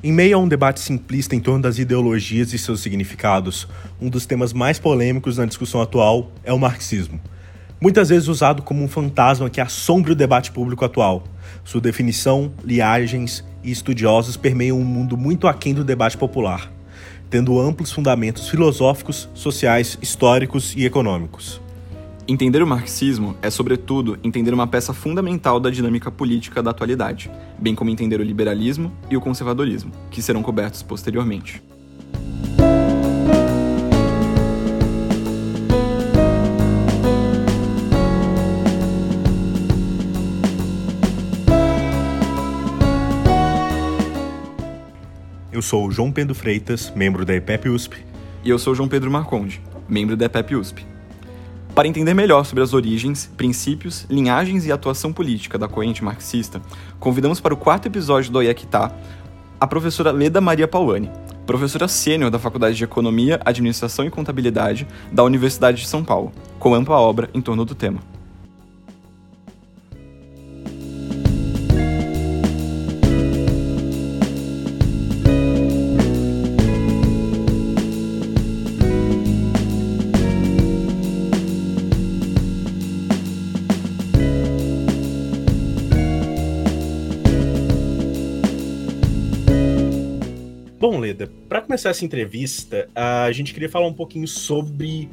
Em 0.00 0.12
meio 0.12 0.36
a 0.36 0.40
um 0.40 0.46
debate 0.46 0.78
simplista 0.78 1.34
em 1.34 1.40
torno 1.40 1.60
das 1.60 1.76
ideologias 1.76 2.52
e 2.52 2.58
seus 2.58 2.80
significados, 2.82 3.66
um 4.00 4.08
dos 4.08 4.26
temas 4.26 4.52
mais 4.52 4.78
polêmicos 4.78 5.38
na 5.38 5.44
discussão 5.44 5.82
atual 5.82 6.30
é 6.44 6.52
o 6.52 6.58
marxismo. 6.58 7.20
Muitas 7.80 8.08
vezes 8.08 8.28
usado 8.28 8.62
como 8.62 8.80
um 8.80 8.86
fantasma 8.86 9.50
que 9.50 9.60
assombra 9.60 10.12
o 10.12 10.14
debate 10.14 10.52
público 10.52 10.84
atual. 10.84 11.24
Sua 11.64 11.80
definição, 11.80 12.52
liagens 12.62 13.44
e 13.60 13.72
estudiosos 13.72 14.36
permeiam 14.36 14.78
um 14.78 14.84
mundo 14.84 15.16
muito 15.16 15.48
aquém 15.48 15.74
do 15.74 15.82
debate 15.82 16.16
popular, 16.16 16.70
tendo 17.28 17.58
amplos 17.58 17.90
fundamentos 17.90 18.48
filosóficos, 18.48 19.28
sociais, 19.34 19.98
históricos 20.00 20.76
e 20.76 20.84
econômicos. 20.84 21.60
Entender 22.30 22.62
o 22.62 22.66
marxismo 22.66 23.34
é, 23.40 23.48
sobretudo, 23.48 24.18
entender 24.22 24.52
uma 24.52 24.66
peça 24.66 24.92
fundamental 24.92 25.58
da 25.58 25.70
dinâmica 25.70 26.10
política 26.10 26.62
da 26.62 26.72
atualidade, 26.72 27.30
bem 27.58 27.74
como 27.74 27.88
entender 27.88 28.20
o 28.20 28.22
liberalismo 28.22 28.92
e 29.08 29.16
o 29.16 29.20
conservadorismo, 29.20 29.90
que 30.10 30.20
serão 30.20 30.42
cobertos 30.42 30.82
posteriormente. 30.82 31.62
Eu 45.50 45.62
sou 45.62 45.86
o 45.86 45.90
João 45.90 46.12
Pedro 46.12 46.34
Freitas, 46.34 46.92
membro 46.94 47.24
da 47.24 47.34
EPEP 47.34 47.70
USP. 47.70 47.96
E 48.44 48.50
eu 48.50 48.58
sou 48.58 48.74
João 48.74 48.86
Pedro 48.86 49.10
Marconde, 49.10 49.62
membro 49.88 50.14
da 50.14 50.26
EPEP 50.26 50.56
USP. 50.56 50.97
Para 51.78 51.86
entender 51.86 52.12
melhor 52.12 52.44
sobre 52.44 52.64
as 52.64 52.74
origens, 52.74 53.30
princípios, 53.36 54.04
linhagens 54.10 54.66
e 54.66 54.72
atuação 54.72 55.12
política 55.12 55.56
da 55.56 55.68
corrente 55.68 56.02
marxista, 56.02 56.60
convidamos 56.98 57.38
para 57.38 57.54
o 57.54 57.56
quarto 57.56 57.86
episódio 57.86 58.32
do 58.32 58.38
Oiaquitá 58.38 58.90
a 59.60 59.64
professora 59.64 60.10
Leda 60.10 60.40
Maria 60.40 60.66
Paulani, 60.66 61.08
professora 61.46 61.86
sênior 61.86 62.32
da 62.32 62.38
Faculdade 62.40 62.76
de 62.76 62.82
Economia, 62.82 63.38
Administração 63.44 64.04
e 64.04 64.10
Contabilidade 64.10 64.88
da 65.12 65.22
Universidade 65.22 65.80
de 65.80 65.86
São 65.86 66.02
Paulo, 66.02 66.32
com 66.58 66.74
ampla 66.74 66.96
obra 66.96 67.30
em 67.32 67.40
torno 67.40 67.64
do 67.64 67.76
tema. 67.76 68.00
Bom, 90.78 91.00
Leda, 91.00 91.28
para 91.48 91.60
começar 91.60 91.90
essa 91.90 92.04
entrevista, 92.04 92.88
a 92.94 93.32
gente 93.32 93.52
queria 93.52 93.68
falar 93.68 93.88
um 93.88 93.92
pouquinho 93.92 94.28
sobre 94.28 95.10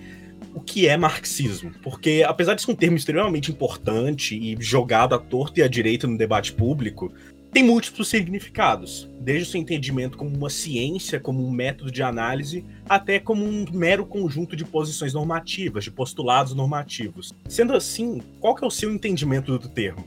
o 0.54 0.62
que 0.62 0.88
é 0.88 0.96
marxismo, 0.96 1.72
porque 1.82 2.24
apesar 2.26 2.54
de 2.54 2.62
ser 2.62 2.72
um 2.72 2.76
termo 2.76 2.96
extremamente 2.96 3.52
importante 3.52 4.38
e 4.38 4.56
jogado 4.60 5.16
à 5.16 5.18
torta 5.18 5.60
e 5.60 5.64
à 5.64 5.68
direita 5.68 6.06
no 6.06 6.20
debate 6.20 6.54
público, 6.54 7.12
tem 7.52 7.64
múltiplos 7.64 8.10
significados, 8.10 9.10
desde 9.20 9.44
o 9.44 9.52
seu 9.54 9.60
entendimento 9.60 10.18
como 10.18 10.36
uma 10.38 10.52
ciência, 10.52 11.20
como 11.20 11.44
um 11.44 11.50
método 11.50 11.90
de 11.90 12.04
análise, 12.04 12.64
até 12.88 13.18
como 13.18 13.44
um 13.44 13.66
mero 13.72 14.06
conjunto 14.06 14.56
de 14.56 14.66
posições 14.66 15.14
normativas, 15.14 15.86
de 15.86 15.90
postulados 15.90 16.54
normativos. 16.54 17.34
Sendo 17.50 17.74
assim, 17.74 18.22
qual 18.40 18.54
que 18.54 18.64
é 18.64 18.68
o 18.68 18.72
seu 18.72 18.94
entendimento 18.94 19.58
do 19.58 19.68
termo? 19.68 20.06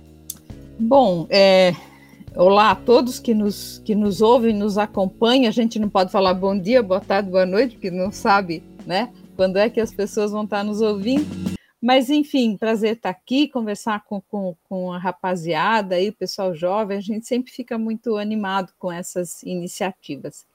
Bom, 0.79 1.27
é, 1.29 1.75
Olá 2.39 2.71
a 2.71 2.77
todos 2.77 3.19
que 3.19 3.35
nos, 3.35 3.83
que 3.85 3.97
nos 3.97 4.23
ouvem, 4.23 4.55
nos 4.55 4.79
acompanham. 4.79 5.49
A 5.49 5.51
gente 5.51 5.77
não 5.77 5.89
pode 5.89 6.13
falar 6.13 6.35
bom 6.35 6.57
dia, 6.57 6.81
boa 6.81 7.01
tarde, 7.01 7.29
boa 7.29 7.45
noite, 7.45 7.75
porque 7.75 7.91
não 7.91 8.13
sabe 8.13 8.63
né, 8.87 9.13
quando 9.35 9.57
é 9.57 9.69
que 9.69 9.81
as 9.81 9.93
pessoas 9.93 10.31
vão 10.31 10.45
estar 10.45 10.63
nos 10.63 10.81
ouvindo. 10.81 11.27
Mas, 11.83 12.09
enfim, 12.09 12.57
prazer 12.57 12.95
estar 12.95 13.11
aqui, 13.11 13.49
conversar 13.49 14.05
com, 14.05 14.21
com, 14.21 14.55
com 14.69 14.93
a 14.93 14.99
rapaziada 14.99 16.01
e 16.01 16.11
o 16.11 16.13
pessoal 16.13 16.55
jovem. 16.55 16.97
A 16.97 17.01
gente 17.01 17.27
sempre 17.27 17.51
fica 17.51 17.77
muito 17.77 18.17
animado 18.17 18.73
com 18.79 18.93
essas 18.93 19.43
iniciativas. 19.43 20.47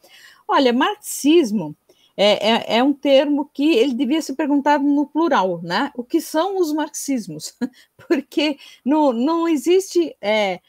Olha, 0.47 0.71
marxismo 0.71 1.75
é, 2.15 2.49
é, 2.49 2.77
é, 2.77 2.83
um 2.83 2.93
termo 2.93 3.49
que 3.53 3.75
ele 3.75 3.93
devia 3.93 4.21
ser 4.21 4.35
perguntado 4.35 4.85
no 4.85 5.05
plural, 5.05 5.59
né? 5.61 5.91
O 5.97 6.03
que 6.05 6.21
são 6.21 6.61
os 6.61 6.71
marxismos? 6.71 7.57
Porque 8.07 8.57
não, 8.85 9.11
não 9.11 9.49
existe. 9.49 10.15
É, 10.21 10.61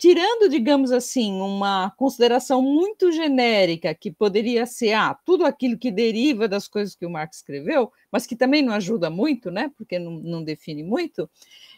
tirando, 0.00 0.48
digamos 0.48 0.92
assim, 0.92 1.42
uma 1.42 1.90
consideração 1.90 2.62
muito 2.62 3.12
genérica, 3.12 3.94
que 3.94 4.10
poderia 4.10 4.64
ser 4.64 4.94
ah, 4.94 5.14
tudo 5.26 5.44
aquilo 5.44 5.76
que 5.76 5.90
deriva 5.90 6.48
das 6.48 6.66
coisas 6.66 6.94
que 6.94 7.04
o 7.04 7.10
Marx 7.10 7.36
escreveu, 7.36 7.92
mas 8.10 8.26
que 8.26 8.34
também 8.34 8.62
não 8.62 8.72
ajuda 8.72 9.10
muito, 9.10 9.50
né, 9.50 9.70
porque 9.76 9.98
não, 9.98 10.12
não 10.12 10.42
define 10.42 10.82
muito, 10.82 11.28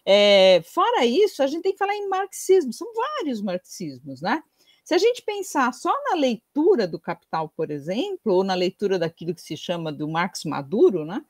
é, 0.07 0.63
fora 0.65 1.05
isso, 1.05 1.43
a 1.43 1.49
gente 1.49 1.65
tem 1.65 1.73
que 1.73 1.79
falar 1.79 1.97
em 1.97 2.09
marxismo, 2.09 2.73
são 2.73 2.87
vários 2.95 3.43
marxismos, 3.43 4.23
né? 4.23 4.41
Se 4.85 4.95
a 4.95 4.99
gente 4.99 5.23
pensar 5.23 5.73
só 5.75 5.93
na 6.11 6.17
leitura 6.17 6.87
do 6.87 7.01
Capital, 7.01 7.49
por 7.57 7.73
exemplo, 7.73 8.35
ou 8.35 8.45
na 8.45 8.55
leitura 8.55 9.01
daquilo 9.01 9.35
que 9.35 9.43
se 9.43 9.57
chama 9.57 9.93
do 9.93 10.09
Marx 10.09 10.45
Maduro, 10.45 11.05
né? 11.05 11.25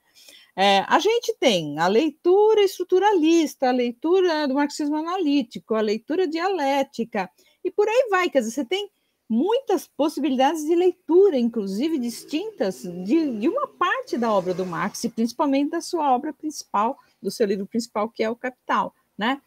É, 0.54 0.80
a 0.86 0.98
gente 0.98 1.34
tem 1.40 1.78
a 1.78 1.86
leitura 1.86 2.62
estruturalista, 2.62 3.68
a 3.68 3.72
leitura 3.72 4.46
do 4.46 4.54
marxismo 4.54 4.96
analítico, 4.96 5.74
a 5.74 5.80
leitura 5.80 6.28
dialética, 6.28 7.30
e 7.64 7.70
por 7.70 7.88
aí 7.88 8.08
vai. 8.10 8.28
Quer 8.28 8.40
dizer, 8.40 8.50
você 8.52 8.64
tem 8.64 8.90
muitas 9.28 9.86
possibilidades 9.86 10.62
de 10.62 10.74
leitura, 10.74 11.38
inclusive 11.38 11.96
distintas, 11.96 12.82
de, 12.82 13.38
de 13.38 13.48
uma 13.48 13.66
parte 13.66 14.18
da 14.18 14.30
obra 14.30 14.52
do 14.52 14.66
Marx, 14.66 15.02
e 15.04 15.08
principalmente 15.08 15.70
da 15.70 15.80
sua 15.80 16.14
obra 16.14 16.34
principal, 16.34 16.98
do 17.20 17.30
seu 17.30 17.46
livro 17.46 17.66
principal, 17.66 18.10
que 18.10 18.22
é 18.22 18.28
o 18.28 18.36
Capital. 18.36 18.94
Né? 19.16 19.40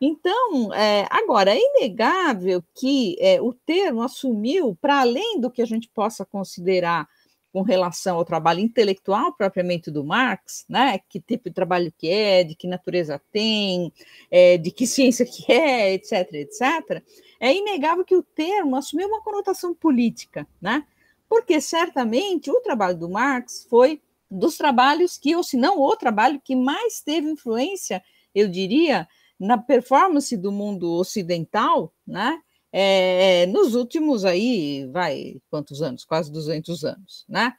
Então, 0.00 0.72
é, 0.72 1.06
agora, 1.10 1.52
é 1.52 1.58
inegável 1.58 2.62
que 2.72 3.16
é, 3.18 3.40
o 3.42 3.52
termo 3.52 4.02
assumiu, 4.02 4.76
para 4.80 5.00
além 5.00 5.40
do 5.40 5.50
que 5.50 5.62
a 5.62 5.66
gente 5.66 5.88
possa 5.88 6.24
considerar 6.24 7.08
com 7.52 7.62
relação 7.62 8.16
ao 8.16 8.24
trabalho 8.24 8.60
intelectual 8.60 9.34
propriamente 9.34 9.90
do 9.90 10.02
Marx, 10.02 10.64
né? 10.68 10.98
Que 11.08 11.20
tipo 11.20 11.50
de 11.50 11.54
trabalho 11.54 11.92
que 11.96 12.08
é, 12.08 12.42
de 12.42 12.54
que 12.54 12.66
natureza 12.66 13.20
tem, 13.30 13.92
é, 14.30 14.56
de 14.56 14.70
que 14.70 14.86
ciência 14.88 15.26
que 15.26 15.52
é, 15.52 15.92
etc, 15.92 16.32
etc. 16.32 17.02
É 17.38 17.54
inegável 17.54 18.04
que 18.04 18.16
o 18.16 18.22
termo 18.22 18.76
assumiu 18.76 19.08
uma 19.08 19.22
conotação 19.22 19.74
política, 19.74 20.46
né? 20.60 20.84
Porque 21.28 21.60
certamente 21.60 22.50
o 22.50 22.60
trabalho 22.60 22.98
do 22.98 23.08
Marx 23.08 23.66
foi 23.68 24.00
dos 24.30 24.56
trabalhos 24.56 25.18
que, 25.18 25.36
ou 25.36 25.42
se 25.42 25.56
não 25.58 25.78
o 25.78 25.94
trabalho 25.94 26.40
que 26.42 26.56
mais 26.56 27.02
teve 27.02 27.30
influência, 27.30 28.02
eu 28.34 28.48
diria, 28.48 29.06
na 29.38 29.58
performance 29.58 30.34
do 30.36 30.50
mundo 30.50 30.90
ocidental, 30.92 31.92
né? 32.06 32.40
É, 32.72 33.46
nos 33.46 33.74
últimos 33.74 34.24
aí, 34.24 34.86
vai, 34.90 35.36
quantos 35.50 35.82
anos? 35.82 36.04
Quase 36.04 36.32
200 36.32 36.84
anos, 36.84 37.24
né? 37.28 37.52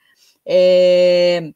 É, 0.45 1.53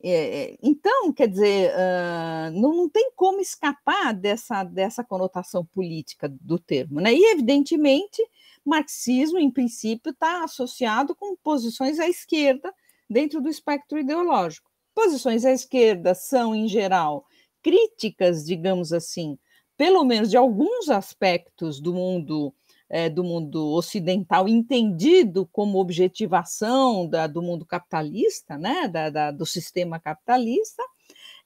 é, 0.00 0.56
então, 0.62 1.12
quer 1.12 1.26
dizer, 1.26 1.72
uh, 1.72 2.52
não, 2.52 2.76
não, 2.76 2.88
tem 2.88 3.10
como 3.16 3.40
escapar 3.40 4.14
dessa, 4.14 4.62
dessa 4.62 5.02
conotação 5.02 5.64
política 5.64 6.28
do 6.40 6.58
termo, 6.58 7.00
né? 7.00 7.12
E, 7.12 7.32
evidentemente, 7.32 8.22
marxismo, 8.64 9.38
em 9.38 9.50
princípio, 9.50 10.10
está 10.10 10.44
associado 10.44 11.16
com 11.16 11.34
posições 11.36 11.98
à 11.98 12.06
esquerda 12.06 12.72
dentro 13.10 13.40
do 13.40 13.48
espectro 13.48 13.98
ideológico. 13.98 14.70
Posições 14.94 15.44
à 15.44 15.50
esquerda 15.50 16.14
são, 16.14 16.54
em 16.54 16.68
geral, 16.68 17.24
críticas, 17.62 18.44
digamos 18.44 18.92
assim, 18.92 19.38
pelo 19.76 20.04
menos 20.04 20.30
de 20.30 20.36
alguns 20.36 20.88
aspectos 20.88 21.80
do 21.80 21.94
mundo 21.94 22.54
é, 22.90 23.08
do 23.08 23.22
mundo 23.22 23.72
ocidental 23.72 24.48
entendido 24.48 25.46
como 25.52 25.78
objetivação 25.78 27.06
da, 27.06 27.26
do 27.26 27.42
mundo 27.42 27.66
capitalista, 27.66 28.56
né, 28.56 28.88
da, 28.88 29.10
da 29.10 29.30
do 29.30 29.44
sistema 29.44 29.98
capitalista, 29.98 30.82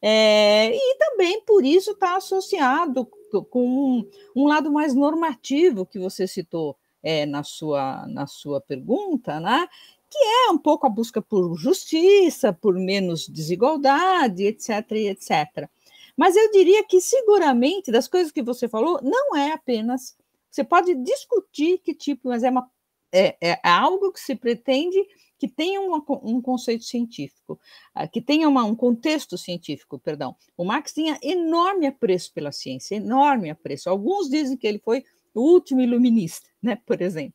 é, 0.01 0.75
e 0.75 0.99
também 0.99 1.43
por 1.43 1.65
isso 1.65 1.93
está 1.93 2.17
associado 2.17 3.07
com 3.51 3.67
um, 3.67 4.11
um, 4.35 4.49
lado 4.49 4.71
mais 4.71 4.95
normativo 4.95 5.87
que 5.87 5.99
você 5.99 6.27
citou 6.27 6.77
é, 7.03 7.25
na, 7.25 7.43
sua, 7.43 8.07
na 8.09 8.27
sua 8.27 8.61
pergunta, 8.61 9.41
né, 9.41 9.67
que 10.11 10.19
é 10.19 10.51
um 10.51 10.59
pouco 10.59 10.87
a 10.87 10.91
busca 10.91 11.23
por 11.23 11.57
justiça, 11.57 12.53
por 12.53 12.75
menos 12.75 13.29
desigualdade, 13.29 14.45
etc, 14.45 14.91
etc. 14.93 15.69
Mas 16.17 16.37
eu 16.37 16.51
diria 16.51 16.85
que 16.85 17.01
seguramente 17.01 17.91
das 17.91 18.07
coisas 18.07 18.31
que 18.31 18.43
você 18.43 18.69
falou 18.69 19.01
não 19.03 19.35
é 19.37 19.53
apenas 19.53 20.15
você 20.53 20.63
pode 20.63 20.95
discutir 20.97 21.79
que 21.79 21.95
tipo, 21.95 22.29
mas 22.29 22.45
é, 22.45 22.51
uma, 22.51 22.71
é, 23.11 23.37
é 23.41 23.59
algo 23.65 24.13
que 24.13 24.21
se 24.21 24.37
pretende 24.37 25.03
que 25.39 25.49
tenha 25.49 25.81
uma, 25.81 26.01
um 26.23 26.41
conceito 26.41 26.85
científico, 26.85 27.59
ah, 27.93 28.07
que 28.07 28.21
tenha 28.21 28.49
uma, 28.49 28.63
um 28.63 28.77
contexto 28.77 29.37
científico, 29.37 29.99
perdão. 29.99 30.37
O 30.57 30.65
Marx 30.65 30.93
tinha 30.93 31.19
enorme 31.21 31.87
apreço 31.87 32.33
pela 32.33 32.53
ciência, 32.53 32.95
enorme 32.95 33.51
apreço. 33.51 33.91
Alguns 33.91 34.29
dizem 34.29 34.57
que 34.57 34.69
ele 34.69 34.79
foi 34.79 35.03
o 35.35 35.41
último 35.41 35.81
iluminista, 35.81 36.49
né, 36.63 36.79
por 36.87 37.03
exemplo. 37.03 37.35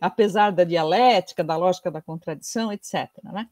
apesar 0.00 0.50
da 0.50 0.64
dialética, 0.64 1.44
da 1.44 1.56
lógica 1.56 1.90
da 1.90 2.02
contradição, 2.02 2.72
etc. 2.72 3.08
Né? 3.22 3.48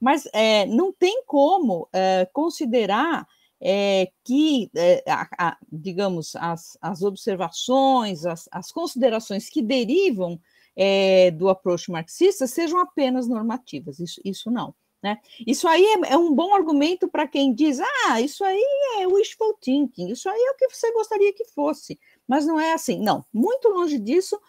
Mas 0.00 0.28
é, 0.32 0.66
não 0.66 0.92
tem 0.92 1.22
como 1.24 1.88
é, 1.92 2.28
considerar 2.32 3.26
é, 3.60 4.10
que, 4.24 4.70
é, 4.76 5.02
a, 5.08 5.28
a, 5.38 5.56
digamos, 5.70 6.36
as, 6.36 6.76
as 6.80 7.02
observações, 7.02 8.26
as, 8.26 8.48
as, 8.52 8.70
considerações 8.70 9.48
que 9.48 9.62
derivam 9.62 10.38
é, 10.76 11.30
do 11.30 11.48
approach 11.48 11.90
marxista 11.90 12.46
sejam 12.46 12.78
apenas 12.78 13.26
normativas, 13.26 13.98
isso, 13.98 14.20
isso 14.24 14.50
não. 14.50 14.74
Né? 15.02 15.18
Isso 15.46 15.68
aí 15.68 15.84
é, 15.84 16.12
é 16.14 16.16
um 16.16 16.34
bom 16.34 16.54
argumento 16.54 17.06
para 17.08 17.28
quem 17.28 17.54
diz: 17.54 17.78
ah, 17.80 18.20
isso 18.20 18.42
aí 18.44 18.62
é 18.98 19.06
wishful 19.06 19.54
thinking, 19.60 20.08
isso 20.10 20.28
aí 20.28 20.40
é 20.40 20.50
o 20.50 20.56
que 20.56 20.68
você 20.68 20.92
gostaria 20.92 21.32
que 21.32 21.44
fosse, 21.44 21.98
mas 22.26 22.46
não 22.46 22.58
é 22.58 22.72
assim. 22.72 23.00
Não, 23.00 23.24
muito 23.32 23.68
longe 23.68 23.98
disso. 23.98 24.40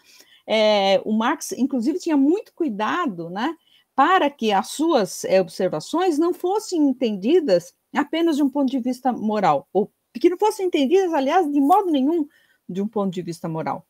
É, 0.50 1.02
o 1.04 1.12
Marx, 1.12 1.52
inclusive, 1.52 2.00
tinha 2.00 2.16
muito 2.16 2.54
cuidado 2.54 3.30
né, 3.30 3.54
para 3.94 4.30
que 4.30 4.52
as 4.52 4.70
suas 4.70 5.26
observações 5.26 6.18
não 6.18 6.34
fossem 6.34 6.82
entendidas 6.88 7.74
apenas 7.94 8.36
de 8.36 8.44
um 8.44 8.50
ponto 8.50 8.70
de 8.70 8.80
vista 8.80 9.12
moral, 9.12 9.68
ou 9.72 9.92
que 10.20 10.30
não 10.30 10.38
fossem 10.38 10.68
entendidas, 10.68 11.14
aliás, 11.14 11.52
de 11.52 11.60
modo 11.60 11.92
nenhum 11.92 12.28
de 12.68 12.82
um 12.82 12.88
ponto 12.88 13.14
de 13.14 13.22
vista 13.22 13.48
moral. 13.48 13.86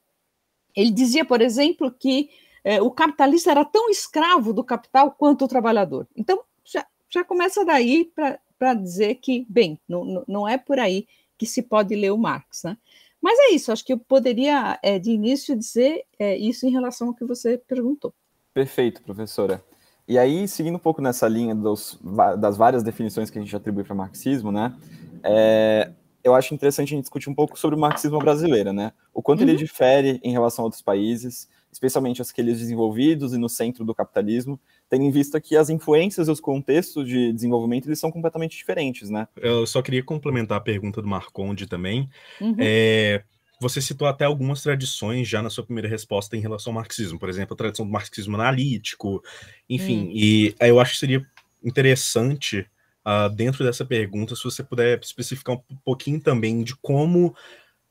Ele 0.76 0.92
dizia, 0.92 1.26
por 1.26 1.42
exemplo, 1.42 1.92
que 1.92 2.30
é, 2.64 2.82
o 2.82 2.92
capitalista 2.92 3.50
era 3.50 3.66
tão 3.66 3.90
escravo 3.90 4.54
do 4.54 4.64
capital 4.64 5.12
quanto 5.12 5.46
o 5.46 5.48
trabalhador. 5.48 6.08
Então, 6.16 6.44
já, 6.64 6.86
já 7.10 7.24
começa 7.24 7.66
daí 7.66 8.12
para 8.60 8.74
dizer 8.74 9.16
que, 9.16 9.46
bem, 9.50 9.80
não, 9.88 10.24
não 10.28 10.48
é 10.48 10.58
por 10.58 10.80
aí 10.80 11.08
que 11.38 11.46
se 11.46 11.62
pode 11.62 11.96
ler 11.96 12.12
o 12.12 12.18
Marx. 12.18 12.64
Né? 12.64 12.78
Mas 13.22 13.40
é 13.40 13.56
isso, 13.56 13.72
acho 13.72 13.86
que 13.86 13.94
eu 13.94 13.98
poderia, 13.98 14.78
é, 14.84 15.00
de 15.00 15.12
início, 15.12 15.56
dizer 15.56 16.04
é, 16.20 16.38
isso 16.38 16.68
em 16.68 16.72
relação 16.72 17.08
ao 17.08 17.14
que 17.14 17.26
você 17.26 17.58
perguntou. 17.58 18.14
Perfeito, 18.54 19.02
professora. 19.02 19.64
E 20.08 20.18
aí, 20.18 20.48
seguindo 20.48 20.76
um 20.76 20.80
pouco 20.80 21.02
nessa 21.02 21.28
linha 21.28 21.54
dos, 21.54 22.00
das 22.40 22.56
várias 22.56 22.82
definições 22.82 23.30
que 23.30 23.38
a 23.38 23.42
gente 23.42 23.56
atribui 23.56 23.84
para 23.84 23.94
marxismo, 23.94 24.52
né? 24.52 24.74
É, 25.22 25.92
eu 26.24 26.34
acho 26.34 26.54
interessante 26.54 26.90
a 26.90 26.96
gente 26.96 27.04
discutir 27.04 27.30
um 27.30 27.36
pouco 27.36 27.60
sobre 27.60 27.76
o 27.76 27.80
marxismo 27.80 28.18
brasileiro, 28.20 28.72
né? 28.72 28.94
O 29.14 29.22
quanto 29.22 29.42
uhum. 29.42 29.50
ele 29.50 29.58
difere 29.58 30.20
em 30.24 30.32
relação 30.32 30.64
a 30.64 30.66
outros 30.66 30.82
países, 30.82 31.50
especialmente 31.72 32.22
aqueles 32.22 32.60
desenvolvidos 32.60 33.34
e 33.34 33.38
no 33.38 33.50
centro 33.50 33.84
do 33.84 33.94
capitalismo, 33.94 34.60
tendo 34.90 35.04
em 35.04 35.12
vista 35.12 35.42
que 35.42 35.56
as 35.56 35.70
influências 35.70 36.28
e 36.28 36.32
os 36.32 36.40
contextos 36.40 37.06
de 37.06 37.34
desenvolvimento 37.34 37.88
eles 37.88 38.00
são 38.00 38.12
completamente 38.12 38.56
diferentes, 38.56 39.10
né? 39.10 39.28
Eu 39.36 39.68
só 39.68 39.82
queria 39.82 40.04
complementar 40.04 40.58
a 40.58 40.62
pergunta 40.62 41.02
do 41.02 41.08
Marconde 41.08 41.68
também. 41.68 42.10
Uhum. 42.40 42.56
É, 42.58 43.24
você 43.60 43.82
citou 43.82 44.08
até 44.08 44.26
algumas 44.26 44.62
tradições 44.62 45.28
já 45.28 45.42
na 45.42 45.50
sua 45.50 45.64
primeira 45.64 45.90
resposta 45.90 46.38
em 46.38 46.40
relação 46.40 46.72
ao 46.72 46.76
marxismo, 46.76 47.18
por 47.18 47.30
exemplo, 47.30 47.54
a 47.54 47.58
tradição 47.58 47.86
do 47.86 47.92
marxismo 47.92 48.36
analítico, 48.36 49.24
enfim, 49.70 50.08
hum. 50.08 50.12
e 50.14 50.56
eu 50.60 50.80
acho 50.80 50.94
que 50.94 51.00
seria 51.00 51.26
interessante, 51.64 52.68
uh, 53.06 53.30
dentro 53.34 53.64
dessa 53.64 53.84
pergunta, 53.84 54.36
se 54.36 54.44
você 54.44 54.64
puder 54.64 55.00
especificar 55.00 55.56
um 55.56 55.76
pouquinho 55.84 56.20
também 56.20 56.64
de 56.64 56.76
como 56.76 57.36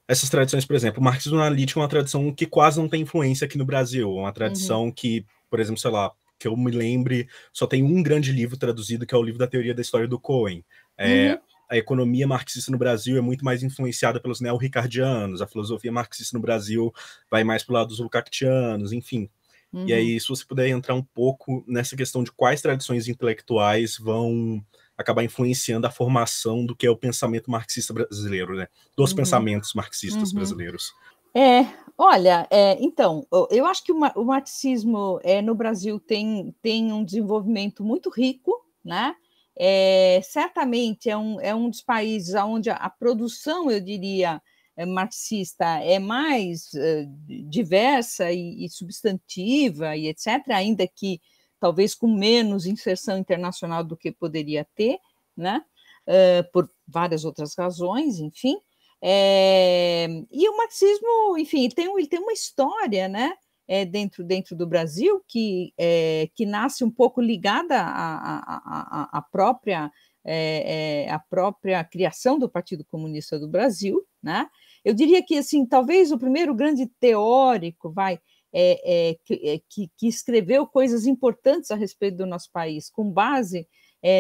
essas 0.09 0.31
tradições, 0.31 0.65
por 0.65 0.77
exemplo, 0.77 1.01
o 1.01 1.05
marxismo 1.05 1.39
analítico 1.39 1.81
é 1.81 1.83
uma 1.83 1.89
tradição 1.89 2.33
que 2.33 2.47
quase 2.47 2.79
não 2.79 2.89
tem 2.89 3.03
influência 3.03 3.45
aqui 3.45 3.59
no 3.59 3.65
Brasil, 3.65 4.13
uma 4.13 4.33
tradição 4.33 4.85
uhum. 4.85 4.93
que, 4.93 5.27
por 5.51 5.59
exemplo, 5.59 5.81
sei 5.81 5.91
lá, 5.91 6.13
que 6.39 6.47
eu 6.47 6.57
me 6.57 6.71
lembre, 6.71 7.27
só 7.53 7.67
tem 7.67 7.83
um 7.83 8.03
grande 8.03 8.31
livro 8.31 8.57
traduzido, 8.57 9.05
que 9.05 9.15
é 9.15 9.19
o 9.19 9.23
livro 9.23 9.39
da 9.39 9.49
teoria 9.49 9.75
da 9.75 9.83
história 9.83 10.07
do 10.07 10.21
Cohen. 10.21 10.65
É, 10.97 11.33
uhum 11.33 11.46
a 11.69 11.77
economia 11.77 12.27
marxista 12.27 12.71
no 12.71 12.79
Brasil 12.79 13.17
é 13.17 13.21
muito 13.21 13.45
mais 13.45 13.63
influenciada 13.63 14.21
pelos 14.21 14.41
neo-ricardianos, 14.41 15.43
a 15.43 15.47
filosofia 15.47 15.91
marxista 15.91 16.37
no 16.37 16.43
Brasil 16.43 16.93
vai 17.31 17.45
mais 17.45 17.63
para 17.63 17.73
o 17.73 17.75
lado 17.75 17.89
dos 17.89 17.99
lukáctianos, 17.99 18.93
enfim. 18.93 19.29
Uhum. 19.73 19.87
E 19.87 19.93
aí, 19.93 20.21
se 20.21 20.29
você 20.29 20.45
puder 20.45 20.69
entrar 20.69 20.95
um 20.95 21.03
pouco 21.03 21.65
nessa 21.67 21.97
questão 21.97 22.23
de 22.23 22.31
quais 22.33 22.63
tradições 22.63 23.09
intelectuais 23.09 23.99
vão 23.99 24.65
acabar 24.97 25.25
influenciando 25.25 25.87
a 25.87 25.91
formação 25.91 26.65
do 26.65 26.75
que 26.75 26.87
é 26.87 26.91
o 26.91 26.97
pensamento 26.97 27.51
marxista 27.51 27.93
brasileiro, 27.93 28.55
né? 28.55 28.69
Dos 28.97 29.11
uhum. 29.11 29.17
pensamentos 29.17 29.75
marxistas 29.75 30.31
uhum. 30.31 30.37
brasileiros. 30.37 30.93
É, 31.35 31.67
olha, 31.99 32.47
é, 32.51 32.79
então, 32.81 33.27
eu 33.51 33.67
acho 33.67 33.85
que 33.85 33.93
o, 33.93 33.99
o 34.15 34.25
marxismo 34.25 35.21
é, 35.23 35.43
no 35.43 35.55
Brasil 35.55 36.01
tem, 36.01 36.55
tem 36.63 36.93
um 36.93 37.05
desenvolvimento 37.05 37.85
muito 37.85 38.09
rico, 38.09 38.65
né? 38.83 39.15
É, 39.59 40.21
certamente 40.23 41.09
é 41.09 41.17
um, 41.17 41.41
é 41.41 41.55
um 41.55 41.71
dos 41.71 41.83
países 41.83 42.35
onde 42.35 42.69
a, 42.69 42.75
a 42.75 42.91
produção, 42.91 43.71
eu 43.71 43.81
diria, 43.81 44.41
é, 44.77 44.85
marxista 44.85 45.65
é 45.83 45.99
mais 45.99 46.71
uh, 46.75 47.49
diversa 47.49 48.31
e, 48.31 48.67
e, 48.67 48.69
substantiva 48.69 49.97
e 49.97 50.09
etc., 50.09 50.43
ainda 50.51 50.87
que 50.87 51.21
talvez 51.59 51.95
com 51.95 52.07
menos 52.07 52.67
inserção 52.67 53.17
internacional 53.17 53.83
do 53.83 53.97
que 53.97 54.13
poderia 54.13 54.67
ter, 54.75 54.99
né? 55.35 55.65
Uh, 56.07 56.51
por 56.53 56.71
várias 56.87 57.25
outras 57.25 57.55
razões, 57.57 58.21
enfim. 58.21 58.57
É, 59.03 60.07
e 60.31 60.49
o 60.49 60.57
marxismo, 60.57 61.37
enfim, 61.39 61.65
ele 61.65 61.75
tem, 61.75 61.87
ele 61.87 62.07
tem 62.07 62.21
uma 62.21 62.33
história, 62.33 63.09
né? 63.09 63.33
É, 63.69 63.85
dentro, 63.85 64.23
dentro 64.23 64.55
do 64.57 64.67
Brasil, 64.67 65.23
que, 65.27 65.73
é, 65.77 66.29
que 66.35 66.47
nasce 66.47 66.85
um 66.85 66.91
pouco 66.91 67.21
ligada 67.21 67.81
à, 67.81 68.39
à, 68.47 69.19
à 69.19 69.23
própria, 69.23 69.91
é, 70.25 71.09
a 71.11 71.19
própria 71.19 71.83
criação 71.85 72.39
do 72.39 72.49
Partido 72.49 72.85
Comunista 72.85 73.39
do 73.39 73.49
Brasil. 73.49 74.05
Né? 74.23 74.47
Eu 74.85 74.95
diria 74.95 75.23
que, 75.25 75.37
assim, 75.39 75.67
talvez 75.67 76.13
o 76.13 76.19
primeiro 76.19 76.55
grande 76.55 76.87
teórico 77.01 77.91
vai 77.91 78.19
é, 78.53 79.17
que, 79.25 79.63
que, 79.69 79.91
que, 79.97 80.07
escreveu 80.09 80.67
coisas 80.67 81.05
importantes 81.05 81.71
a 81.71 81.77
respeito 81.77 82.17
do 82.17 82.27
nosso 82.27 82.51
país, 82.51 82.89
com 82.89 83.11
base 83.11 83.69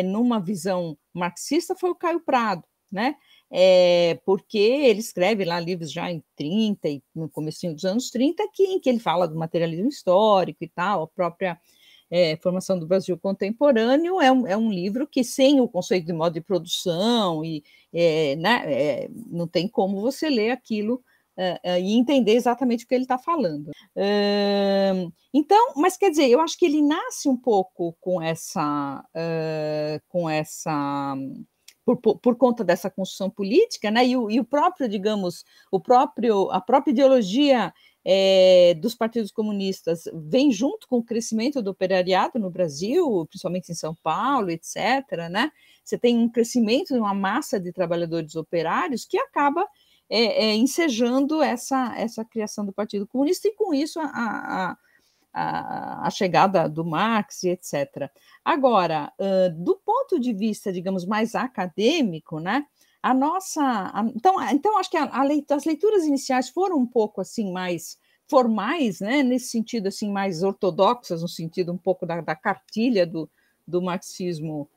numa 0.05 0.41
visão 0.41 0.99
marxista, 1.15 1.75
foi 1.75 1.91
o 1.91 1.95
Caio 1.95 2.21
Prado. 2.21 2.65
Né? 2.91 3.15
É, 3.51 4.19
porque 4.25 4.59
ele 4.59 5.01
escreve 5.01 5.45
lá 5.45 5.61
livros 5.61 5.93
já 5.93 6.11
em 6.11 6.23
30 6.35 6.89
e 6.89 7.03
no 7.15 7.29
começo 7.29 7.73
dos 7.73 7.85
anos 7.85 8.11
30, 8.11 8.43
que, 8.53 8.65
em 8.65 8.81
que 8.81 8.89
ele 8.89 8.99
fala 8.99 9.29
do 9.29 9.37
materialismo 9.37 9.89
histórico 9.89 10.65
e 10.65 10.69
tal, 10.69 11.05
a 11.05 11.09
própria 11.09 11.59
é, 12.11 12.37
formação 12.37 12.79
do 12.79 12.87
Brasil 12.87 13.17
contemporâneo 13.19 14.21
é 14.21 14.31
um, 14.31 14.47
é 14.47 14.57
um 14.57 14.71
livro 14.71 15.07
que, 15.07 15.23
sem 15.23 15.61
o 15.61 15.69
conceito 15.69 16.07
de 16.07 16.13
modo 16.13 16.35
de 16.35 16.41
produção, 16.41 17.45
e, 17.45 17.63
é, 17.93 18.37
né, 18.37 19.09
não 19.31 19.47
tem 19.47 19.69
como 19.69 20.01
você 20.01 20.29
ler 20.29 20.51
aquilo 20.51 21.03
e 21.79 21.95
entender 21.99 22.33
exatamente 22.33 22.87
o 22.87 22.89
que 22.89 22.95
ele 22.95 23.05
está 23.05 23.19
falando. 23.19 23.71
então, 25.35 25.75
mas 25.77 25.95
quer 25.95 26.09
dizer, 26.09 26.31
eu 26.31 26.41
acho 26.41 26.59
que 26.59 26.65
ele 26.65 26.81
nasce 26.81 27.29
um 27.29 27.37
pouco 27.37 27.95
com 28.01 28.23
essa, 28.23 29.05
com 30.09 30.31
essa 30.31 31.15
por, 31.87 31.97
por, 31.99 32.19
por, 32.19 32.37
conta 32.37 32.65
dessa 32.65 32.91
construção 32.91 33.31
política, 33.31 33.93
né? 33.93 34.05
E 34.05 34.17
o, 34.17 34.29
e 34.29 34.41
o, 34.41 34.45
próprio, 34.45 34.89
digamos, 34.89 35.45
o 35.71 35.79
próprio, 35.79 36.51
a 36.51 36.61
própria 36.61 36.91
ideologia 36.91 37.73
é, 38.05 38.75
dos 38.75 38.93
partidos 38.93 39.31
comunistas 39.31 40.03
vem 40.13 40.51
junto 40.51 40.89
com 40.89 40.99
o 40.99 41.03
crescimento 41.03 41.63
do 41.63 41.71
operariado 41.71 42.41
no 42.41 42.51
Brasil, 42.51 43.25
principalmente 43.29 43.71
em 43.71 43.75
São 43.77 43.95
Paulo, 44.03 44.51
etc. 44.51 44.77
Né? 45.31 45.53
Você 45.85 45.97
tem 45.97 46.19
um 46.19 46.29
crescimento 46.29 46.93
de 46.93 46.99
uma 46.99 47.15
massa 47.15 47.61
de 47.61 47.73
trabalhadores 47.73 48.35
operários 48.35 49.05
que 49.05 49.17
acaba 49.17 49.65
é, 50.11 50.47
é, 50.47 50.55
ensejando 50.57 51.41
essa, 51.41 51.95
essa 51.97 52.25
criação 52.25 52.67
do 52.67 52.73
Partido 52.73 53.07
Comunista, 53.07 53.47
e 53.47 53.55
com 53.55 53.73
isso 53.73 54.01
a, 54.01 54.07
a 54.07 54.77
a, 55.39 56.07
a 56.07 56.11
chegada 56.11 56.67
do 56.67 56.83
Marx 56.83 57.43
e 57.43 57.51
etc. 57.51 58.11
Agora, 58.43 59.13
uh, 59.21 59.63
do 59.63 59.77
ponto 59.77 60.19
de 60.19 60.33
vista, 60.33 60.73
digamos, 60.73 61.05
mais 61.05 61.35
acadêmico, 61.35 62.41
né? 62.41 62.65
A 63.03 63.13
nossa, 63.13 63.63
a, 63.63 64.03
então, 64.15 64.43
então 64.51 64.79
acho 64.79 64.91
que 64.91 64.97
a 64.97 65.11
as 65.51 65.65
leituras 65.67 66.05
iniciais 66.05 66.49
foram 66.49 66.79
um 66.79 66.87
pouco 66.87 67.21
assim 67.21 67.53
mais 67.53 67.99
formais, 68.27 69.01
né? 69.01 69.23
Nesse 69.23 69.49
sentido 69.49 69.89
assim 69.89 70.11
mais 70.11 70.43
ortodoxas, 70.43 71.21
no 71.21 71.29
sentido 71.29 71.71
um 71.71 71.79
pouco 71.79 72.07
da, 72.07 72.23
da 72.23 72.35
cartilha 72.35 73.07
do, 73.07 73.29
do 73.69 73.83
marxismo 73.83 74.71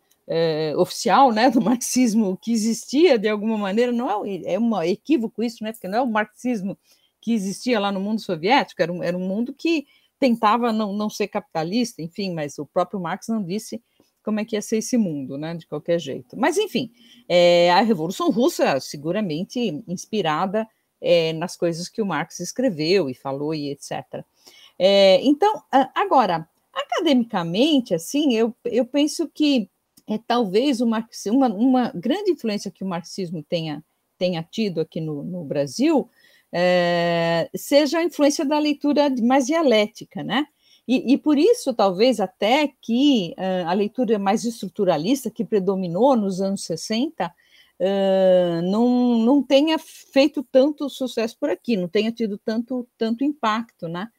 oficial, 0.78 1.32
né, 1.32 1.50
do 1.50 1.60
marxismo 1.60 2.38
que 2.38 2.52
existia 2.52 3.18
de 3.18 3.28
alguma 3.28 3.58
maneira, 3.58 3.92
não 3.92 4.24
é, 4.24 4.54
é 4.54 4.60
um 4.60 4.84
equívoco 4.84 5.42
isso, 5.42 5.64
né, 5.64 5.72
porque 5.72 5.88
não 5.88 5.98
é 5.98 6.02
o 6.04 6.08
marxismo 6.08 6.78
que 7.20 7.34
existia 7.34 7.80
lá 7.80 7.92
no 7.92 8.00
mundo 8.00 8.22
soviético, 8.22 8.80
era 8.80 8.94
um, 8.94 9.04
era 9.04 9.18
um 9.18 9.28
mundo 9.28 9.52
que 9.52 9.88
tentava 10.20 10.74
não, 10.74 10.94
não 10.94 11.10
ser 11.10 11.28
capitalista, 11.28 12.02
enfim, 12.02 12.34
mas 12.34 12.60
o 12.60 12.66
próprio 12.66 13.00
Marx 13.00 13.28
não 13.28 13.44
disse 13.44 13.82
como 14.24 14.40
é 14.40 14.46
que 14.46 14.56
ia 14.56 14.62
ser 14.62 14.78
esse 14.78 14.98
mundo, 14.98 15.38
né, 15.38 15.56
de 15.56 15.66
qualquer 15.66 16.00
jeito. 16.00 16.38
Mas, 16.38 16.58
enfim, 16.58 16.92
é, 17.28 17.72
a 17.72 17.82
Revolução 17.82 18.30
Russa, 18.30 18.80
seguramente 18.80 19.60
inspirada 19.88 20.68
é, 21.02 21.34
nas 21.34 21.56
coisas 21.56 21.88
que 21.88 22.02
o 22.02 22.06
Marx 22.06 22.40
escreveu 22.40 23.10
e 23.10 23.14
falou 23.14 23.56
e 23.56 23.72
etc. 23.72 24.24
É, 24.78 25.20
então, 25.24 25.64
agora, 25.96 26.48
academicamente, 26.74 27.94
assim, 27.94 28.36
eu, 28.36 28.54
eu 28.66 28.86
penso 28.86 29.28
que 29.30 29.70
é, 30.08 30.18
talvez 30.18 30.82
marxismo, 30.82 31.38
uma, 31.38 31.48
uma 31.48 31.92
grande 31.96 32.32
influência 32.32 32.72
que 32.72 32.84
o 32.84 32.88
marxismo 32.88 33.44
tenha, 33.44 33.84
tenha 34.18 34.44
tido 34.44 34.82
aqui 34.82 35.00
no, 35.00 35.24
no 35.24 35.44
Brasil 35.44 36.10
é, 36.52 37.50
seja 37.56 38.00
a 38.00 38.04
influência 38.04 38.46
da 38.46 38.58
leitura 38.60 39.10
mais 39.22 39.46
dialética, 39.46 40.24
né? 40.24 40.46
E, 40.88 41.14
e 41.14 41.18
por 41.20 41.38
isso, 41.38 41.72
talvez 41.72 42.20
até 42.20 42.74
que 42.82 43.36
uh, 43.38 43.68
a 43.68 43.74
leitura 43.74 44.18
mais 44.18 44.44
estruturalista 44.44 45.30
que 45.30 45.46
predominou 45.46 46.16
nos 46.16 46.42
anos 46.42 46.64
60 46.66 47.28
uh, 47.28 48.62
não, 48.64 49.20
não 49.20 49.44
tenha 49.44 49.78
feito 49.78 50.42
tanto 50.52 50.90
sucesso 50.90 51.38
por 51.40 51.52
aqui, 51.52 51.78
não 51.78 51.88
tenha 51.88 52.12
tido 52.12 52.40
tanto, 52.40 52.88
tanto 52.98 53.24
impacto, 53.24 53.88
né? 53.88 54.10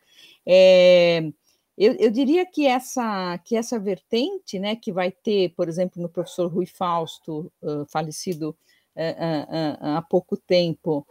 É, 0.47 1.33
eu, 1.77 1.95
eu, 1.95 2.11
diria 2.11 2.47
que 2.47 2.67
essa, 2.67 3.39
que 3.39 3.57
essa 3.57 3.79
vertente, 3.79 4.59
né, 4.59 4.77
que 4.77 4.93
vai 4.93 5.11
ter, 5.11 5.51
por 5.57 5.69
exemplo, 5.69 6.01
no 6.01 6.09
professor 6.09 6.47
Rui 6.47 6.67
Fausto, 6.67 7.51
uh, 7.63 7.85
falecido 7.87 8.57
há 9.81 10.03
pouco 10.03 10.37
tempo, 10.37 11.07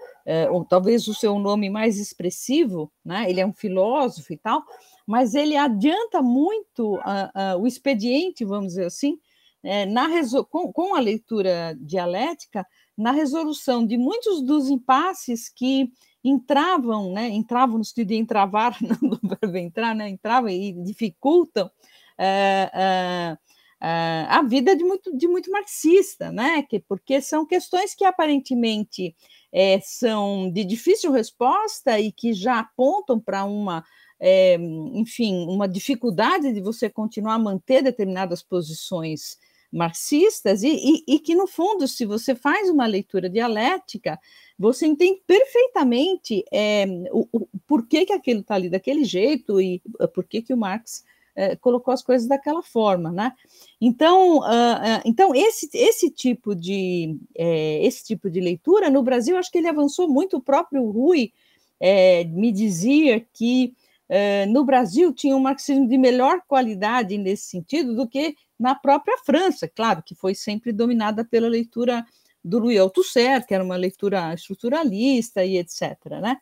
ou 0.51 0.63
talvez 0.63 1.07
o 1.07 1.13
seu 1.13 1.39
nome 1.39 1.69
mais 1.69 1.97
expressivo, 1.97 2.91
né, 3.03 3.29
ele 3.29 3.41
é 3.41 3.45
um 3.45 3.53
filósofo 3.53 4.31
e 4.33 4.37
tal, 4.37 4.63
mas 5.09 5.33
ele 5.33 5.57
adianta 5.57 6.21
muito 6.21 6.97
uh, 6.97 7.55
uh, 7.55 7.59
o 7.59 7.65
expediente, 7.65 8.45
vamos 8.45 8.67
dizer 8.67 8.85
assim, 8.85 9.19
é, 9.63 9.83
na 9.85 10.07
com, 10.51 10.71
com, 10.71 10.93
a 10.93 10.99
leitura 10.99 11.75
dialética, 11.81 12.63
na 12.95 13.11
resolução 13.11 13.83
de 13.83 13.97
muitos 13.97 14.41
dos 14.43 14.69
impasses 14.69 15.49
que 15.49 15.91
entravam, 16.23 17.11
né, 17.11 17.27
entravam 17.27 17.79
no 17.79 17.83
sentido 17.83 18.09
de 18.09 18.15
entravar, 18.17 18.77
não 19.01 19.09
do 19.09 19.19
verbo 19.41 19.57
entrar, 19.57 19.95
né, 19.95 20.07
entravam 20.07 20.49
e 20.49 20.73
dificultam 20.73 21.71
é, 22.15 22.69
é, 22.71 23.37
a 23.81 24.43
vida 24.43 24.75
de 24.75 24.83
muito, 24.83 25.15
de 25.15 25.27
muito 25.27 25.49
marxista, 25.49 26.31
né, 26.31 26.63
que, 26.63 26.79
porque 26.79 27.21
são 27.21 27.45
questões 27.45 27.95
que 27.95 28.03
aparentemente 28.03 29.15
é, 29.53 29.79
são 29.79 30.51
de 30.51 30.65
difícil 30.65 31.11
resposta 31.11 31.99
e 31.99 32.11
que 32.11 32.33
já 32.33 32.59
apontam 32.59 33.19
para 33.19 33.45
uma 33.45 33.83
é, 34.19 34.55
enfim, 34.93 35.45
uma 35.47 35.67
dificuldade 35.67 36.51
de 36.51 36.59
você 36.59 36.89
continuar 36.89 37.35
a 37.35 37.39
manter 37.39 37.81
determinadas 37.81 38.43
posições 38.43 39.37
marxistas, 39.71 40.63
e, 40.63 40.69
e, 40.69 41.15
e, 41.15 41.19
que, 41.19 41.35
no 41.35 41.45
fundo, 41.45 41.87
se 41.87 42.05
você 42.05 42.33
faz 42.33 42.69
uma 42.69 42.87
leitura 42.87 43.29
dialética, 43.29 44.19
você 44.57 44.87
entende 44.87 45.21
perfeitamente 45.27 46.43
é, 46.51 46.85
o, 47.11 47.27
o 47.31 47.47
por 47.67 47.87
que, 47.87 48.07
que 48.07 48.13
aquilo 48.13 48.41
está 48.41 48.55
ali 48.55 48.69
daquele 48.69 49.03
jeito 49.03 49.61
e 49.61 49.79
por 50.13 50.25
que, 50.25 50.41
que 50.41 50.53
o 50.53 50.57
Marx 50.57 51.03
é, 51.39 51.55
colocou 51.55 51.93
as 51.93 52.01
coisas 52.01 52.27
daquela 52.27 52.61
forma, 52.61 53.11
né? 53.11 53.33
Então, 53.79 54.39
uh, 54.39 54.41
uh, 54.41 55.01
então 55.05 55.33
esse, 55.33 55.69
esse 55.73 56.09
tipo 56.11 56.53
de 56.53 57.17
é, 57.37 57.85
esse 57.85 58.03
tipo 58.03 58.29
de 58.29 58.41
leitura 58.41 58.89
no 58.89 59.01
Brasil, 59.01 59.37
acho 59.37 59.51
que 59.51 59.57
ele 59.57 59.67
avançou 59.67 60.09
muito. 60.09 60.37
O 60.37 60.41
próprio 60.41 60.89
Rui 60.89 61.31
é, 61.79 62.25
me 62.25 62.51
dizia 62.51 63.25
que 63.33 63.73
eh, 64.09 64.47
no 64.47 64.65
Brasil 64.65 65.13
tinha 65.13 65.35
um 65.35 65.39
marxismo 65.39 65.87
de 65.87 65.95
melhor 65.95 66.41
qualidade 66.47 67.15
nesse 67.15 67.43
sentido 67.43 67.95
do 67.95 68.07
que 68.07 68.35
na 68.59 68.73
própria 68.73 69.15
França, 69.19 69.67
claro, 69.67 70.01
que 70.03 70.15
foi 70.15 70.33
sempre 70.33 70.73
dominada 70.73 71.23
pela 71.23 71.47
leitura 71.47 72.03
do 72.43 72.57
Louis 72.57 72.79
Althusser, 72.79 73.45
que 73.45 73.53
era 73.53 73.63
uma 73.63 73.75
leitura 73.75 74.33
estruturalista 74.33 75.45
e 75.45 75.57
etc. 75.57 75.97
Né? 76.21 76.37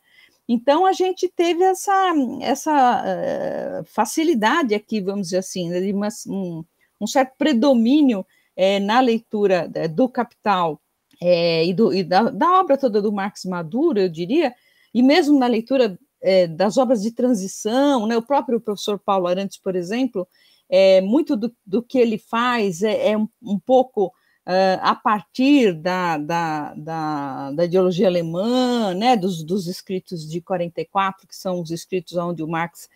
Então 0.48 0.86
a 0.86 0.92
gente 0.92 1.28
teve 1.28 1.62
essa, 1.62 2.14
essa 2.40 3.04
uh, 3.04 3.84
facilidade 3.84 4.74
aqui, 4.74 5.00
vamos 5.00 5.28
dizer 5.28 5.38
assim, 5.38 5.68
né, 5.68 5.80
de 5.80 5.92
uma, 5.92 6.08
um, 6.26 6.64
um, 7.00 7.06
certo 7.06 7.34
predomínio 7.36 8.24
eh, 8.56 8.80
na 8.80 9.00
leitura 9.00 9.70
do 9.94 10.08
Capital 10.08 10.80
e, 11.20 11.74
do, 11.74 11.92
e 11.92 12.02
da, 12.02 12.30
da, 12.30 12.60
obra 12.60 12.78
toda 12.78 13.02
do 13.02 13.12
Marx 13.12 13.44
Maduro, 13.44 13.98
eu 13.98 14.08
diria, 14.08 14.54
e 14.94 15.02
mesmo 15.02 15.38
na 15.38 15.46
leitura 15.46 15.98
é, 16.22 16.46
das 16.46 16.76
obras 16.76 17.02
de 17.02 17.12
transição, 17.12 18.06
né? 18.06 18.16
o 18.16 18.22
próprio 18.22 18.60
professor 18.60 18.98
Paulo 18.98 19.26
Arantes, 19.26 19.58
por 19.58 19.76
exemplo, 19.76 20.26
é, 20.68 21.00
muito 21.00 21.36
do, 21.36 21.54
do 21.64 21.82
que 21.82 21.98
ele 21.98 22.18
faz 22.18 22.82
é, 22.82 23.10
é 23.10 23.18
um, 23.18 23.28
um, 23.42 23.58
pouco 23.58 24.12
uh, 24.48 24.80
a 24.80 24.94
partir 24.94 25.74
da, 25.74 26.16
da, 26.16 26.74
da, 26.74 27.50
da, 27.52 27.64
ideologia 27.64 28.06
alemã, 28.06 28.94
né? 28.94 29.16
dos, 29.16 29.44
dos 29.44 29.66
escritos 29.66 30.28
de 30.28 30.40
44, 30.40 31.28
que 31.28 31.36
são 31.36 31.60
os 31.60 31.70
escritos 31.70 32.16
onde 32.16 32.42
o 32.42 32.48
Marx, 32.48 32.88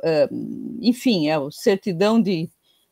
uh, 0.00 0.78
enfim, 0.80 1.28
é 1.28 1.38
o 1.38 1.50
certidão 1.50 2.20
de, 2.20 2.48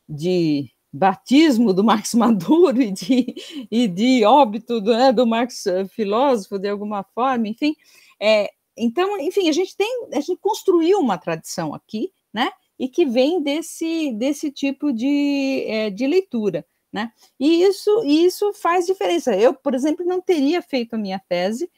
de 0.07 0.69
batismo 0.91 1.73
do 1.73 1.83
Marx 1.83 2.13
Maduro 2.15 2.81
e 2.81 2.91
de, 2.91 3.35
e 3.71 3.87
de 3.87 4.23
óbito 4.23 4.79
do, 4.79 4.95
né, 4.95 5.11
do 5.11 5.25
Marx 5.25 5.63
filósofo, 5.89 6.59
de 6.59 6.69
alguma 6.69 7.03
forma, 7.03 7.47
enfim, 7.47 7.75
é, 8.19 8.49
então, 8.77 9.19
enfim, 9.19 9.49
a 9.49 9.51
gente 9.51 9.75
tem, 9.75 10.07
a 10.13 10.19
gente 10.19 10.39
construiu 10.39 10.99
uma 10.99 11.17
tradição 11.17 11.73
aqui, 11.73 12.11
né? 12.33 12.49
E 12.79 12.87
que 12.87 13.05
vem 13.05 13.41
desse, 13.41 14.11
desse 14.13 14.51
tipo 14.51 14.91
de, 14.91 15.63
é, 15.67 15.89
de 15.89 16.07
leitura, 16.07 16.65
né? 16.93 17.11
E 17.39 17.63
isso, 17.63 18.03
isso 18.05 18.53
faz 18.53 18.85
diferença. 18.85 19.35
Eu, 19.35 19.53
por 19.53 19.73
exemplo, 19.73 20.05
não 20.05 20.21
teria 20.21 20.61
feito 20.61 20.93
a 20.93 20.97
minha 20.97 21.19
tese, 21.19 21.69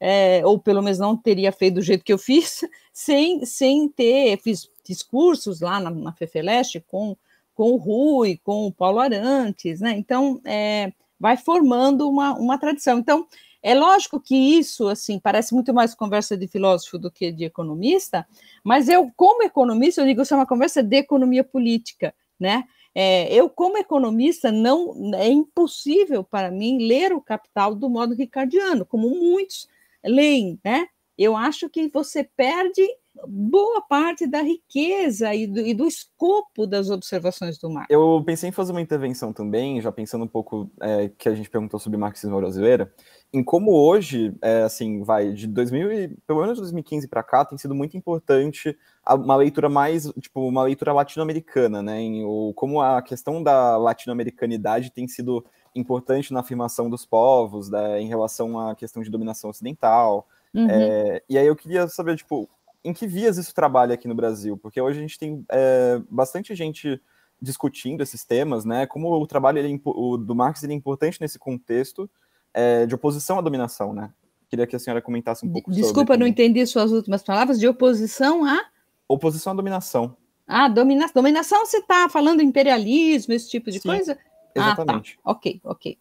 é, 0.00 0.42
ou 0.44 0.58
pelo 0.58 0.82
menos 0.82 0.98
não 0.98 1.16
teria 1.16 1.52
feito 1.52 1.74
do 1.74 1.82
jeito 1.82 2.04
que 2.04 2.12
eu 2.12 2.18
fiz, 2.18 2.64
sem, 2.92 3.46
sem 3.46 3.88
ter, 3.88 4.38
fiz, 4.42 4.68
fiz 4.84 5.02
cursos 5.02 5.60
lá 5.60 5.78
na, 5.78 5.90
na 5.90 6.12
FEFELESTE 6.12 6.80
com, 6.80 7.16
com 7.54 7.70
o 7.70 7.76
Rui, 7.76 8.40
com 8.42 8.66
o 8.66 8.72
Paulo 8.72 8.98
Arantes, 8.98 9.80
né? 9.80 9.92
Então, 9.96 10.40
é, 10.44 10.92
vai 11.18 11.36
formando 11.36 12.08
uma, 12.08 12.34
uma 12.34 12.58
tradição. 12.58 12.98
Então, 12.98 13.26
é 13.62 13.74
lógico 13.74 14.20
que 14.20 14.36
isso, 14.36 14.88
assim, 14.88 15.18
parece 15.18 15.54
muito 15.54 15.72
mais 15.72 15.94
conversa 15.94 16.36
de 16.36 16.46
filósofo 16.46 16.98
do 16.98 17.10
que 17.10 17.32
de 17.32 17.44
economista, 17.44 18.26
mas 18.62 18.88
eu, 18.88 19.10
como 19.16 19.42
economista, 19.42 20.00
eu 20.00 20.06
digo 20.06 20.18
que 20.18 20.22
isso 20.22 20.34
é 20.34 20.36
uma 20.36 20.46
conversa 20.46 20.82
de 20.82 20.96
economia 20.96 21.42
política, 21.42 22.14
né? 22.38 22.64
É, 22.98 23.30
eu, 23.30 23.50
como 23.50 23.76
economista, 23.76 24.50
não 24.50 25.12
é 25.14 25.28
impossível 25.28 26.24
para 26.24 26.50
mim 26.50 26.78
ler 26.88 27.12
o 27.12 27.20
Capital 27.20 27.74
do 27.74 27.90
modo 27.90 28.14
ricardiano, 28.14 28.86
como 28.86 29.10
muitos 29.10 29.68
leem, 30.02 30.58
né? 30.64 30.86
Eu 31.18 31.36
acho 31.36 31.68
que 31.68 31.88
você 31.88 32.24
perde 32.24 32.82
boa 33.28 33.82
parte 33.82 34.26
da 34.26 34.40
riqueza 34.40 35.34
e 35.34 35.46
do, 35.46 35.60
e 35.60 35.74
do, 35.74 35.86
escopo 35.86 36.66
das 36.66 36.88
observações 36.88 37.58
do 37.58 37.68
Marx. 37.68 37.88
Eu 37.90 38.22
pensei 38.24 38.48
em 38.48 38.52
fazer 38.52 38.72
uma 38.72 38.80
intervenção 38.80 39.30
também, 39.30 39.78
já 39.78 39.92
pensando 39.92 40.24
um 40.24 40.28
pouco 40.28 40.70
é, 40.80 41.10
que 41.18 41.28
a 41.28 41.34
gente 41.34 41.50
perguntou 41.50 41.78
sobre 41.78 41.98
marxismo 41.98 42.38
brasileiro, 42.38 42.90
em 43.32 43.42
como 43.42 43.72
hoje, 43.72 44.34
é, 44.40 44.62
assim, 44.62 45.02
vai, 45.02 45.32
de 45.32 45.46
2000 45.46 45.92
e, 45.92 46.08
pelo 46.26 46.40
menos 46.40 46.58
2015 46.58 47.08
para 47.08 47.22
cá, 47.22 47.44
tem 47.44 47.58
sido 47.58 47.74
muito 47.74 47.96
importante 47.96 48.76
uma 49.06 49.36
leitura 49.36 49.68
mais, 49.68 50.10
tipo, 50.20 50.46
uma 50.48 50.62
leitura 50.62 50.92
latino-americana, 50.92 51.82
né, 51.82 52.00
em, 52.00 52.24
ou 52.24 52.54
como 52.54 52.80
a 52.80 53.02
questão 53.02 53.42
da 53.42 53.76
latino-americanidade 53.76 54.90
tem 54.90 55.06
sido 55.06 55.44
importante 55.74 56.32
na 56.32 56.40
afirmação 56.40 56.88
dos 56.88 57.04
povos, 57.04 57.68
né, 57.68 58.00
em 58.00 58.08
relação 58.08 58.58
à 58.58 58.74
questão 58.74 59.02
de 59.02 59.10
dominação 59.10 59.50
ocidental, 59.50 60.26
uhum. 60.54 60.68
é, 60.70 61.22
e 61.28 61.36
aí 61.36 61.46
eu 61.46 61.56
queria 61.56 61.86
saber, 61.88 62.16
tipo, 62.16 62.48
em 62.82 62.92
que 62.92 63.06
vias 63.06 63.36
isso 63.36 63.54
trabalha 63.54 63.94
aqui 63.94 64.06
no 64.06 64.14
Brasil? 64.14 64.56
Porque 64.56 64.80
hoje 64.80 64.98
a 64.98 65.02
gente 65.02 65.18
tem 65.18 65.44
é, 65.50 66.00
bastante 66.08 66.54
gente 66.54 67.00
discutindo 67.42 68.02
esses 68.02 68.24
temas, 68.24 68.64
né, 68.64 68.86
como 68.86 69.10
o 69.12 69.26
trabalho 69.26 69.58
ele, 69.58 69.74
é 69.74 69.80
o, 69.84 70.16
do 70.16 70.34
Marx 70.34 70.62
ele 70.62 70.72
é 70.72 70.76
importante 70.76 71.20
nesse 71.20 71.38
contexto, 71.38 72.08
é, 72.56 72.86
de 72.86 72.94
oposição 72.94 73.38
à 73.38 73.42
dominação, 73.42 73.92
né? 73.92 74.10
Queria 74.48 74.66
que 74.66 74.74
a 74.74 74.78
senhora 74.78 75.02
comentasse 75.02 75.44
um 75.44 75.52
pouco 75.52 75.70
Desculpa, 75.70 76.14
sobre. 76.14 76.16
Não 76.16 76.26
entendi 76.26 76.66
suas 76.66 76.90
últimas 76.90 77.22
palavras. 77.22 77.60
De 77.60 77.68
oposição 77.68 78.46
a? 78.46 78.64
Oposição 79.06 79.52
à 79.52 79.56
dominação. 79.56 80.16
Ah, 80.46 80.66
domina... 80.66 81.06
dominação, 81.12 81.66
você 81.66 81.78
está 81.78 82.08
falando 82.08 82.40
imperialismo, 82.40 83.34
esse 83.34 83.50
tipo 83.50 83.70
de 83.70 83.80
Sim, 83.80 83.88
coisa? 83.88 84.18
Exatamente. 84.54 85.18
Ah, 85.18 85.24
tá. 85.24 85.30
Ok, 85.32 85.60
ok. 85.64 85.98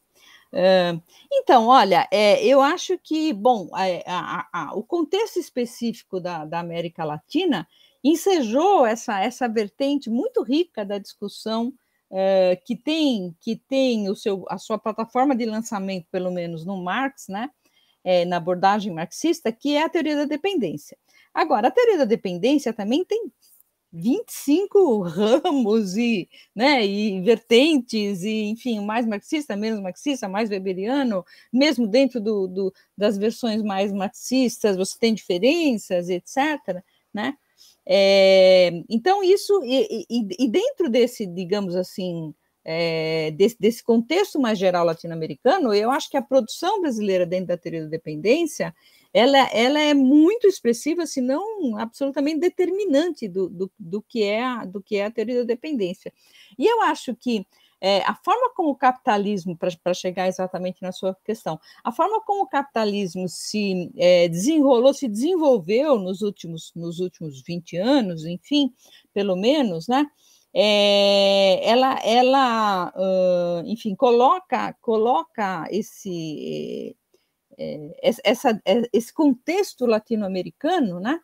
Uh, 0.54 1.02
então, 1.34 1.68
olha, 1.68 2.08
é, 2.10 2.46
eu 2.46 2.62
acho 2.62 2.98
que, 3.00 3.34
bom, 3.34 3.68
a, 3.74 3.84
a, 4.06 4.48
a, 4.54 4.76
o 4.76 4.84
contexto 4.84 5.38
específico 5.38 6.22
da, 6.22 6.46
da, 6.46 6.60
América 6.60 7.04
Latina 7.04 7.68
ensejou 8.02 8.86
essa, 8.86 9.20
essa 9.20 9.50
vertente 9.50 10.10
muito 10.10 10.42
rica 10.42 10.86
da 10.86 10.98
discussão 10.98 11.74
é, 12.18 12.56
que 12.56 12.78
tem 12.78 13.36
que 13.42 13.58
tem 13.58 14.10
o 14.10 14.16
seu 14.16 14.46
a 14.50 14.58
sua 14.58 14.78
plataforma 14.78 15.36
de 15.36 15.46
lançamento, 15.46 16.08
pelo 16.10 16.32
menos 16.32 16.66
no 16.66 16.82
Marx, 16.82 17.28
né, 17.28 17.50
é, 18.06 18.24
na 18.24 18.38
abordagem 18.38 18.94
marxista, 18.94 19.52
que 19.52 19.76
é 19.76 19.84
a 19.84 19.90
teoria 19.90 20.16
da 20.16 20.26
dependência. 20.26 20.98
Agora, 21.34 21.68
a 21.68 21.72
teoria 21.72 21.98
da 21.98 22.06
dependência 22.06 22.72
também 22.72 23.04
tem 23.04 23.30
25 23.92 25.02
ramos 25.44 25.98
e, 25.98 26.30
né, 26.56 26.86
e 26.86 27.22
vertentes, 27.22 28.24
e, 28.24 28.44
enfim, 28.46 28.80
mais 28.80 29.06
marxista, 29.06 29.56
menos 29.58 29.82
marxista, 29.82 30.30
mais 30.30 30.50
weberiano, 30.50 31.26
mesmo 31.52 31.86
dentro 31.86 32.22
do, 32.22 32.48
do, 32.48 32.74
das 32.98 33.18
versões 33.18 33.62
mais 33.62 33.92
marxistas, 33.92 34.78
você 34.78 34.98
tem 34.98 35.14
diferenças, 35.14 36.10
etc. 36.10 36.82
Né? 37.14 37.36
É, 37.88 38.72
então, 38.90 39.24
isso, 39.24 39.62
e, 39.64 40.06
e, 40.10 40.28
e, 40.40 40.48
dentro 40.50 40.90
desse, 40.90 41.26
digamos 41.26 41.76
assim, 41.76 42.34
é, 42.64 43.32
desse, 43.32 43.58
desse, 43.60 43.84
contexto 43.84 44.40
mais 44.40 44.58
geral 44.58 44.86
latino-americano, 44.86 45.74
eu 45.74 45.92
acho 45.92 46.10
que 46.10 46.18
a 46.18 46.22
produção 46.22 46.82
brasileira 46.82 47.26
dentro 47.26 47.48
da 47.48 47.58
teoria 47.58 47.84
da 47.84 47.90
dependência 47.90 48.74
ela, 49.16 49.38
ela 49.54 49.80
é 49.80 49.94
muito 49.94 50.46
expressiva, 50.46 51.06
se 51.06 51.22
não 51.22 51.78
absolutamente 51.78 52.42
determinante 52.42 53.30
do, 53.30 53.48
do, 53.48 53.72
do, 53.80 54.02
que 54.02 54.22
é 54.24 54.44
a, 54.44 54.66
do 54.66 54.82
que 54.82 54.98
é 54.98 55.06
a 55.06 55.12
teoria 55.12 55.38
da 55.38 55.46
dependência. 55.46 56.12
E 56.60 56.66
eu 56.66 56.82
acho 56.82 57.16
que 57.16 57.48
é, 57.86 58.02
a 58.04 58.16
forma 58.16 58.52
como 58.56 58.72
o 58.72 58.76
capitalismo, 58.76 59.56
para 59.56 59.94
chegar 59.94 60.28
exatamente 60.28 60.82
na 60.82 60.92
sua 60.92 61.16
questão, 61.24 61.60
a 61.84 61.92
forma 61.92 62.20
como 62.22 62.42
o 62.42 62.48
capitalismo 62.48 63.30
se 63.30 63.92
é, 63.96 64.28
desenrolou, 64.28 64.92
se 64.92 65.08
desenvolveu 65.08 66.00
nos 66.00 66.24
últimos, 66.24 66.72
nos 66.76 67.00
últimos 67.00 67.44
20 67.44 67.78
anos, 67.78 68.26
enfim, 68.26 68.74
pelo 69.14 69.36
menos, 69.36 69.88
né? 69.88 70.08
É, 70.52 71.62
ela, 71.64 72.00
ela 72.04 72.94
uh, 72.96 73.68
enfim, 73.68 73.94
coloca, 73.94 74.74
coloca 74.82 75.68
esse, 75.70 76.98
é, 77.56 78.20
essa, 78.24 78.60
é, 78.66 78.90
esse 78.92 79.14
contexto 79.14 79.86
latino-americano, 79.86 81.00
né? 81.00 81.20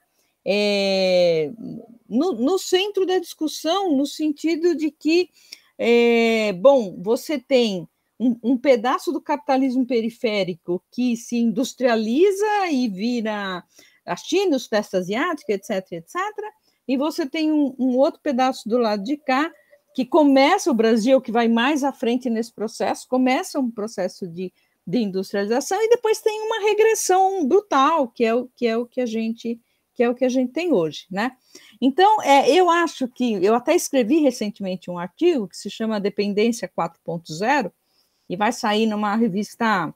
É, 0.46 1.51
no, 2.08 2.34
no, 2.34 2.60
centro 2.60 3.03
da 3.03 3.18
discussão, 3.18 3.96
no 3.98 4.06
sentido 4.06 4.75
de 4.75 4.91
que 4.91 5.30
é, 5.83 6.53
bom, 6.53 6.95
você 7.01 7.39
tem 7.39 7.89
um, 8.19 8.38
um, 8.43 8.55
pedaço 8.55 9.11
do 9.11 9.19
capitalismo 9.19 9.83
periférico 9.83 10.79
que 10.91 11.17
se 11.17 11.38
industrializa 11.38 12.67
e 12.71 12.88
vira 12.88 13.63
a 14.05 14.15
China, 14.15 14.57
o 14.57 14.59
Sudeste 14.59 14.95
Asiático, 14.95 15.51
etc., 15.51 15.91
etc., 15.93 16.15
e 16.88 16.95
você 16.95 17.27
tem 17.27 17.51
um, 17.51 17.75
um 17.79 17.97
outro 17.97 18.21
pedaço 18.21 18.69
do 18.69 18.77
lado 18.77 19.01
de 19.01 19.17
cá 19.17 19.51
que 19.95 20.05
começa 20.05 20.69
o 20.69 20.75
Brasil, 20.75 21.19
que 21.19 21.31
vai 21.31 21.47
mais 21.47 21.83
à 21.83 21.91
frente 21.91 22.29
nesse 22.29 22.53
processo, 22.53 23.07
começa 23.07 23.59
um 23.59 23.71
processo 23.71 24.27
de, 24.27 24.53
de 24.85 25.00
industrialização 25.00 25.81
e 25.81 25.89
depois 25.89 26.21
tem 26.21 26.41
uma 26.41 26.59
regressão 26.61 27.43
brutal, 27.47 28.07
que 28.07 28.23
é 28.23 28.35
o 28.35 28.47
que 28.55 28.67
é 28.67 28.77
o 28.77 28.85
que 28.85 29.01
a 29.01 29.05
gente 29.07 29.59
que 30.01 30.05
é 30.05 30.10
o 30.10 30.15
que 30.15 30.25
a 30.25 30.29
gente 30.29 30.51
tem 30.51 30.74
hoje, 30.74 31.05
né? 31.12 31.31
Então, 31.79 32.24
é, 32.24 32.50
eu 32.50 32.72
acho 32.72 33.08
que 33.08 33.34
eu 33.34 33.53
até 33.53 33.75
escrevi 33.75 34.17
recentemente 34.17 34.89
um 34.89 34.98
artigo 34.98 35.48
que 35.48 35.55
se 35.55 35.70
chama 35.70 36.00
Dependência 36.00 36.67
4.0 36.67 37.72
e 38.27 38.36
vai 38.36 38.51
sair 38.51 38.88
numa 38.88 39.15
revista 39.15 39.93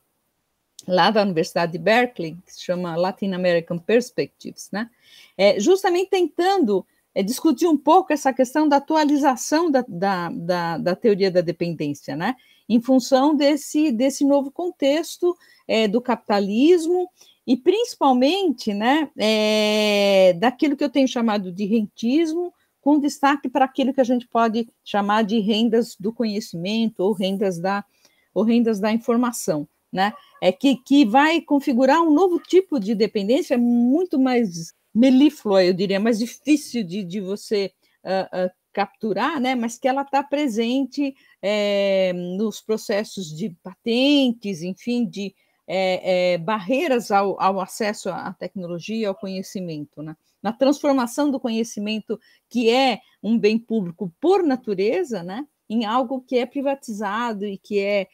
lá 0.88 1.09
da 1.09 1.24
Universidade 1.24 1.71
de 1.71 1.79
Berkeley, 1.79 2.38
que 2.45 2.53
se 2.53 2.62
chama 2.63 2.95
Latin 2.95 3.31
American 3.31 3.79
Perspectives, 3.79 4.69
né? 4.71 4.91
É, 5.35 5.59
justamente 5.59 6.12
tentando 6.12 6.85
é, 7.15 7.24
discutir 7.24 7.65
um 7.65 7.77
pouco 7.77 8.13
essa 8.13 8.31
questão 8.31 8.69
da 8.69 8.75
atualização 8.75 9.71
da, 9.71 9.83
da, 9.88 10.29
da, 10.29 10.77
da, 10.77 10.95
teoria 10.95 11.31
da 11.31 11.41
dependência, 11.41 12.15
né? 12.15 12.35
Em 12.67 12.81
função 12.81 13.36
desse, 13.36 13.91
desse 13.91 14.25
novo 14.25 14.51
contexto 14.51 15.36
é, 15.67 15.88
do 15.88 16.01
capitalismo 16.01 17.10
e 17.45 17.55
principalmente 17.55 18.74
né, 18.74 19.10
é, 19.17 20.34
daquilo 20.34 20.75
que 20.75 20.84
eu 20.84 20.89
tenho 20.89 21.07
chamado 21.07 21.51
de 21.51 21.65
rentismo, 21.65 22.53
com 22.81 23.00
destaque 23.00 23.50
para 23.50 23.65
aquilo 23.65 23.93
que 23.93 24.01
a 24.01 24.05
gente 24.05 24.27
pode 24.27 24.67
chamar 24.84 25.24
de 25.24 25.39
rendas 25.39 25.95
do 26.00 26.13
conhecimento 26.13 27.00
ou 27.00 27.13
rendas 27.13 27.60
da, 27.60 27.84
ou 28.31 28.43
rendas 28.43 28.79
da 28.79 28.91
informação, 28.91 29.67
né? 29.91 30.13
É 30.39 30.51
que, 30.51 30.75
que 30.75 31.03
vai 31.03 31.41
configurar 31.41 32.03
um 32.03 32.13
novo 32.13 32.39
tipo 32.39 32.79
de 32.79 32.93
dependência 32.93 33.57
muito 33.57 34.19
mais 34.19 34.72
melíflua, 34.93 35.63
eu 35.65 35.74
diria, 35.74 36.00
mais 36.00 36.19
difícil 36.19 36.84
de, 36.84 37.03
de 37.03 37.19
você 37.19 37.72
uh, 38.03 38.45
uh, 38.45 38.51
capturar, 38.75 39.39
né? 39.39 39.55
Mas 39.55 39.79
que 39.79 39.88
ela 39.88 40.01
está 40.01 40.22
presente 40.22 41.15
é, 41.41 42.12
nos 42.12 42.60
processos 42.60 43.34
de 43.34 43.55
patentes, 43.63 44.62
enfim, 44.62 45.08
de 45.08 45.34
é, 45.65 46.34
é, 46.34 46.38
barreiras 46.38 47.10
ao, 47.10 47.41
ao, 47.41 47.62
acesso 47.62 48.10
à 48.10 48.34
tecnologia, 48.34 49.08
ao 49.08 49.15
conhecimento, 49.15 50.03
né? 50.03 50.15
na 50.44 50.51
transformação 50.51 51.32
do 51.32 51.39
conhecimento, 51.39 52.20
que 52.50 52.70
é 52.70 53.00
um 53.24 53.39
bem 53.39 53.58
público 53.58 54.13
por 54.20 54.44
natureza, 54.44 55.24
né? 55.24 55.48
em 55.70 55.86
algo 55.86 56.22
que 56.22 56.38
é 56.38 56.46
privatizado 56.46 57.46
e 57.46 57.57
que 57.57 57.79
é 57.79 58.07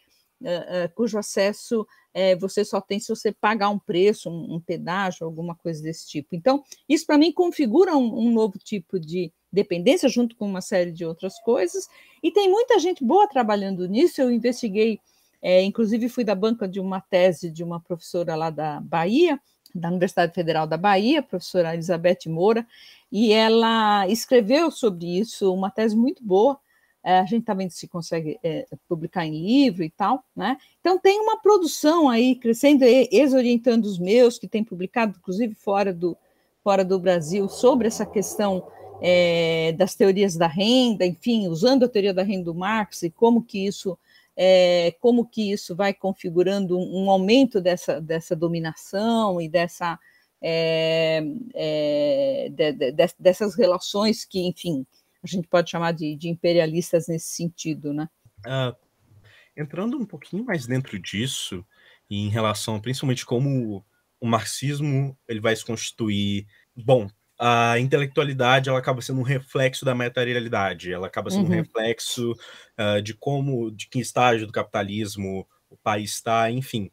cujo 0.96 1.20
acesso 1.20 1.86
você 2.40 2.66
só 2.66 2.82
tem 2.82 3.00
se 3.00 3.10
você 3.10 3.32
pagar 3.32 3.70
um 3.70 3.78
preço, 3.78 4.28
um, 4.28 4.56
um 4.56 4.60
pedágio, 4.60 5.26
alguma 5.26 5.54
coisa 5.56 5.84
desse 5.84 6.08
tipo. 6.08 6.36
Então, 6.36 6.64
isso 6.90 7.06
para 7.06 7.18
mim 7.18 7.32
configura 7.32 7.96
um, 7.96 8.28
um 8.28 8.32
novo 8.32 8.58
tipo 8.58 9.00
de 9.00 9.32
dependência, 9.52 10.08
junto 10.08 10.36
com 10.36 10.46
uma 10.46 10.62
série 10.62 10.92
de 10.92 11.06
outras 11.06 11.40
coisas, 11.40 11.88
e 12.24 12.32
tem 12.32 12.50
muita 12.50 12.80
gente 12.80 13.04
boa 13.04 13.28
trabalhando 13.28 13.88
nisso. 13.88 14.22
Eu 14.22 14.32
investiguei 14.32 15.00
é, 15.42 15.64
inclusive, 15.64 16.08
fui 16.08 16.24
da 16.24 16.36
banca 16.36 16.68
de 16.68 16.80
uma 16.80 17.02
tese 17.02 17.50
de 17.50 17.64
uma 17.64 17.80
professora 17.80 18.36
lá 18.36 18.50
da 18.50 18.80
Bahia, 18.80 19.40
da 19.74 19.90
Universidade 19.90 20.34
Federal 20.34 20.68
da 20.68 20.78
Bahia, 20.78 21.24
professora 21.24 21.74
Elizabeth 21.74 22.28
Moura, 22.28 22.68
e 23.12 23.34
ela 23.34 24.08
escreveu 24.08 24.70
sobre 24.70 25.18
isso 25.20 25.52
uma 25.52 25.72
tese 25.72 25.96
muito 25.96 26.24
boa. 26.24 26.60
É, 27.04 27.18
a 27.18 27.26
gente 27.26 27.42
está 27.42 27.56
vendo 27.56 27.72
se 27.72 27.88
consegue 27.88 28.38
é, 28.44 28.68
publicar 28.88 29.26
em 29.26 29.32
livro 29.32 29.84
e 29.84 29.90
tal, 29.90 30.24
né? 30.36 30.56
Então 30.80 31.00
tem 31.00 31.20
uma 31.20 31.42
produção 31.42 32.08
aí 32.08 32.36
crescendo, 32.36 32.84
ex-orientando 32.84 33.86
os 33.86 33.98
meus, 33.98 34.38
que 34.38 34.48
tem 34.48 34.64
publicado, 34.64 35.16
inclusive 35.18 35.56
fora 35.56 35.92
do, 35.92 36.16
fora 36.64 36.86
do 36.86 37.00
Brasil, 37.00 37.50
sobre 37.50 37.88
essa 37.88 38.06
questão 38.06 38.68
é, 39.02 39.74
das 39.74 39.96
teorias 39.96 40.38
da 40.38 40.48
renda, 40.48 41.06
enfim, 41.06 41.48
usando 41.48 41.84
a 41.84 41.90
teoria 41.90 42.14
da 42.14 42.24
renda 42.24 42.46
do 42.46 42.56
Marx 42.56 43.02
e 43.02 43.10
como 43.10 43.44
que 43.44 43.66
isso 43.66 43.98
é, 44.38 44.96
como 45.00 45.26
que 45.26 45.52
isso 45.52 45.76
vai 45.76 45.94
configurando 45.94 46.78
um, 46.78 47.04
um 47.04 47.10
aumento 47.10 47.60
dessa, 47.60 48.00
dessa 48.00 48.36
dominação 48.36 49.42
e 49.42 49.50
dessa, 49.50 50.00
é, 50.42 51.22
é, 51.54 52.50
de, 52.50 52.72
de, 52.72 52.92
de, 52.92 53.08
dessas 53.20 53.56
relações 53.56 54.24
que, 54.24 54.40
enfim, 54.40 54.86
a 55.24 55.28
gente 55.28 55.48
pode 55.48 55.70
chamar 55.70 55.92
de, 55.92 56.18
imperialistas 56.24 57.08
nesse 57.08 57.28
sentido, 57.28 57.94
né? 57.94 58.10
Uh, 58.40 58.76
entrando 59.56 59.98
um 59.98 60.06
pouquinho 60.06 60.44
mais 60.44 60.66
dentro 60.66 60.98
disso, 60.98 61.66
em 62.10 62.30
relação 62.30 62.80
principalmente 62.80 63.26
como 63.26 63.86
o 64.20 64.28
marxismo 64.28 65.18
ele 65.28 65.40
vai 65.40 65.56
se 65.56 65.66
constituir, 65.66 66.48
bom, 66.76 67.08
a 67.44 67.80
intelectualidade 67.80 68.70
ela 68.70 68.78
acaba 68.78 69.02
sendo 69.02 69.20
um 69.20 69.24
reflexo 69.24 69.84
da 69.84 69.96
materialidade, 69.96 70.94
ela 70.94 71.08
acaba 71.08 71.32
sendo 71.32 71.46
uhum. 71.46 71.54
um 71.54 71.56
reflexo 71.56 72.34
uh, 72.78 73.02
de 73.02 73.16
como, 73.16 73.72
de 73.72 73.88
que 73.88 74.00
estágio 74.00 74.46
do 74.46 74.54
capitalismo 74.54 75.48
o 75.68 75.76
país 75.76 76.12
está, 76.12 76.52
enfim. 76.52 76.92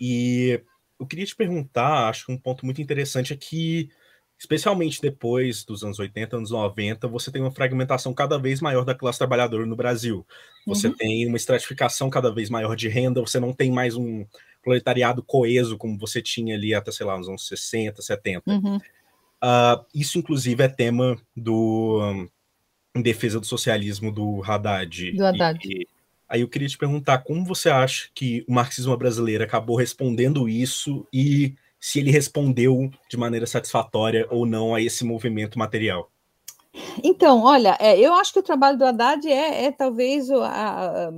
E 0.00 0.60
eu 0.98 1.06
queria 1.06 1.24
te 1.24 1.36
perguntar, 1.36 2.08
acho 2.08 2.26
que 2.26 2.32
um 2.32 2.36
ponto 2.36 2.64
muito 2.64 2.82
interessante 2.82 3.32
é 3.32 3.36
que, 3.36 3.88
especialmente 4.36 5.00
depois 5.00 5.64
dos 5.64 5.84
anos 5.84 6.00
80, 6.00 6.36
anos 6.36 6.50
90, 6.50 7.06
você 7.06 7.30
tem 7.30 7.40
uma 7.40 7.52
fragmentação 7.52 8.12
cada 8.12 8.40
vez 8.40 8.60
maior 8.60 8.84
da 8.84 8.94
classe 8.94 9.18
trabalhadora 9.18 9.64
no 9.66 9.76
Brasil. 9.76 10.26
Você 10.66 10.88
uhum. 10.88 10.96
tem 10.96 11.28
uma 11.28 11.36
estratificação 11.36 12.10
cada 12.10 12.34
vez 12.34 12.50
maior 12.50 12.74
de 12.74 12.88
renda, 12.88 13.20
você 13.20 13.38
não 13.38 13.52
tem 13.52 13.70
mais 13.70 13.94
um 13.94 14.26
proletariado 14.64 15.22
coeso 15.22 15.78
como 15.78 15.96
você 15.96 16.20
tinha 16.20 16.56
ali 16.56 16.74
até, 16.74 16.90
sei 16.90 17.06
lá, 17.06 17.16
nos 17.16 17.28
anos 17.28 17.46
60, 17.46 18.02
70. 18.02 18.50
Uhum. 18.50 18.80
Uh, 19.42 19.84
isso, 19.94 20.18
inclusive, 20.18 20.62
é 20.62 20.68
tema 20.68 21.16
do 21.36 22.00
um, 22.02 22.28
Em 22.94 23.02
Defesa 23.02 23.38
do 23.38 23.46
Socialismo 23.46 24.10
do 24.10 24.42
Haddad. 24.42 25.12
Do 25.12 25.26
Haddad. 25.26 25.60
E, 25.64 25.86
aí 26.28 26.40
eu 26.40 26.48
queria 26.48 26.68
te 26.68 26.78
perguntar 26.78 27.18
como 27.18 27.44
você 27.44 27.68
acha 27.68 28.08
que 28.14 28.44
o 28.48 28.52
marxismo 28.52 28.96
brasileiro 28.96 29.44
acabou 29.44 29.76
respondendo 29.76 30.48
isso 30.48 31.06
e 31.12 31.54
se 31.78 32.00
ele 32.00 32.10
respondeu 32.10 32.90
de 33.08 33.16
maneira 33.16 33.46
satisfatória 33.46 34.26
ou 34.30 34.46
não 34.46 34.74
a 34.74 34.80
esse 34.80 35.04
movimento 35.04 35.58
material. 35.58 36.10
Então, 37.02 37.42
olha, 37.42 37.76
é, 37.80 37.98
eu 37.98 38.12
acho 38.14 38.32
que 38.32 38.38
o 38.38 38.42
trabalho 38.42 38.76
do 38.76 38.84
Haddad 38.84 39.26
é, 39.26 39.64
é 39.64 39.72
talvez, 39.72 40.28
o, 40.28 40.40
a, 40.42 41.06
a, 41.06 41.10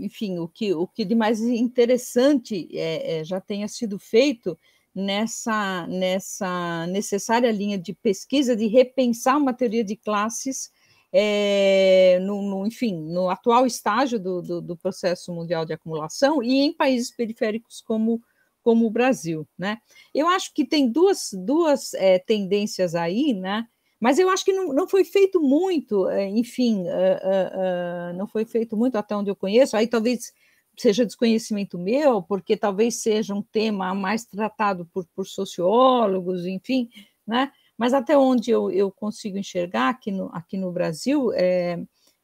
enfim, 0.00 0.38
o 0.38 0.48
que, 0.48 0.72
o 0.72 0.86
que 0.86 1.04
de 1.04 1.14
mais 1.14 1.40
interessante 1.40 2.68
é, 2.72 3.20
é 3.20 3.24
já 3.24 3.40
tenha 3.40 3.68
sido 3.68 3.98
feito 3.98 4.58
nessa, 4.94 5.86
nessa 5.86 6.86
necessária 6.86 7.50
linha 7.50 7.78
de 7.78 7.92
pesquisa 7.94 8.54
de 8.54 8.66
repensar 8.66 9.38
uma 9.38 9.54
teoria 9.54 9.84
de 9.84 9.96
classes 9.96 10.70
é, 11.12 12.18
no, 12.22 12.42
no, 12.42 12.66
enfim, 12.66 12.98
no 12.98 13.28
atual 13.28 13.66
estágio 13.66 14.18
do, 14.18 14.40
do, 14.40 14.60
do, 14.62 14.76
processo 14.76 15.32
mundial 15.32 15.66
de 15.66 15.74
acumulação 15.74 16.42
e 16.42 16.60
em 16.60 16.72
países 16.72 17.10
periféricos 17.10 17.82
como, 17.82 18.22
como 18.62 18.86
o 18.86 18.90
Brasil. 18.90 19.46
Né? 19.58 19.78
Eu 20.14 20.26
acho 20.26 20.54
que 20.54 20.64
tem 20.64 20.90
duas, 20.90 21.30
duas 21.32 21.92
é, 21.94 22.18
tendências 22.18 22.94
aí, 22.94 23.34
né? 23.34 23.66
mas 24.00 24.18
eu 24.18 24.28
acho 24.30 24.44
que 24.44 24.52
não, 24.52 24.72
não 24.72 24.88
foi 24.88 25.04
feito 25.04 25.40
muito, 25.40 26.08
é, 26.08 26.28
enfim, 26.28 26.82
uh, 26.82 26.86
uh, 26.86 28.10
uh, 28.10 28.18
não 28.18 28.26
foi 28.26 28.44
feito 28.44 28.76
muito 28.76 28.96
até 28.96 29.14
onde 29.14 29.30
eu 29.30 29.36
conheço, 29.36 29.76
aí 29.76 29.86
talvez 29.86 30.32
seja 30.76 31.06
desconhecimento 31.06 31.78
meu, 31.78 32.22
porque 32.22 32.56
talvez 32.56 32.96
seja 32.96 33.34
um 33.34 33.42
tema 33.42 33.94
mais 33.94 34.24
tratado 34.24 34.86
por, 34.86 35.06
por 35.14 35.26
sociólogos, 35.26 36.46
enfim, 36.46 36.88
né? 37.26 37.52
Mas 37.76 37.92
até 37.92 38.16
onde 38.16 38.50
eu, 38.50 38.70
eu 38.70 38.90
consigo 38.90 39.38
enxergar 39.38 39.88
aqui 39.88 40.10
no, 40.10 40.30
aqui 40.32 40.56
no 40.56 40.70
Brasil, 40.70 41.32
é, 41.34 41.78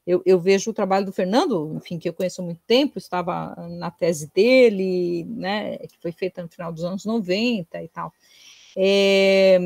eu, 0.07 0.23
eu, 0.25 0.39
vejo 0.39 0.71
o 0.71 0.75
trabalho 0.75 1.05
do 1.05 1.13
Fernando, 1.13 1.75
enfim, 1.77 1.99
que 1.99 2.09
eu 2.09 2.15
conheço 2.15 2.41
há 2.41 2.45
muito 2.45 2.63
tempo, 2.67 2.99
estava 2.99 3.55
na 3.69 3.91
tese 3.91 4.31
dele, 4.33 5.25
né, 5.25 5.77
que 5.79 5.99
foi 6.01 6.13
feita 6.13 6.43
no 6.43 6.49
final 6.49 6.73
dos 6.73 6.85
anos 6.85 7.05
90 7.05 7.83
e 7.83 7.89
tal. 7.89 8.13
É, 8.77 9.59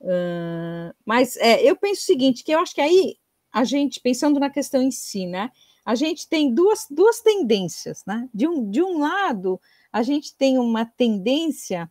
uh, 0.00 0.94
mas 1.04 1.36
é, 1.36 1.62
eu 1.62 1.76
penso 1.76 2.02
o 2.02 2.04
seguinte, 2.04 2.42
que 2.44 2.52
eu 2.52 2.60
acho 2.60 2.74
que 2.74 2.80
aí 2.80 3.16
a 3.52 3.64
gente, 3.64 4.00
pensando 4.00 4.38
na 4.38 4.48
questão 4.48 4.80
em 4.80 4.90
si, 4.90 5.26
né, 5.26 5.50
a 5.86 5.94
gente 5.94 6.28
tem 6.28 6.52
duas, 6.52 6.86
duas 6.90 7.20
tendências, 7.20 8.02
né? 8.04 8.28
De 8.34 8.46
um, 8.46 8.68
de 8.68 8.82
um 8.82 8.98
lado, 8.98 9.58
a 9.92 10.02
gente 10.02 10.36
tem 10.36 10.58
uma 10.58 10.84
tendência 10.84 11.90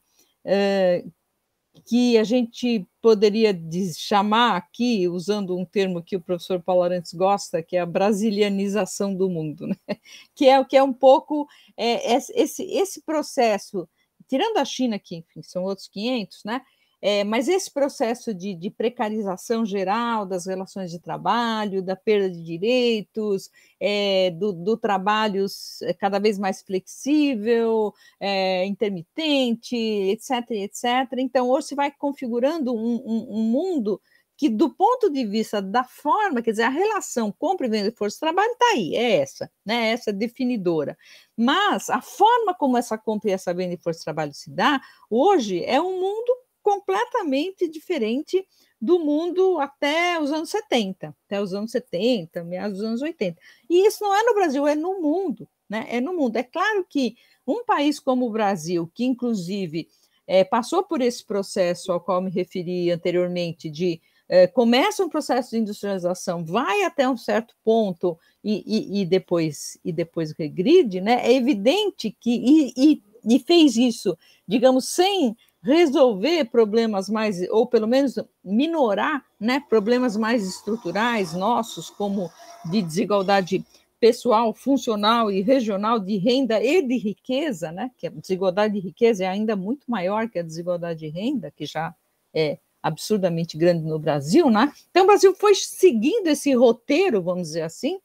que 1.86 2.18
a 2.18 2.24
gente 2.24 2.88
poderia 3.02 3.58
chamar 3.96 4.58
aqui, 4.58 5.08
usando 5.08 5.58
um 5.58 5.66
termo 5.66 6.04
que 6.04 6.16
o 6.16 6.22
professor 6.22 6.62
Paulo 6.62 6.84
Arantes 6.84 7.14
gosta, 7.14 7.62
que 7.62 7.78
é 7.78 7.82
a 7.82 7.86
brasilianização 7.86 9.16
do 9.16 9.30
mundo, 9.30 9.68
né? 9.68 9.76
que 10.36 10.48
é 10.48 10.60
o 10.60 10.66
que 10.66 10.78
é 10.78 10.84
um 10.84 10.94
pouco 10.94 11.48
é, 11.78 12.16
esse, 12.16 12.64
esse 12.64 13.02
processo, 13.02 13.88
tirando 14.28 14.58
a 14.58 14.66
China, 14.66 15.00
que 15.00 15.18
enfim, 15.18 15.42
são 15.42 15.64
outros 15.64 15.88
500, 15.88 16.44
né? 16.44 16.62
É, 17.02 17.24
mas 17.24 17.48
esse 17.48 17.72
processo 17.72 18.34
de, 18.34 18.56
de, 18.56 18.70
precarização 18.70 19.66
geral 19.66 20.26
das 20.26 20.46
relações 20.46 20.90
de 20.90 21.00
trabalho, 21.00 21.84
da 21.84 21.96
perda 21.96 22.30
de 22.30 22.42
direitos, 22.42 23.50
é, 23.80 24.32
do, 24.32 24.54
do, 24.54 24.78
trabalho 24.78 25.46
é, 25.84 25.94
cada 25.94 26.20
vez 26.20 26.40
mais 26.40 26.62
flexível, 26.62 27.94
é, 28.20 28.66
intermitente, 28.66 29.76
etc., 29.76 30.52
etc. 30.52 30.86
Então, 31.20 31.50
hoje 31.50 31.68
se 31.68 31.76
vai 31.76 31.92
configurando 31.92 32.74
um, 32.74 32.96
um, 33.06 33.40
um, 33.40 33.44
mundo 33.44 34.02
que, 34.38 34.50
do 34.50 34.70
ponto 34.70 35.10
de 35.10 35.26
vista 35.26 35.62
da 35.62 35.84
forma, 35.84 36.42
quer 36.42 36.52
dizer, 36.52 36.64
a 36.64 36.70
relação 36.70 37.32
compra 37.32 37.68
e 37.68 37.70
venda 37.70 37.90
de 37.90 37.96
força 37.96 38.16
de 38.16 38.20
trabalho 38.22 38.52
está 38.52 38.66
aí, 38.74 38.96
é 38.96 39.18
essa, 39.18 39.50
né? 39.66 39.92
Essa 39.92 40.12
definidora. 40.12 40.98
Mas 41.38 41.90
a 41.90 42.02
forma 42.02 42.54
como 42.54 42.78
essa 42.78 42.98
compra 42.98 43.30
e 43.30 43.34
essa 43.34 43.54
venda 43.54 43.76
de 43.76 43.82
força 43.84 44.00
de 44.00 44.06
trabalho 44.06 44.34
se 44.34 44.50
dá, 44.50 44.82
hoje 45.10 45.64
é 45.64 45.80
um 45.80 46.00
mundo 46.00 46.45
completamente 46.66 47.68
diferente 47.68 48.44
do 48.82 48.98
mundo 48.98 49.60
até 49.60 50.20
os 50.20 50.32
anos 50.32 50.50
70, 50.50 51.16
até 51.28 51.40
os 51.40 51.54
anos 51.54 51.70
70, 51.70 52.44
meados 52.44 52.80
dos 52.80 52.88
anos 52.88 53.02
80. 53.04 53.40
E 53.70 53.86
isso 53.86 54.04
não 54.04 54.16
é 54.16 54.24
no 54.24 54.34
Brasil, 54.34 54.66
é 54.66 54.74
no 54.74 55.00
mundo, 55.00 55.48
né? 55.70 55.86
É 55.90 56.02
no 56.02 56.12
mundo. 56.12 56.38
É 56.38 56.44
claro 56.44 56.84
que 56.90 57.16
um 57.46 57.64
país 57.64 58.00
como 58.00 58.26
o 58.26 58.32
Brasil, 58.32 58.90
que 58.96 59.06
inclusive 59.06 59.88
é, 60.26 60.44
passou 60.44 60.82
por 60.84 61.02
esse 61.02 61.24
processo 61.24 61.92
ao 61.92 62.02
qual 62.02 62.20
me 62.20 62.32
referi 62.32 62.90
anteriormente, 62.90 63.70
de 63.70 64.02
é, 64.28 64.48
começa 64.48 65.06
um 65.06 65.10
processo 65.10 65.52
de 65.52 65.60
industrialização, 65.60 66.44
vai 66.44 66.82
até 66.82 67.08
um 67.08 67.16
certo 67.16 67.56
ponto 67.64 68.18
e, 68.44 68.64
e, 68.66 69.02
e 69.02 69.06
depois 69.06 69.78
e 69.86 69.94
depois 69.94 70.32
regride, 70.32 71.00
né? 71.00 71.28
É 71.28 71.32
evidente 71.32 72.10
que 72.20 72.74
e, 72.76 73.04
e, 73.24 73.40
fez 73.40 73.76
isso, 73.76 74.18
digamos, 74.48 74.88
sem 74.88 75.38
resolver 75.66 76.46
problemas 76.46 77.10
mais, 77.10 77.42
ou 77.50 77.66
pelo 77.66 77.88
menos 77.88 78.20
minorar 78.44 79.26
né, 79.40 79.64
problemas 79.68 80.16
mais 80.16 80.48
estruturais 80.48 81.34
nossos, 81.34 81.90
como 81.90 82.30
de 82.70 82.84
desigualdade 82.84 83.66
pessoal, 84.00 84.54
funcional 84.54 85.32
e 85.32 85.42
regional 85.42 86.00
de 86.00 86.18
renda 86.18 86.64
e 86.64 86.84
de 86.84 86.98
riqueza, 86.98 87.72
né, 87.72 87.90
que 87.98 88.06
a 88.06 88.12
desigualdade 88.12 88.76
de 88.76 88.80
riqueza 88.80 89.24
é 89.24 89.28
ainda 89.28 89.56
muito 89.56 89.90
maior 89.90 90.30
que 90.30 90.38
a 90.38 90.44
desigualdade 90.44 91.00
de 91.00 91.10
renda, 91.10 91.50
que 91.50 91.66
já 91.66 91.96
é 92.32 92.60
absurdamente 92.84 93.58
grande 93.58 93.84
no 93.84 93.98
Brasil, 93.98 94.48
né? 94.52 94.72
Então 94.92 95.06
o 95.06 95.08
Brasil 95.08 95.34
foi 95.34 95.56
seguindo 95.56 96.28
esse 96.28 96.54
roteiro, 96.54 97.24
vamos 97.24 97.48
dizer 97.48 97.64
assim, 97.64 98.00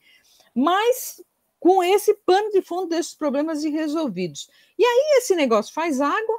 mas 0.55 1.23
com 1.59 1.85
esse 1.85 2.15
pano 2.25 2.51
de 2.51 2.63
fundo 2.63 2.89
desses 2.89 3.15
problemas 3.15 3.63
irresolvidos. 3.63 4.49
E 4.79 4.83
aí 4.83 5.19
esse 5.19 5.35
negócio 5.35 5.75
faz 5.75 6.01
água, 6.01 6.39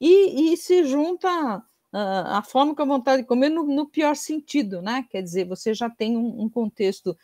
e, 0.00 0.52
e 0.52 0.56
se 0.56 0.84
junta 0.84 1.62
a, 1.92 2.38
a 2.38 2.42
fome 2.42 2.74
com 2.74 2.82
a 2.82 2.86
vontade 2.86 3.22
de 3.22 3.28
comer 3.28 3.48
no, 3.48 3.64
no, 3.64 3.86
pior 3.86 4.16
sentido, 4.16 4.82
né? 4.82 5.04
Quer 5.10 5.22
dizer, 5.22 5.46
você 5.46 5.72
já 5.72 5.88
tem 5.88 6.16
um, 6.16 6.42
um 6.42 6.48
contexto 6.48 7.16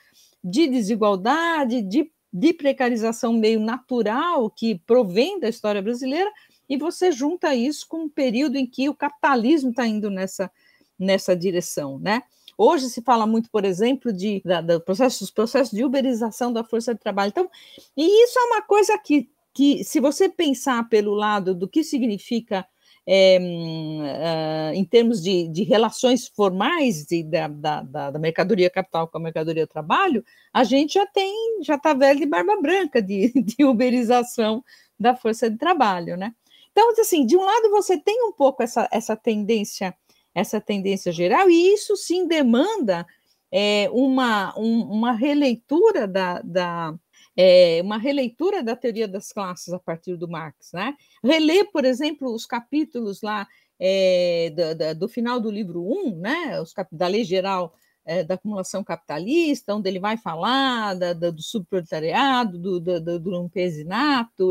de 0.42 0.66
desigualdade, 0.66 1.82
de, 1.82 2.10
de 2.32 2.52
precarização 2.52 3.32
meio 3.32 3.60
natural 3.60 4.50
que 4.50 4.78
provém 4.86 5.38
da 5.38 5.48
história 5.48 5.82
brasileira, 5.82 6.30
e 6.68 6.76
você 6.76 7.12
junta 7.12 7.54
isso 7.54 7.86
com 7.86 8.04
um 8.04 8.08
período 8.08 8.56
em 8.56 8.66
que 8.66 8.88
o 8.88 8.94
capitalismo 8.94 9.70
está 9.70 9.86
indo 9.86 10.10
nessa, 10.10 10.50
nessa 10.98 11.36
direção, 11.36 11.98
né? 11.98 12.22
Hoje 12.56 12.88
se 12.88 13.02
fala 13.02 13.26
muito, 13.26 13.50
por 13.50 13.64
exemplo, 13.64 14.12
de 14.12 14.40
da, 14.44 14.60
da 14.60 14.78
processos, 14.78 15.30
processos 15.30 15.74
de 15.76 15.84
uberização 15.84 16.52
da 16.52 16.62
força 16.62 16.94
de 16.94 17.00
trabalho. 17.00 17.30
Então, 17.30 17.50
e 17.96 18.24
isso 18.24 18.38
é 18.38 18.42
uma 18.44 18.62
coisa 18.62 18.96
que 18.98 19.28
que, 19.54 19.84
se 19.84 20.00
você 20.00 20.28
pensar 20.28 20.88
pelo 20.88 21.14
lado 21.14 21.54
do 21.54 21.68
que 21.68 21.84
significa 21.84 22.66
é, 23.06 23.38
uh, 23.38 24.74
em 24.74 24.84
termos 24.84 25.22
de, 25.22 25.48
de 25.48 25.64
relações 25.64 26.28
formais 26.28 27.04
de, 27.04 27.22
da, 27.24 27.48
da, 27.48 28.10
da, 28.10 28.18
mercadoria 28.18 28.70
capital 28.70 29.08
com 29.08 29.18
a 29.18 29.20
mercadoria 29.20 29.66
trabalho, 29.66 30.24
a 30.52 30.62
gente 30.62 30.94
já 30.94 31.06
tem, 31.06 31.62
já 31.62 31.74
está 31.74 31.94
velho 31.94 32.20
de 32.20 32.26
barba 32.26 32.60
branca 32.60 33.02
de, 33.02 33.32
de 33.42 33.64
uberização 33.64 34.62
da 34.98 35.16
força 35.16 35.50
de 35.50 35.58
trabalho, 35.58 36.16
né? 36.16 36.32
Então, 36.70 36.90
assim, 36.98 37.26
de 37.26 37.36
um 37.36 37.44
lado 37.44 37.70
você 37.70 37.98
tem 37.98 38.22
um 38.24 38.32
pouco 38.32 38.62
essa, 38.62 38.88
essa 38.90 39.16
tendência, 39.16 39.94
essa 40.34 40.60
tendência 40.60 41.12
geral, 41.12 41.50
e 41.50 41.74
isso 41.74 41.96
sim 41.96 42.26
demanda 42.26 43.06
é, 43.50 43.88
uma, 43.92 44.58
um, 44.58 44.80
uma 44.84 45.12
releitura 45.12 46.08
da, 46.08 46.40
da, 46.40 46.94
é, 47.36 47.80
uma 47.82 47.98
releitura 47.98 48.62
da 48.62 48.76
teoria 48.76 49.08
das 49.08 49.32
classes 49.32 49.72
a 49.72 49.78
partir 49.78 50.16
do 50.16 50.28
Marx, 50.28 50.72
né? 50.72 50.94
Reler, 51.24 51.70
por 51.70 51.84
exemplo, 51.84 52.32
os 52.32 52.46
capítulos 52.46 53.22
lá 53.22 53.46
é, 53.80 54.50
do, 54.50 54.94
do, 55.00 55.08
final 55.08 55.40
do 55.40 55.50
livro 55.50 55.82
1, 55.82 56.16
né? 56.18 56.60
Os, 56.60 56.72
da 56.90 57.06
Lei 57.06 57.24
Geral 57.24 57.74
é, 58.04 58.24
da 58.24 58.34
Acumulação 58.34 58.82
Capitalista, 58.84 59.74
onde 59.74 59.88
ele 59.88 60.00
vai 60.00 60.16
falar 60.16 60.94
da, 60.94 61.12
da, 61.12 61.30
do 61.30 61.42
subproletariado, 61.42 62.58
do, 62.58 62.80
do, 62.80 63.00
do, 63.00 63.18
do 63.18 63.50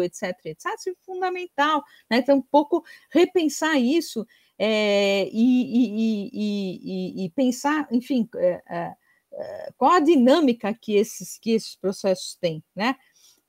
etc, 0.03 0.35
etc, 0.45 0.65
isso 0.77 0.89
é 0.89 0.93
fundamental, 1.05 1.83
né? 2.09 2.17
Então, 2.17 2.37
um 2.37 2.41
pouco 2.41 2.83
repensar 3.11 3.77
isso 3.77 4.25
é, 4.57 5.27
e, 5.31 5.31
e, 5.33 6.29
e, 6.33 7.25
e, 7.25 7.29
pensar, 7.31 7.87
enfim, 7.91 8.27
é, 8.35 8.61
é 8.69 8.93
qual 9.77 9.93
a 9.93 9.99
dinâmica 9.99 10.73
que 10.73 10.95
esses, 10.95 11.37
que 11.37 11.51
esses 11.51 11.75
processos 11.75 12.35
têm, 12.35 12.63
né? 12.75 12.95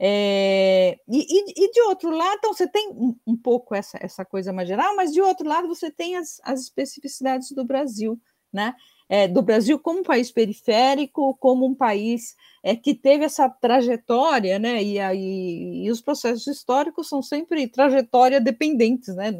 É, 0.04 0.98
e, 1.08 1.64
e, 1.64 1.70
de 1.70 1.80
outro 1.82 2.10
lado, 2.10 2.36
então, 2.38 2.52
você 2.52 2.66
tem 2.66 2.88
um, 2.90 3.14
um, 3.24 3.36
pouco 3.36 3.72
essa, 3.72 3.96
essa 4.00 4.24
coisa 4.24 4.52
mais 4.52 4.66
geral, 4.66 4.96
mas 4.96 5.12
de 5.12 5.20
outro 5.20 5.48
lado 5.48 5.68
você 5.68 5.92
tem 5.92 6.16
as, 6.16 6.40
as 6.42 6.62
especificidades 6.62 7.52
do 7.52 7.64
Brasil, 7.64 8.20
né? 8.52 8.74
É, 9.08 9.28
do 9.28 9.40
Brasil 9.42 9.78
como 9.78 10.00
um 10.00 10.02
país 10.02 10.32
periférico, 10.32 11.36
como 11.36 11.64
um 11.64 11.74
país 11.74 12.34
é, 12.64 12.74
que 12.74 12.94
teve 12.94 13.24
essa 13.24 13.48
trajetória, 13.48 14.58
né? 14.58 14.82
E, 14.82 14.98
aí, 14.98 15.84
e 15.84 15.90
os 15.90 16.00
processos 16.00 16.48
históricos 16.48 17.08
são 17.08 17.22
sempre 17.22 17.68
trajetória 17.68 18.40
dependentes, 18.40 19.14
né? 19.14 19.30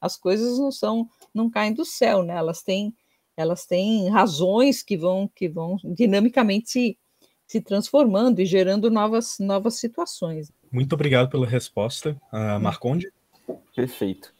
As 0.00 0.16
coisas 0.16 0.58
não 0.58 0.72
são, 0.72 1.08
não 1.32 1.48
caem 1.48 1.72
do 1.72 1.84
céu, 1.84 2.24
né? 2.24 2.34
Elas 2.34 2.62
têm 2.62 2.92
elas 3.40 3.66
têm 3.66 4.08
razões 4.08 4.82
que 4.82 4.96
vão, 4.96 5.30
que 5.34 5.48
vão 5.48 5.76
dinamicamente 5.84 6.70
se, 6.70 6.98
se 7.46 7.60
transformando 7.60 8.40
e 8.40 8.46
gerando 8.46 8.90
novas, 8.90 9.36
novas 9.40 9.78
situações. 9.78 10.52
Muito 10.70 10.92
obrigado 10.92 11.30
pela 11.30 11.46
resposta, 11.46 12.16
uh, 12.32 12.60
Marconde. 12.60 13.10
Perfeito. 13.74 14.32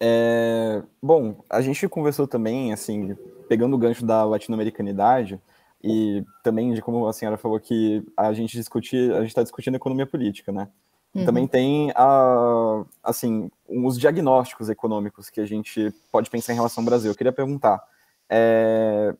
É, 0.00 0.82
bom, 1.00 1.42
a 1.48 1.60
gente 1.60 1.88
conversou 1.88 2.26
também, 2.26 2.72
assim, 2.72 3.16
pegando 3.48 3.74
o 3.74 3.78
gancho 3.78 4.04
da 4.04 4.24
latino-americanidade 4.24 5.40
e 5.82 6.24
também 6.42 6.74
de 6.74 6.82
como 6.82 7.06
a 7.06 7.12
senhora 7.12 7.36
falou 7.36 7.58
que 7.58 8.04
a 8.16 8.32
gente 8.32 8.56
discutir, 8.56 9.12
a 9.12 9.20
gente 9.20 9.28
está 9.28 9.42
discutindo 9.42 9.76
economia 9.76 10.06
política, 10.06 10.52
né? 10.52 10.68
Uhum. 11.14 11.24
Também 11.24 11.46
tem 11.46 11.92
a, 11.94 12.84
assim, 13.02 13.50
os 13.68 13.98
diagnósticos 13.98 14.68
econômicos 14.68 15.28
que 15.28 15.40
a 15.40 15.46
gente 15.46 15.92
pode 16.10 16.30
pensar 16.30 16.52
em 16.52 16.56
relação 16.56 16.82
ao 16.82 16.86
Brasil. 16.86 17.10
Eu 17.10 17.16
queria 17.16 17.32
perguntar, 17.32 17.82
é, 18.34 19.14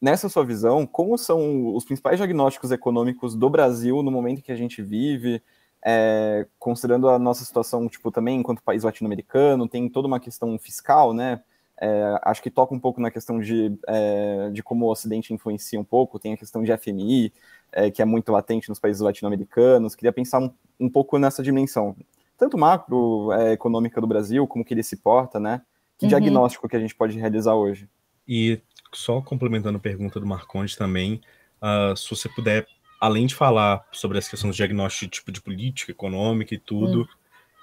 nessa 0.00 0.28
sua 0.28 0.44
visão, 0.44 0.86
como 0.86 1.16
são 1.16 1.74
os 1.74 1.84
principais 1.86 2.18
diagnósticos 2.18 2.70
econômicos 2.70 3.34
do 3.34 3.48
Brasil 3.48 4.02
no 4.02 4.10
momento 4.10 4.42
que 4.42 4.52
a 4.52 4.56
gente 4.56 4.82
vive, 4.82 5.42
é, 5.82 6.46
considerando 6.58 7.08
a 7.08 7.18
nossa 7.18 7.44
situação, 7.44 7.88
tipo, 7.88 8.10
também 8.10 8.38
enquanto 8.38 8.62
país 8.62 8.82
latino-americano, 8.82 9.66
tem 9.66 9.88
toda 9.88 10.06
uma 10.06 10.20
questão 10.20 10.58
fiscal, 10.58 11.14
né? 11.14 11.40
É, 11.80 12.20
acho 12.22 12.42
que 12.42 12.50
toca 12.50 12.74
um 12.74 12.78
pouco 12.78 13.00
na 13.00 13.10
questão 13.10 13.40
de, 13.40 13.76
é, 13.88 14.50
de 14.50 14.62
como 14.62 14.86
o 14.86 14.90
Ocidente 14.90 15.32
influencia 15.32 15.80
um 15.80 15.84
pouco, 15.84 16.18
tem 16.18 16.34
a 16.34 16.36
questão 16.36 16.62
de 16.62 16.76
FMI, 16.76 17.32
é, 17.72 17.90
que 17.90 18.02
é 18.02 18.04
muito 18.04 18.30
latente 18.30 18.68
nos 18.68 18.78
países 18.78 19.00
latino-americanos. 19.00 19.94
Queria 19.94 20.12
pensar 20.12 20.38
um, 20.38 20.52
um, 20.78 20.90
pouco 20.90 21.18
nessa 21.18 21.42
dimensão, 21.42 21.96
tanto 22.36 22.58
macro 22.58 23.32
é, 23.32 23.52
econômica 23.52 24.00
do 24.00 24.06
Brasil, 24.06 24.46
como 24.46 24.64
que 24.64 24.74
ele 24.74 24.82
se 24.82 24.96
porta, 24.96 25.40
né? 25.40 25.62
Que 25.98 26.04
uhum. 26.04 26.10
diagnóstico 26.10 26.68
que 26.68 26.76
a 26.76 26.80
gente 26.80 26.94
pode 26.94 27.18
realizar 27.18 27.54
hoje? 27.54 27.88
E 28.26 28.60
só 28.94 29.20
complementando 29.20 29.78
a 29.78 29.80
pergunta 29.80 30.20
do 30.20 30.26
Marcondes 30.26 30.76
também, 30.76 31.20
uh, 31.60 31.96
se 31.96 32.08
você 32.10 32.28
puder 32.28 32.66
além 33.02 33.26
de 33.26 33.34
falar 33.34 33.84
sobre 33.90 34.16
as 34.16 34.28
questões 34.28 34.54
de 34.54 34.58
diagnóstico 34.58 35.06
de 35.06 35.10
tipo 35.10 35.32
de 35.32 35.40
política, 35.40 35.90
econômica 35.90 36.54
e 36.54 36.58
tudo, 36.58 37.02
hum. 37.02 37.06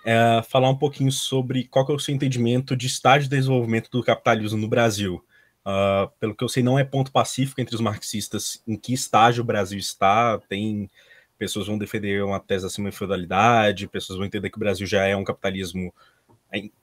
é, 0.03 0.43
falar 0.43 0.69
um 0.69 0.75
pouquinho 0.75 1.13
sobre 1.13 1.63
qual 1.63 1.87
é 1.87 1.93
o 1.93 1.99
seu 1.99 2.13
entendimento 2.13 2.75
de 2.75 2.87
estágio 2.87 3.29
de 3.29 3.37
desenvolvimento 3.37 3.89
do 3.89 4.03
capitalismo 4.03 4.59
no 4.59 4.67
Brasil. 4.67 5.23
Uh, 5.65 6.09
pelo 6.19 6.35
que 6.35 6.43
eu 6.43 6.49
sei, 6.49 6.61
não 6.61 6.77
é 6.77 6.83
ponto 6.83 7.09
pacífico 7.09 7.61
entre 7.61 7.73
os 7.73 7.79
marxistas 7.79 8.61
em 8.67 8.75
que 8.75 8.93
estágio 8.93 9.41
o 9.41 9.45
Brasil 9.45 9.79
está. 9.79 10.37
Tem 10.49 10.89
pessoas 11.37 11.67
vão 11.67 11.77
defender 11.77 12.21
uma 12.21 12.41
tese 12.41 12.65
acima 12.65 12.89
de 12.89 12.97
feudalidade, 12.97 13.87
pessoas 13.87 14.17
vão 14.17 14.27
entender 14.27 14.49
que 14.49 14.57
o 14.57 14.59
Brasil 14.59 14.85
já 14.85 15.05
é 15.05 15.15
um 15.15 15.23
capitalismo 15.23 15.93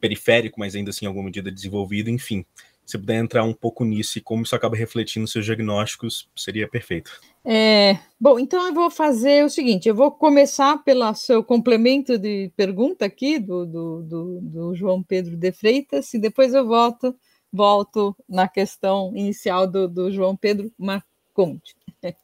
periférico, 0.00 0.58
mas 0.58 0.74
ainda 0.74 0.88
assim 0.88 1.04
em 1.04 1.08
alguma 1.08 1.26
medida 1.26 1.52
desenvolvido, 1.52 2.08
enfim. 2.08 2.42
Se 2.86 2.96
puder 2.96 3.16
entrar 3.16 3.42
um 3.42 3.52
pouco 3.52 3.84
nisso 3.84 4.16
e 4.16 4.20
como 4.20 4.44
isso 4.44 4.54
acaba 4.54 4.76
refletindo 4.76 5.22
nos 5.22 5.32
seus 5.32 5.44
diagnósticos, 5.44 6.30
seria 6.36 6.68
perfeito. 6.68 7.20
É, 7.44 7.98
bom, 8.18 8.38
então 8.38 8.64
eu 8.66 8.72
vou 8.72 8.90
fazer 8.90 9.44
o 9.44 9.50
seguinte: 9.50 9.88
eu 9.88 9.94
vou 9.94 10.12
começar 10.12 10.82
pelo 10.84 11.12
seu 11.14 11.42
complemento 11.42 12.16
de 12.16 12.50
pergunta 12.56 13.04
aqui 13.04 13.38
do, 13.40 13.66
do, 13.66 14.02
do, 14.02 14.40
do 14.40 14.74
João 14.74 15.02
Pedro 15.02 15.36
de 15.36 15.50
Freitas, 15.50 16.14
e 16.14 16.18
depois 16.18 16.54
eu 16.54 16.64
volto, 16.64 17.14
volto 17.52 18.16
na 18.28 18.46
questão 18.46 19.12
inicial 19.16 19.66
do, 19.66 19.88
do 19.88 20.12
João 20.12 20.36
Pedro 20.36 20.72
Marconde. 20.78 21.74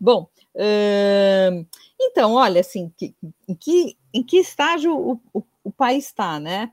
Bom, 0.00 0.28
uh, 0.54 1.66
então, 2.00 2.34
olha, 2.34 2.60
assim, 2.60 2.90
que, 2.96 3.14
em, 3.46 3.54
que, 3.54 3.96
em 4.14 4.22
que 4.22 4.38
estágio 4.38 4.96
o, 4.96 5.20
o, 5.32 5.42
o 5.64 5.70
país 5.70 6.06
está, 6.06 6.40
né? 6.40 6.72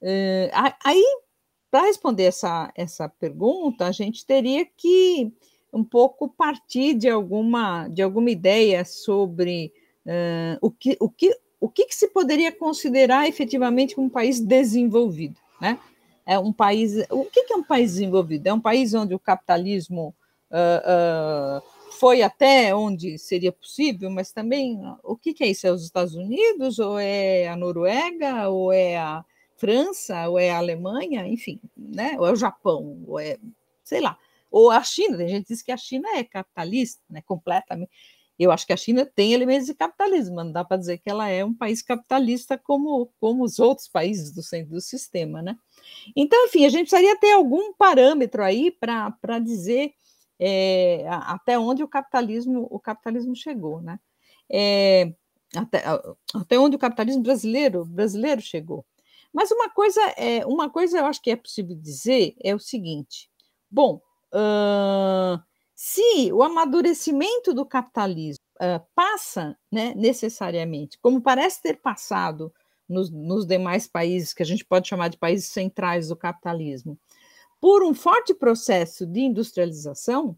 Uh, 0.00 0.74
aí 0.84 1.04
para 1.72 1.86
responder 1.86 2.24
essa, 2.24 2.70
essa 2.76 3.08
pergunta, 3.08 3.86
a 3.86 3.92
gente 3.92 4.26
teria 4.26 4.66
que 4.76 5.32
um 5.72 5.82
pouco 5.82 6.28
partir 6.28 6.92
de 6.92 7.08
alguma, 7.08 7.88
de 7.88 8.02
alguma 8.02 8.30
ideia 8.30 8.84
sobre 8.84 9.72
uh, 10.04 10.58
o, 10.60 10.70
que, 10.70 10.98
o, 11.00 11.08
que, 11.08 11.34
o 11.58 11.70
que, 11.70 11.86
que 11.86 11.94
se 11.94 12.08
poderia 12.08 12.52
considerar 12.52 13.26
efetivamente 13.26 13.98
um 13.98 14.06
país 14.06 14.38
desenvolvido. 14.38 15.40
Né? 15.58 15.78
É 16.26 16.38
um 16.38 16.52
país. 16.52 17.06
O 17.08 17.24
que, 17.24 17.44
que 17.44 17.54
é 17.54 17.56
um 17.56 17.64
país 17.64 17.92
desenvolvido? 17.92 18.46
É 18.46 18.52
um 18.52 18.60
país 18.60 18.92
onde 18.92 19.14
o 19.14 19.18
capitalismo 19.18 20.14
uh, 20.50 21.58
uh, 21.58 21.92
foi 21.92 22.20
até 22.20 22.76
onde 22.76 23.16
seria 23.18 23.50
possível, 23.50 24.10
mas 24.10 24.30
também 24.30 24.78
o 25.02 25.16
que, 25.16 25.32
que 25.32 25.42
é 25.42 25.48
isso? 25.48 25.66
É 25.66 25.72
os 25.72 25.84
Estados 25.84 26.14
Unidos, 26.14 26.78
ou 26.78 26.98
é 26.98 27.48
a 27.48 27.56
Noruega, 27.56 28.50
ou 28.50 28.70
é 28.70 28.98
a 28.98 29.24
França, 29.62 30.28
ou 30.28 30.40
é 30.40 30.50
a 30.50 30.58
Alemanha, 30.58 31.24
enfim, 31.28 31.60
né? 31.76 32.16
ou 32.18 32.26
é 32.26 32.32
o 32.32 32.36
Japão, 32.36 33.04
ou 33.06 33.20
é, 33.20 33.38
sei 33.84 34.00
lá, 34.00 34.18
ou 34.50 34.72
a 34.72 34.82
China, 34.82 35.16
tem 35.16 35.28
gente 35.28 35.46
que 35.46 35.54
diz 35.54 35.62
que 35.62 35.70
a 35.70 35.76
China 35.76 36.08
é 36.16 36.24
capitalista, 36.24 37.00
né? 37.08 37.22
completamente. 37.24 37.88
Eu 38.36 38.50
acho 38.50 38.66
que 38.66 38.72
a 38.72 38.76
China 38.76 39.06
tem 39.06 39.32
elementos 39.32 39.66
de 39.66 39.74
capitalismo, 39.74 40.34
não 40.34 40.50
dá 40.50 40.64
para 40.64 40.78
dizer 40.78 40.98
que 40.98 41.08
ela 41.08 41.28
é 41.28 41.44
um 41.44 41.54
país 41.54 41.80
capitalista 41.80 42.58
como, 42.58 43.08
como 43.20 43.44
os 43.44 43.60
outros 43.60 43.86
países 43.86 44.32
do 44.32 44.42
centro 44.42 44.72
do 44.72 44.80
sistema, 44.80 45.40
né? 45.40 45.56
Então, 46.16 46.46
enfim, 46.46 46.66
a 46.66 46.68
gente 46.68 46.88
precisaria 46.88 47.16
ter 47.20 47.30
algum 47.30 47.72
parâmetro 47.74 48.42
aí 48.42 48.72
para 48.72 49.38
dizer 49.38 49.92
é, 50.40 51.06
até 51.08 51.56
onde 51.56 51.84
o 51.84 51.88
capitalismo 51.88 52.66
o 52.68 52.80
capitalismo 52.80 53.36
chegou, 53.36 53.80
né? 53.80 54.00
É, 54.50 55.12
até, 55.54 55.84
até 56.34 56.58
onde 56.58 56.74
o 56.74 56.80
capitalismo 56.80 57.22
brasileiro 57.22 57.84
brasileiro 57.84 58.40
chegou. 58.40 58.84
Mas 59.32 59.50
uma 59.50 59.70
coisa, 59.70 60.00
é, 60.16 60.44
uma 60.46 60.68
coisa 60.68 60.98
eu 60.98 61.06
acho 61.06 61.22
que 61.22 61.30
é 61.30 61.36
possível 61.36 61.74
dizer 61.74 62.34
é 62.42 62.54
o 62.54 62.58
seguinte: 62.58 63.30
bom, 63.70 64.00
uh, 64.32 65.42
se 65.74 66.32
o 66.32 66.42
amadurecimento 66.42 67.54
do 67.54 67.64
capitalismo 67.64 68.44
uh, 68.56 68.84
passa 68.94 69.56
né, 69.70 69.94
necessariamente, 69.96 70.98
como 71.00 71.20
parece 71.20 71.62
ter 71.62 71.80
passado 71.80 72.52
nos, 72.88 73.10
nos 73.10 73.46
demais 73.46 73.88
países 73.88 74.34
que 74.34 74.42
a 74.42 74.46
gente 74.46 74.64
pode 74.64 74.88
chamar 74.88 75.08
de 75.08 75.16
países 75.16 75.48
centrais 75.48 76.08
do 76.08 76.16
capitalismo, 76.16 76.98
por 77.60 77.82
um 77.82 77.94
forte 77.94 78.34
processo 78.34 79.06
de 79.06 79.20
industrialização, 79.20 80.36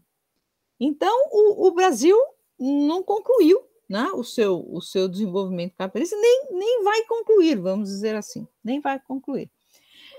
então 0.79 1.27
o, 1.31 1.67
o 1.67 1.71
Brasil 1.71 2.17
não 2.57 3.03
concluiu 3.03 3.59
né, 3.87 4.09
o, 4.13 4.23
seu, 4.23 4.65
o 4.69 4.81
seu 4.81 5.07
desenvolvimento 5.07 5.75
capitalista, 5.75 6.15
nem, 6.15 6.47
nem 6.51 6.83
vai 6.83 7.03
concluir, 7.05 7.59
vamos 7.59 7.89
dizer 7.89 8.15
assim, 8.15 8.47
nem 8.63 8.79
vai 8.79 8.99
concluir, 8.99 9.49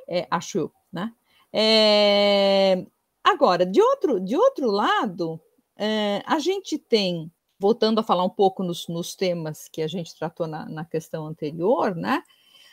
é, 0.09 0.27
acho 0.31 0.59
eu. 0.59 0.73
Né? 0.93 1.13
É, 1.53 2.87
agora, 3.23 3.67
de 3.67 3.81
outro, 3.81 4.21
de 4.21 4.37
outro 4.37 4.71
lado, 4.71 5.41
é, 5.77 6.23
a 6.25 6.39
gente 6.39 6.79
tem, 6.79 7.31
voltando 7.59 7.99
a 7.99 8.05
falar 8.05 8.25
um 8.25 8.31
pouco 8.31 8.63
nos, 8.63 8.87
nos 8.89 9.15
temas 9.15 9.69
que 9.69 9.83
a 9.83 9.89
gente 9.89 10.17
tratou 10.17 10.47
na, 10.47 10.69
na 10.69 10.85
questão 10.85 11.27
anterior, 11.27 11.95
né, 11.95 12.23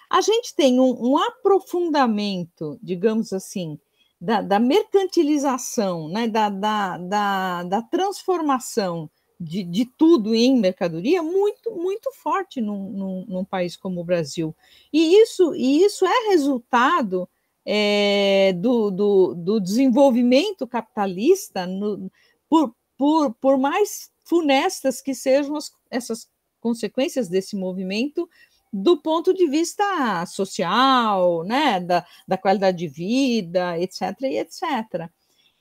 a 0.09 0.21
gente 0.21 0.55
tem 0.55 0.79
um, 0.79 1.11
um 1.11 1.17
aprofundamento, 1.17 2.77
digamos 2.83 3.33
assim, 3.33 3.79
da, 4.21 4.41
da 4.41 4.59
mercantilização, 4.59 6.07
né, 6.07 6.27
da, 6.27 6.49
da, 6.49 6.97
da, 6.97 7.63
da 7.63 7.81
transformação 7.81 9.09
de, 9.43 9.63
de 9.63 9.85
tudo 9.85 10.33
em 10.33 10.59
mercadoria 10.59 11.21
muito, 11.21 11.71
muito 11.71 12.11
forte 12.13 12.61
num, 12.61 12.89
num, 12.89 13.25
num, 13.27 13.45
país 13.45 13.75
como 13.75 14.01
o 14.01 14.03
Brasil. 14.03 14.55
E 14.91 15.15
isso, 15.21 15.53
e 15.55 15.83
isso 15.83 16.05
é 16.05 16.29
resultado 16.29 17.27
é, 17.65 18.53
do, 18.53 18.89
do, 18.89 19.33
do, 19.35 19.59
desenvolvimento 19.59 20.67
capitalista, 20.67 21.65
no, 21.65 22.11
por, 22.49 22.73
por, 22.97 23.33
por 23.35 23.57
mais 23.57 24.11
funestas 24.23 25.01
que 25.01 25.13
sejam 25.13 25.55
as, 25.55 25.71
essas 25.91 26.29
consequências 26.59 27.27
desse 27.27 27.55
movimento 27.55 28.29
do 28.71 28.97
ponto 28.97 29.33
de 29.33 29.47
vista 29.47 30.25
social, 30.25 31.43
né, 31.43 31.79
da, 31.79 32.05
da 32.27 32.37
qualidade 32.37 32.77
de 32.77 32.87
vida, 32.87 33.77
etc, 33.77 34.19
e 34.21 34.39
etc. 34.39 35.09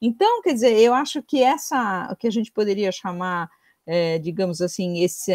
Então, 0.01 0.41
quer 0.43 0.55
dizer, 0.55 0.79
eu 0.79 0.95
acho 0.95 1.23
que 1.23 1.43
essa, 1.43 2.09
o 2.11 2.17
que 2.17 2.27
a 2.27 2.31
gente 2.31 2.51
poderia 2.51 2.91
chamar 2.91 3.51
é, 3.87 4.19
digamos 4.19 4.61
assim, 4.61 5.03
esse, 5.03 5.33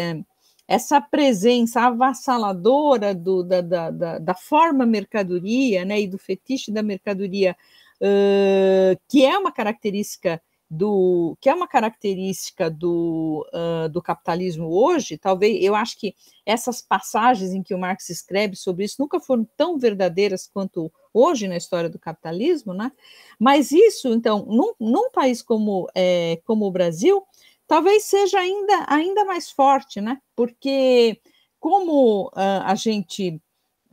essa 0.66 1.00
presença 1.00 1.80
avassaladora 1.82 3.14
do, 3.14 3.42
da, 3.42 3.60
da, 3.60 3.90
da, 3.90 4.18
da, 4.18 4.34
forma 4.34 4.84
mercadoria 4.84 5.84
né, 5.84 6.00
e 6.00 6.06
do 6.06 6.18
fetiche 6.18 6.70
da 6.70 6.82
mercadoria, 6.82 7.56
uh, 8.00 9.00
que 9.08 9.24
é 9.24 9.36
uma 9.38 9.50
característica 9.50 10.40
do 10.70 11.34
que 11.40 11.48
é 11.48 11.54
uma 11.54 11.66
característica 11.66 12.70
do, 12.70 13.46
uh, 13.54 13.88
do 13.88 14.02
capitalismo 14.02 14.68
hoje, 14.68 15.16
talvez 15.16 15.64
eu 15.64 15.74
acho 15.74 15.98
que 15.98 16.14
essas 16.44 16.82
passagens 16.82 17.52
em 17.54 17.62
que 17.62 17.72
o 17.72 17.78
Marx 17.78 18.10
escreve 18.10 18.54
sobre 18.54 18.84
isso 18.84 18.96
nunca 18.98 19.18
foram 19.18 19.48
tão 19.56 19.78
verdadeiras 19.78 20.46
quanto 20.46 20.92
hoje 21.12 21.48
na 21.48 21.56
história 21.56 21.88
do 21.88 21.98
capitalismo, 21.98 22.74
né? 22.74 22.92
Mas 23.38 23.72
isso, 23.72 24.08
então, 24.08 24.44
num, 24.46 24.74
num 24.78 25.10
país 25.10 25.40
como, 25.40 25.88
é, 25.94 26.38
como 26.44 26.66
o 26.66 26.70
Brasil, 26.70 27.22
talvez 27.68 28.04
seja 28.04 28.40
ainda, 28.40 28.86
ainda 28.88 29.24
mais 29.24 29.50
forte, 29.50 30.00
né? 30.00 30.20
Porque 30.34 31.20
como 31.60 32.28
uh, 32.28 32.64
a 32.64 32.74
gente, 32.74 33.40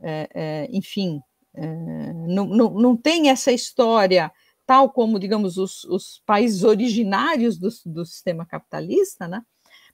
uh, 0.00 0.68
enfim, 0.70 1.20
não, 2.28 2.44
não, 2.44 2.70
não 2.70 2.96
tem 2.96 3.30
essa 3.30 3.50
história 3.50 4.30
tal 4.66 4.90
como, 4.90 5.18
digamos, 5.18 5.56
os, 5.56 5.84
os 5.84 6.20
países 6.26 6.64
originários 6.64 7.56
do, 7.56 7.68
do 7.86 8.04
sistema 8.04 8.44
capitalista, 8.44 9.26
né? 9.28 9.42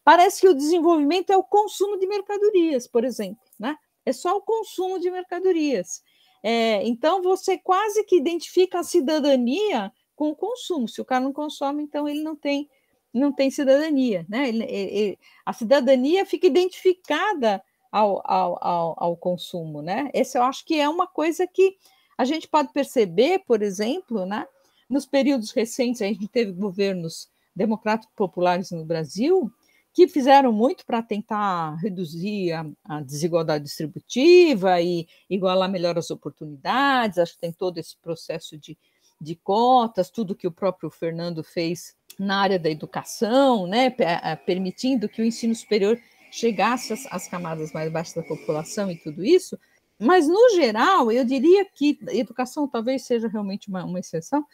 Parece 0.02 0.40
que 0.40 0.48
o 0.48 0.54
desenvolvimento 0.54 1.30
é 1.30 1.36
o 1.36 1.44
consumo 1.44 1.98
de 1.98 2.06
mercadorias, 2.06 2.88
por 2.88 3.04
exemplo, 3.04 3.44
né? 3.58 3.76
É 4.04 4.12
só 4.12 4.36
o 4.36 4.40
consumo 4.40 4.98
de 4.98 5.10
mercadorias. 5.10 6.02
É, 6.42 6.84
então, 6.84 7.22
você 7.22 7.56
quase 7.56 8.02
que 8.04 8.16
identifica 8.16 8.80
a 8.80 8.82
cidadania 8.82 9.92
com 10.16 10.30
o 10.30 10.36
consumo. 10.36 10.88
Se 10.88 11.00
o 11.00 11.04
cara 11.04 11.22
não 11.22 11.32
consome, 11.32 11.84
então 11.84 12.08
ele 12.08 12.22
não 12.22 12.34
tem 12.34 12.68
não 13.12 13.32
tem 13.32 13.50
cidadania, 13.50 14.24
né? 14.28 14.48
Ele, 14.48 14.64
ele, 14.64 15.18
a 15.44 15.52
cidadania 15.52 16.24
fica 16.24 16.46
identificada 16.46 17.62
ao, 17.90 18.22
ao, 18.24 18.58
ao, 18.64 18.94
ao, 18.96 19.16
consumo, 19.16 19.82
né? 19.82 20.10
Esse 20.14 20.38
eu 20.38 20.42
acho 20.42 20.64
que 20.64 20.80
é 20.80 20.88
uma 20.88 21.06
coisa 21.06 21.46
que 21.46 21.76
a 22.16 22.24
gente 22.24 22.48
pode 22.48 22.72
perceber, 22.72 23.40
por 23.40 23.62
exemplo, 23.62 24.24
né? 24.24 24.46
Nos 24.88 25.06
períodos 25.06 25.52
recentes, 25.52 26.00
a 26.00 26.06
gente 26.06 26.28
teve 26.28 26.52
governos 26.52 27.28
democráticos 27.54 28.14
populares 28.16 28.70
no 28.70 28.84
Brasil 28.84 29.52
que 29.92 30.08
fizeram 30.08 30.52
muito 30.52 30.86
para 30.86 31.02
tentar 31.02 31.74
reduzir 31.76 32.52
a, 32.52 32.66
a, 32.84 33.02
desigualdade 33.02 33.64
distributiva 33.64 34.80
e 34.80 35.06
igualar 35.28 35.70
melhor 35.70 35.98
as 35.98 36.10
oportunidades. 36.10 37.18
Acho 37.18 37.34
que 37.34 37.40
tem 37.40 37.52
todo 37.52 37.76
esse 37.76 37.96
processo 37.98 38.56
de, 38.56 38.78
de 39.22 39.36
cotas, 39.36 40.10
tudo 40.10 40.34
que 40.34 40.46
o 40.46 40.52
próprio 40.52 40.90
Fernando 40.90 41.44
fez 41.44 41.94
na 42.18 42.40
área 42.40 42.58
da 42.58 42.68
educação, 42.68 43.66
né, 43.66 43.94
eh, 43.98 44.36
permitindo 44.36 45.08
que 45.08 45.22
o 45.22 45.24
ensino 45.24 45.54
superior 45.54 45.98
chegasse 46.30 46.92
às, 47.10 47.28
camadas 47.28 47.72
mais 47.72 47.90
baixas 47.92 48.14
da 48.14 48.22
população 48.22 48.90
e 48.90 48.96
tudo 48.96 49.24
isso, 49.24 49.58
mas 49.98 50.26
no 50.26 50.50
geral, 50.54 51.12
eu 51.12 51.24
diria 51.24 51.64
que 51.64 51.98
educação 52.08 52.66
talvez 52.66 53.04
seja 53.04 53.28
realmente 53.28 53.68
uma, 53.68 53.84
uma 53.84 54.00
exceção, 54.00 54.44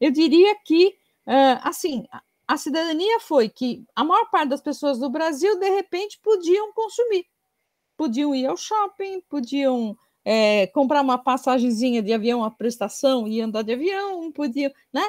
eu 0.00 0.10
diria 0.10 0.54
que, 0.64 0.88
uh, 1.26 1.58
assim, 1.62 2.04
a 2.46 2.56
cidadania 2.56 3.20
foi 3.20 3.48
que 3.48 3.84
a 3.96 4.04
maior 4.04 4.28
parte 4.30 4.50
das 4.50 4.60
pessoas 4.60 4.98
do 4.98 5.08
Brasil, 5.08 5.58
de 5.58 5.70
repente, 5.70 6.20
podiam 6.22 6.72
consumir. 6.72 7.24
Podiam 7.96 8.34
ir 8.34 8.46
ao 8.46 8.56
shopping, 8.56 9.22
podiam 9.22 9.96
é, 10.24 10.66
comprar 10.68 11.02
uma 11.02 11.18
passagemzinha 11.18 12.02
de 12.02 12.12
avião, 12.12 12.40
uma 12.40 12.50
prestação 12.50 13.26
e 13.26 13.40
andar 13.40 13.62
de 13.62 13.72
avião, 13.72 14.30
podiam, 14.32 14.70
né? 14.92 15.04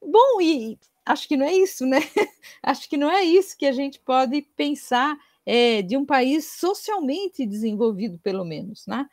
Bom, 0.00 0.40
e 0.40 0.78
acho 1.04 1.26
que 1.26 1.36
não 1.36 1.46
é 1.46 1.54
isso, 1.54 1.86
né? 1.86 1.98
acho 2.62 2.88
que 2.88 2.96
não 2.96 3.10
é 3.10 3.22
isso 3.24 3.56
que 3.56 3.66
a 3.66 3.72
gente 3.72 3.98
pode 4.00 4.42
pensar 4.56 5.16
é, 5.44 5.82
de 5.82 5.96
um 5.96 6.04
país 6.04 6.46
socialmente 6.46 7.46
desenvolvido, 7.46 8.18
pelo 8.18 8.44
menos, 8.44 8.86
né? 8.86 9.06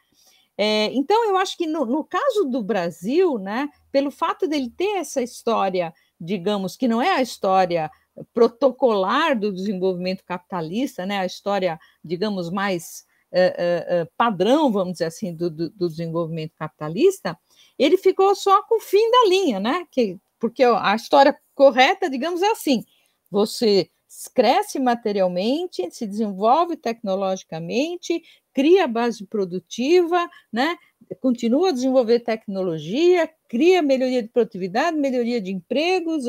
É, 0.58 0.93
então, 0.93 1.27
eu 1.27 1.38
acho 1.38 1.58
que 1.58 1.65
no, 1.65 1.86
no, 1.86 2.04
caso 2.04 2.45
do 2.45 2.62
Brasil, 2.62 3.39
né, 3.39 3.69
pelo 3.91 4.12
fato 4.12 4.47
dele 4.47 4.69
ter 4.69 4.97
essa 4.97 5.21
história, 5.21 5.93
digamos, 6.19 6.77
que 6.77 6.88
não 6.88 7.01
é 7.01 7.15
a 7.15 7.21
história 7.21 7.89
protocolar 8.34 9.39
do 9.39 9.51
desenvolvimento 9.51 10.23
capitalista, 10.23 11.06
né, 11.06 11.19
a 11.19 11.25
história, 11.25 11.80
digamos, 12.04 12.51
mais 12.51 13.06
é, 13.32 13.86
é, 14.02 14.08
padrão, 14.17 14.72
vamos 14.72 14.94
dizer 14.94 15.06
assim, 15.06 15.34
do, 15.34 15.50
do, 15.50 15.89
desenvolvimento 15.89 16.54
capitalista, 16.58 17.38
ele 17.78 17.98
ficou 17.98 18.36
só 18.36 18.62
com 18.63 18.78
o 18.78 18.82
fim 18.82 19.10
da 19.12 19.30
linha, 19.30 19.60
né? 19.60 19.86
Que, 19.89 20.17
porque 20.39 20.63
a 20.63 20.96
história 20.96 21.38
correta, 21.56 22.10
digamos, 22.10 22.41
é 22.41 22.52
assim: 22.52 22.84
você 23.30 23.89
cresce 24.34 24.80
materialmente, 24.80 25.89
se 25.91 26.06
desenvolve 26.06 26.76
tecnologicamente, 26.76 28.22
cria 28.54 28.88
base 28.88 29.26
produtiva, 29.26 30.30
né? 30.52 30.78
continua 31.20 31.70
a 31.70 31.74
desenvolver 31.74 32.20
tecnologia, 32.20 33.30
cria 33.48 33.82
melhoria 33.82 34.22
de 34.22 34.30
produtividade, 34.30 34.98
melhoria 34.98 35.41
de 35.41 35.52
empregos, 35.52 36.26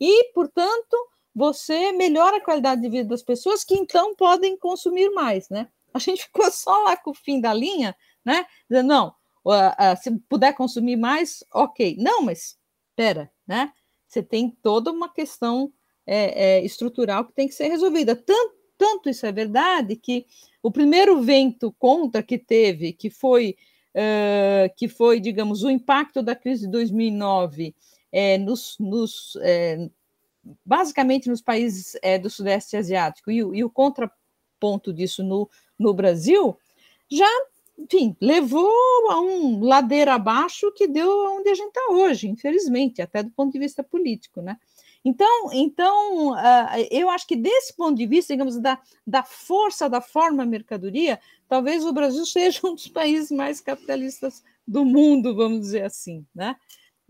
e, 0.00 0.32
portanto, 0.32 0.96
você 1.34 1.92
melhora 1.92 2.38
a 2.38 2.44
qualidade 2.44 2.80
de 2.80 2.88
vida 2.88 3.08
das 3.08 3.22
pessoas 3.22 3.62
que 3.62 3.74
então 3.74 4.14
podem 4.14 4.56
consumir 4.56 5.10
mais, 5.10 5.48
né? 5.48 5.68
A 5.92 5.98
gente 5.98 6.24
ficou 6.24 6.50
só 6.50 6.76
lá 6.84 6.96
com 6.96 7.10
o 7.10 7.14
fim 7.14 7.40
da 7.40 7.52
linha, 7.52 7.94
né? 8.24 8.46
Dizendo, 8.68 8.88
não, 8.88 9.08
uh, 9.44 9.50
uh, 9.52 10.02
se 10.02 10.10
puder 10.28 10.54
consumir 10.54 10.96
mais, 10.96 11.44
ok. 11.52 11.96
Não, 11.98 12.22
mas 12.22 12.58
espera, 12.90 13.30
né? 13.46 13.72
Você 14.06 14.22
tem 14.22 14.50
toda 14.62 14.90
uma 14.90 15.12
questão 15.12 15.72
é, 16.06 16.58
é, 16.58 16.64
estrutural 16.64 17.24
que 17.24 17.32
tem 17.32 17.46
que 17.46 17.54
ser 17.54 17.68
resolvida. 17.68 18.16
Tanto, 18.16 18.54
tanto 18.76 19.08
isso 19.08 19.24
é 19.26 19.32
verdade 19.32 19.94
que 19.96 20.26
o 20.62 20.70
primeiro 20.70 21.22
vento 21.22 21.72
contra 21.78 22.22
que 22.22 22.38
teve, 22.38 22.92
que 22.92 23.08
foi, 23.08 23.56
uh, 23.94 24.74
que 24.76 24.88
foi 24.88 25.20
digamos, 25.20 25.62
o 25.62 25.70
impacto 25.70 26.22
da 26.22 26.34
crise 26.34 26.66
de 26.66 26.72
2009 26.72 27.74
é, 28.12 28.36
nos, 28.38 28.76
nos 28.78 29.36
é, 29.42 29.88
basicamente 30.64 31.28
nos 31.28 31.40
países 31.40 31.96
é, 32.02 32.18
do 32.18 32.28
Sudeste 32.28 32.76
Asiático 32.76 33.30
e, 33.30 33.36
e, 33.36 33.64
o 33.64 33.70
contraponto 33.70 34.92
disso 34.92 35.22
no, 35.22 35.48
no 35.80 35.94
Brasil, 35.94 36.56
já, 37.10 37.26
enfim, 37.78 38.14
levou 38.20 38.70
a 39.10 39.18
um 39.18 39.64
ladeira 39.64 40.14
abaixo 40.14 40.70
que 40.72 40.86
deu 40.86 41.10
onde 41.38 41.48
a 41.48 41.54
gente 41.54 41.68
está 41.68 41.90
hoje, 41.90 42.28
infelizmente, 42.28 43.00
até 43.00 43.22
do 43.22 43.30
ponto 43.30 43.50
de 43.50 43.58
vista 43.58 43.82
político, 43.82 44.42
né? 44.42 44.58
Então, 45.02 45.50
então 45.54 46.32
uh, 46.32 46.86
eu 46.90 47.08
acho 47.08 47.26
que 47.26 47.34
desse 47.34 47.74
ponto 47.74 47.96
de 47.96 48.06
vista, 48.06 48.34
digamos, 48.34 48.60
da, 48.60 48.78
da 49.06 49.22
força 49.22 49.88
da 49.88 50.02
forma 50.02 50.44
mercadoria, 50.44 51.18
talvez 51.48 51.86
o 51.86 51.92
Brasil 51.92 52.24
seja 52.26 52.60
um 52.64 52.74
dos 52.74 52.88
países 52.88 53.30
mais 53.30 53.62
capitalistas 53.62 54.44
do 54.68 54.84
mundo, 54.84 55.34
vamos 55.34 55.60
dizer 55.60 55.84
assim, 55.84 56.26
né? 56.34 56.54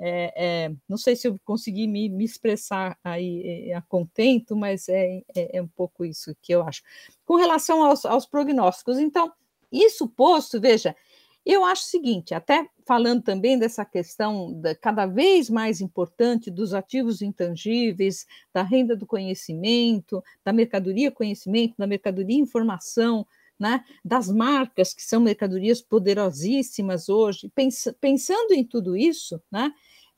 É, 0.02 0.32
é, 0.34 0.72
não 0.88 0.96
sei 0.96 1.14
se 1.14 1.28
eu 1.28 1.38
consegui 1.44 1.86
me, 1.86 2.08
me 2.08 2.24
expressar 2.24 2.98
aí 3.04 3.68
é, 3.68 3.74
a 3.74 3.82
contento, 3.82 4.56
mas 4.56 4.88
é, 4.88 5.22
é, 5.34 5.58
é, 5.58 5.62
um 5.62 5.68
pouco 5.68 6.04
isso 6.06 6.34
que 6.40 6.54
eu 6.54 6.62
acho. 6.62 6.82
Com 7.26 7.36
relação 7.36 7.84
aos, 7.84 8.06
aos 8.06 8.24
prognósticos, 8.24 8.98
então, 8.98 9.30
isso 9.70 10.08
posto, 10.08 10.58
veja, 10.58 10.96
eu 11.44 11.64
acho 11.64 11.82
o 11.82 11.86
seguinte, 11.86 12.34
até 12.34 12.66
falando 12.86 13.22
também 13.22 13.58
dessa 13.58 13.84
questão 13.84 14.52
da, 14.60 14.74
cada 14.74 15.06
vez 15.06 15.50
mais 15.50 15.80
importante 15.80 16.50
dos 16.50 16.72
ativos 16.72 17.20
intangíveis, 17.20 18.26
da 18.52 18.62
renda 18.62 18.96
do 18.96 19.06
conhecimento, 19.06 20.22
da 20.42 20.52
mercadoria 20.52 21.10
conhecimento, 21.10 21.74
da 21.78 21.86
mercadoria 21.86 22.38
informação, 22.38 23.26
né, 23.58 23.84
das 24.02 24.30
marcas, 24.30 24.94
que 24.94 25.02
são 25.02 25.20
mercadorias 25.20 25.82
poderosíssimas 25.82 27.10
hoje, 27.10 27.50
pens, 27.54 27.86
pensando 28.00 28.52
em 28.52 28.64
tudo 28.64 28.96
isso, 28.96 29.40
né, 29.52 29.70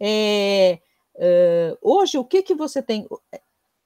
é, 0.05 0.81
é, 1.15 1.79
hoje 1.81 2.19
o 2.19 2.25
que, 2.25 2.43
que 2.43 2.57
você 2.57 2.83
tem? 2.83 3.07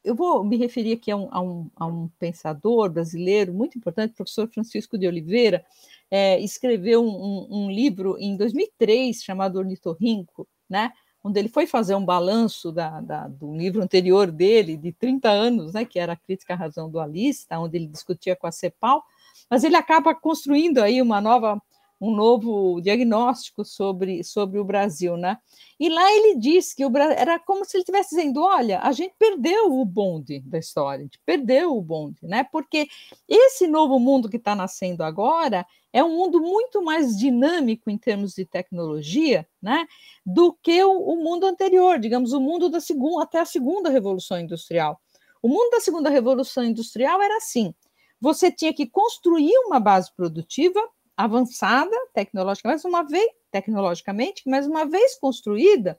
Eu 0.03 0.15
vou 0.15 0.43
me 0.43 0.57
referir 0.57 0.95
aqui 0.95 1.11
a 1.11 1.17
um, 1.17 1.29
a 1.31 1.43
um, 1.43 1.71
a 1.77 1.87
um 1.87 2.09
pensador 2.19 2.89
brasileiro 2.89 3.53
muito 3.53 3.77
importante, 3.77 4.15
professor 4.15 4.49
Francisco 4.49 4.97
de 4.97 5.07
Oliveira, 5.07 5.63
é, 6.11 6.41
escreveu 6.41 7.05
um, 7.05 7.47
um, 7.51 7.71
livro 7.71 8.17
em 8.19 8.35
2003 8.35 9.23
chamado 9.23 9.59
Ornitorrinco, 9.59 10.49
né? 10.71 10.91
onde 11.23 11.39
ele 11.41 11.49
foi 11.49 11.67
fazer 11.67 11.95
um 11.97 12.05
balanço 12.05 12.73
da, 12.73 13.01
da, 13.01 13.29
do 13.29 13.53
livro 13.55 13.83
anterior 13.83 14.31
dele, 14.31 14.77
de 14.77 14.93
30 14.93 15.29
anos, 15.29 15.73
né, 15.73 15.85
que 15.85 15.99
era 15.99 16.13
a 16.13 16.17
Crítica 16.17 16.55
à 16.55 16.57
Razão 16.57 16.89
Dualista, 16.89 17.59
onde 17.59 17.77
ele 17.77 17.89
discutia 17.89 18.37
com 18.37 18.47
a 18.47 18.53
CEPAL, 18.53 19.03
mas 19.51 19.65
ele 19.65 19.75
acaba 19.75 20.15
construindo 20.15 20.79
aí 20.79 21.03
uma 21.03 21.21
nova 21.21 21.61
um 22.01 22.15
novo 22.15 22.81
diagnóstico 22.81 23.65
sobre, 23.65 24.23
sobre 24.23 24.59
o 24.59 24.65
Brasil, 24.65 25.17
né? 25.17 25.39
E 25.81 25.89
lá 25.89 26.13
ele 26.13 26.39
diz 26.39 26.75
que 26.75 26.85
o 26.85 26.91
Brasil 26.91 27.17
era 27.19 27.39
como 27.39 27.65
se 27.65 27.77
ele 27.77 27.83
estivesse 27.83 28.15
dizendo: 28.15 28.43
olha, 28.43 28.81
a 28.81 28.93
gente 28.93 29.15
perdeu 29.19 29.73
o 29.73 29.85
bonde 29.85 30.41
da 30.41 30.59
história, 30.59 31.01
a 31.01 31.03
gente 31.03 31.21
perdeu 31.25 31.77
o 31.77 31.83
bonde, 31.83 32.19
né? 32.23 32.45
Porque 32.53 32.87
esse 33.29 33.67
novo 33.67 33.99
mundo 33.99 34.29
que 34.29 34.37
está 34.37 34.55
nascendo 34.55 35.03
agora 35.03 35.67
é 35.93 36.05
um 36.05 36.15
mundo 36.15 36.41
muito 36.41 36.83
mais 36.83 37.17
dinâmico 37.17 37.89
em 37.89 37.97
termos 37.97 38.35
de 38.35 38.45
tecnologia, 38.45 39.47
né? 39.61 39.87
Do 40.25 40.53
que 40.63 40.83
o, 40.85 40.93
o 40.93 41.17
mundo 41.17 41.47
anterior, 41.47 41.99
digamos, 41.99 42.33
o 42.33 42.41
mundo 42.41 42.69
da 42.69 42.81
segunda 42.81 43.23
até 43.23 43.41
a 43.41 43.47
segunda 43.47 43.89
revolução 43.89 44.39
industrial. 44.39 45.01
O 45.43 45.49
mundo 45.49 45.71
da 45.71 45.81
segunda 45.81 46.11
revolução 46.11 46.65
industrial 46.65 47.23
era 47.23 47.39
assim: 47.39 47.75
você 48.21 48.51
tinha 48.51 48.75
que 48.75 48.87
construir 48.87 49.57
uma 49.67 49.81
base 49.81 50.15
produtiva 50.15 50.81
avançada 51.17 51.95
tecnologicamente, 52.13 52.87
uma 52.87 53.03
vez 53.03 53.31
tecnologicamente, 53.51 54.43
mas 54.47 54.67
uma 54.67 54.85
vez 54.85 55.19
construída, 55.19 55.99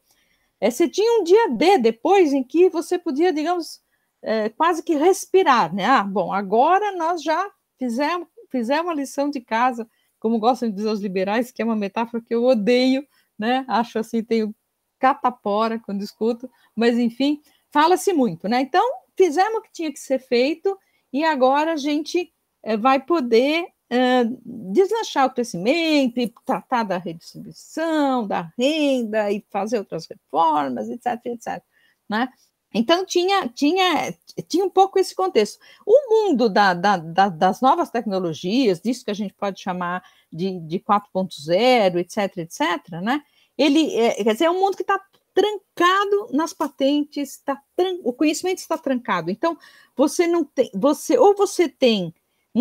é, 0.59 0.69
você 0.69 0.87
tinha 0.87 1.19
um 1.19 1.23
dia 1.23 1.49
D 1.49 1.77
depois 1.79 2.33
em 2.33 2.43
que 2.43 2.69
você 2.69 2.97
podia, 2.97 3.33
digamos, 3.33 3.81
é, 4.21 4.49
quase 4.49 4.83
que 4.83 4.95
respirar, 4.95 5.73
né? 5.73 5.85
Ah, 5.85 6.03
bom, 6.03 6.31
agora 6.31 6.95
nós 6.95 7.23
já 7.23 7.49
fizemos, 7.77 8.27
fizemos 8.51 8.91
a 8.91 8.95
lição 8.95 9.29
de 9.29 9.39
casa, 9.41 9.87
como 10.19 10.39
gostam 10.39 10.69
de 10.69 10.75
dizer 10.75 10.89
os 10.89 11.01
liberais, 11.01 11.51
que 11.51 11.61
é 11.61 11.65
uma 11.65 11.75
metáfora 11.75 12.23
que 12.23 12.33
eu 12.33 12.43
odeio, 12.43 13.05
né? 13.37 13.65
Acho 13.67 13.99
assim, 13.99 14.23
tenho 14.23 14.53
catapora 14.99 15.79
quando 15.79 16.03
escuto, 16.03 16.49
mas 16.75 16.97
enfim, 16.97 17.41
fala-se 17.71 18.13
muito, 18.13 18.47
né? 18.47 18.61
Então, 18.61 18.83
fizemos 19.15 19.59
o 19.59 19.61
que 19.61 19.71
tinha 19.71 19.91
que 19.91 19.99
ser 19.99 20.19
feito 20.19 20.77
e 21.13 21.23
agora 21.23 21.73
a 21.73 21.77
gente 21.77 22.31
é, 22.63 22.75
vai 22.75 22.99
poder 22.99 23.67
uh, 23.91 24.71
deslanchar 24.71 25.27
o 25.27 25.33
crescimento 25.33 26.19
e 26.19 26.33
tratar 26.45 26.83
da 26.83 26.97
redistribuição, 26.97 28.27
da 28.27 28.51
renda 28.57 29.31
e 29.31 29.45
fazer 29.49 29.79
outras 29.79 30.07
reformas, 30.07 30.89
etc, 30.89 31.19
etc. 31.25 31.63
Né? 32.09 32.29
Então, 32.73 33.05
tinha, 33.05 33.47
tinha, 33.47 34.13
tinha 34.47 34.65
um 34.65 34.69
pouco 34.69 34.99
esse 34.99 35.15
contexto. 35.15 35.59
O 35.85 36.09
mundo 36.09 36.49
da, 36.49 36.73
da, 36.73 36.97
da, 36.97 37.29
das 37.29 37.61
novas 37.61 37.89
tecnologias, 37.89 38.81
disso 38.81 39.05
que 39.05 39.11
a 39.11 39.15
gente 39.15 39.33
pode 39.33 39.61
chamar 39.61 40.03
de, 40.31 40.59
de 40.59 40.79
4.0, 40.79 41.97
etc, 41.97 42.37
etc, 42.37 43.01
né? 43.01 43.23
ele 43.57 43.95
é, 43.95 44.23
quer 44.23 44.33
dizer, 44.33 44.45
é 44.45 44.51
um 44.51 44.59
mundo 44.59 44.75
que 44.75 44.83
está 44.83 45.01
trancado 45.33 46.29
nas 46.33 46.51
patentes, 46.51 47.37
tá, 47.39 47.61
o 48.03 48.11
conhecimento 48.11 48.57
está 48.57 48.77
trancado. 48.77 49.29
Então, 49.31 49.57
você 49.95 50.27
não 50.27 50.43
tem, 50.43 50.69
você 50.73 51.17
ou 51.17 51.35
você 51.35 51.69
tem 51.69 52.13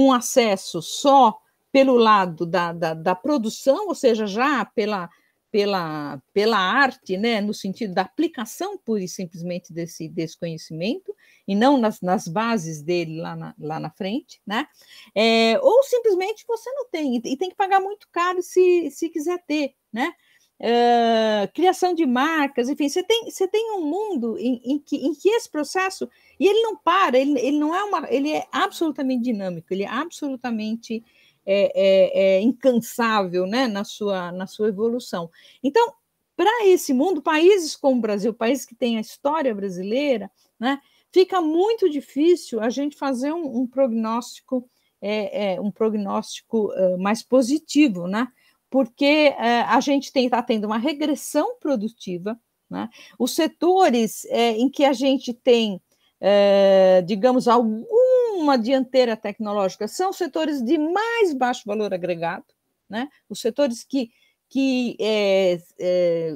um 0.02 0.12
acesso 0.12 0.82
só 0.82 1.38
pelo 1.72 1.96
lado 1.96 2.46
da, 2.46 2.72
da, 2.72 2.94
da 2.94 3.14
produção, 3.14 3.88
ou 3.88 3.94
seja, 3.94 4.26
já 4.26 4.64
pela, 4.64 5.10
pela, 5.50 6.20
pela 6.32 6.58
arte, 6.58 7.16
né, 7.16 7.40
no 7.40 7.52
sentido 7.52 7.94
da 7.94 8.02
aplicação 8.02 8.78
pura 8.78 9.02
e 9.02 9.08
simplesmente 9.08 9.72
desse, 9.72 10.08
desse 10.08 10.38
conhecimento, 10.38 11.14
e 11.46 11.54
não 11.54 11.78
nas, 11.78 12.00
nas 12.00 12.28
bases 12.28 12.82
dele 12.82 13.20
lá 13.20 13.36
na, 13.36 13.54
lá 13.58 13.80
na 13.80 13.90
frente, 13.90 14.40
né? 14.46 14.66
É, 15.14 15.58
ou 15.60 15.82
simplesmente 15.82 16.44
você 16.46 16.70
não 16.72 16.88
tem, 16.88 17.16
e 17.16 17.36
tem 17.36 17.50
que 17.50 17.56
pagar 17.56 17.80
muito 17.80 18.08
caro 18.10 18.42
se, 18.42 18.90
se 18.90 19.08
quiser 19.08 19.42
ter, 19.46 19.74
né? 19.92 20.12
Criação 21.52 21.94
de 21.94 22.06
marcas, 22.06 22.68
enfim, 22.68 22.88
você 22.88 23.02
tem, 23.02 23.30
você 23.30 23.46
tem 23.46 23.72
um 23.72 23.82
mundo 23.82 24.38
em, 24.38 24.60
em, 24.64 24.78
que, 24.78 24.96
em 24.96 25.14
que 25.14 25.28
esse 25.28 25.50
processo, 25.50 26.08
e 26.40 26.46
ele 26.46 26.62
não 26.62 26.76
para, 26.76 27.18
ele, 27.18 27.38
ele 27.38 27.58
não 27.58 27.74
é 27.74 27.84
uma, 27.84 28.10
ele 28.10 28.32
é 28.32 28.46
absolutamente 28.50 29.22
dinâmico, 29.22 29.68
ele 29.70 29.82
é 29.82 29.88
absolutamente 29.88 31.04
é, 31.44 31.72
é, 31.74 32.36
é 32.36 32.40
incansável 32.40 33.46
né, 33.46 33.68
na, 33.68 33.84
sua, 33.84 34.32
na 34.32 34.46
sua 34.46 34.68
evolução. 34.68 35.30
Então, 35.62 35.92
para 36.34 36.66
esse 36.66 36.92
mundo, 36.92 37.22
países 37.22 37.76
como 37.76 37.98
o 37.98 38.00
Brasil, 38.00 38.32
países 38.32 38.64
que 38.64 38.74
têm 38.74 38.96
a 38.96 39.00
história 39.00 39.54
brasileira, 39.54 40.30
né, 40.58 40.80
fica 41.12 41.40
muito 41.40 41.88
difícil 41.88 42.60
a 42.60 42.70
gente 42.70 42.96
fazer 42.96 43.32
um, 43.32 43.60
um 43.60 43.66
prognóstico 43.66 44.68
é, 45.00 45.54
é, 45.54 45.60
um 45.60 45.70
prognóstico 45.70 46.72
uh, 46.72 46.98
mais 46.98 47.22
positivo, 47.22 48.08
né? 48.08 48.26
Porque 48.70 49.34
uh, 49.36 49.66
a 49.68 49.80
gente 49.80 50.10
está 50.14 50.42
tendo 50.42 50.64
uma 50.64 50.78
regressão 50.78 51.56
produtiva, 51.60 52.38
né? 52.68 52.88
Os 53.18 53.34
setores 53.34 54.24
é, 54.26 54.52
em 54.52 54.68
que 54.68 54.84
a 54.84 54.92
gente 54.92 55.32
tem, 55.32 55.80
é, 56.20 57.02
digamos, 57.02 57.46
alguma 57.46 58.58
dianteira 58.58 59.16
tecnológica 59.16 59.86
são 59.86 60.12
setores 60.12 60.62
de 60.62 60.76
mais 60.76 61.32
baixo 61.32 61.62
valor 61.64 61.94
agregado, 61.94 62.46
né? 62.88 63.08
Os 63.28 63.40
setores 63.40 63.84
que 63.84 64.10
que 64.48 64.96
é, 65.00 65.58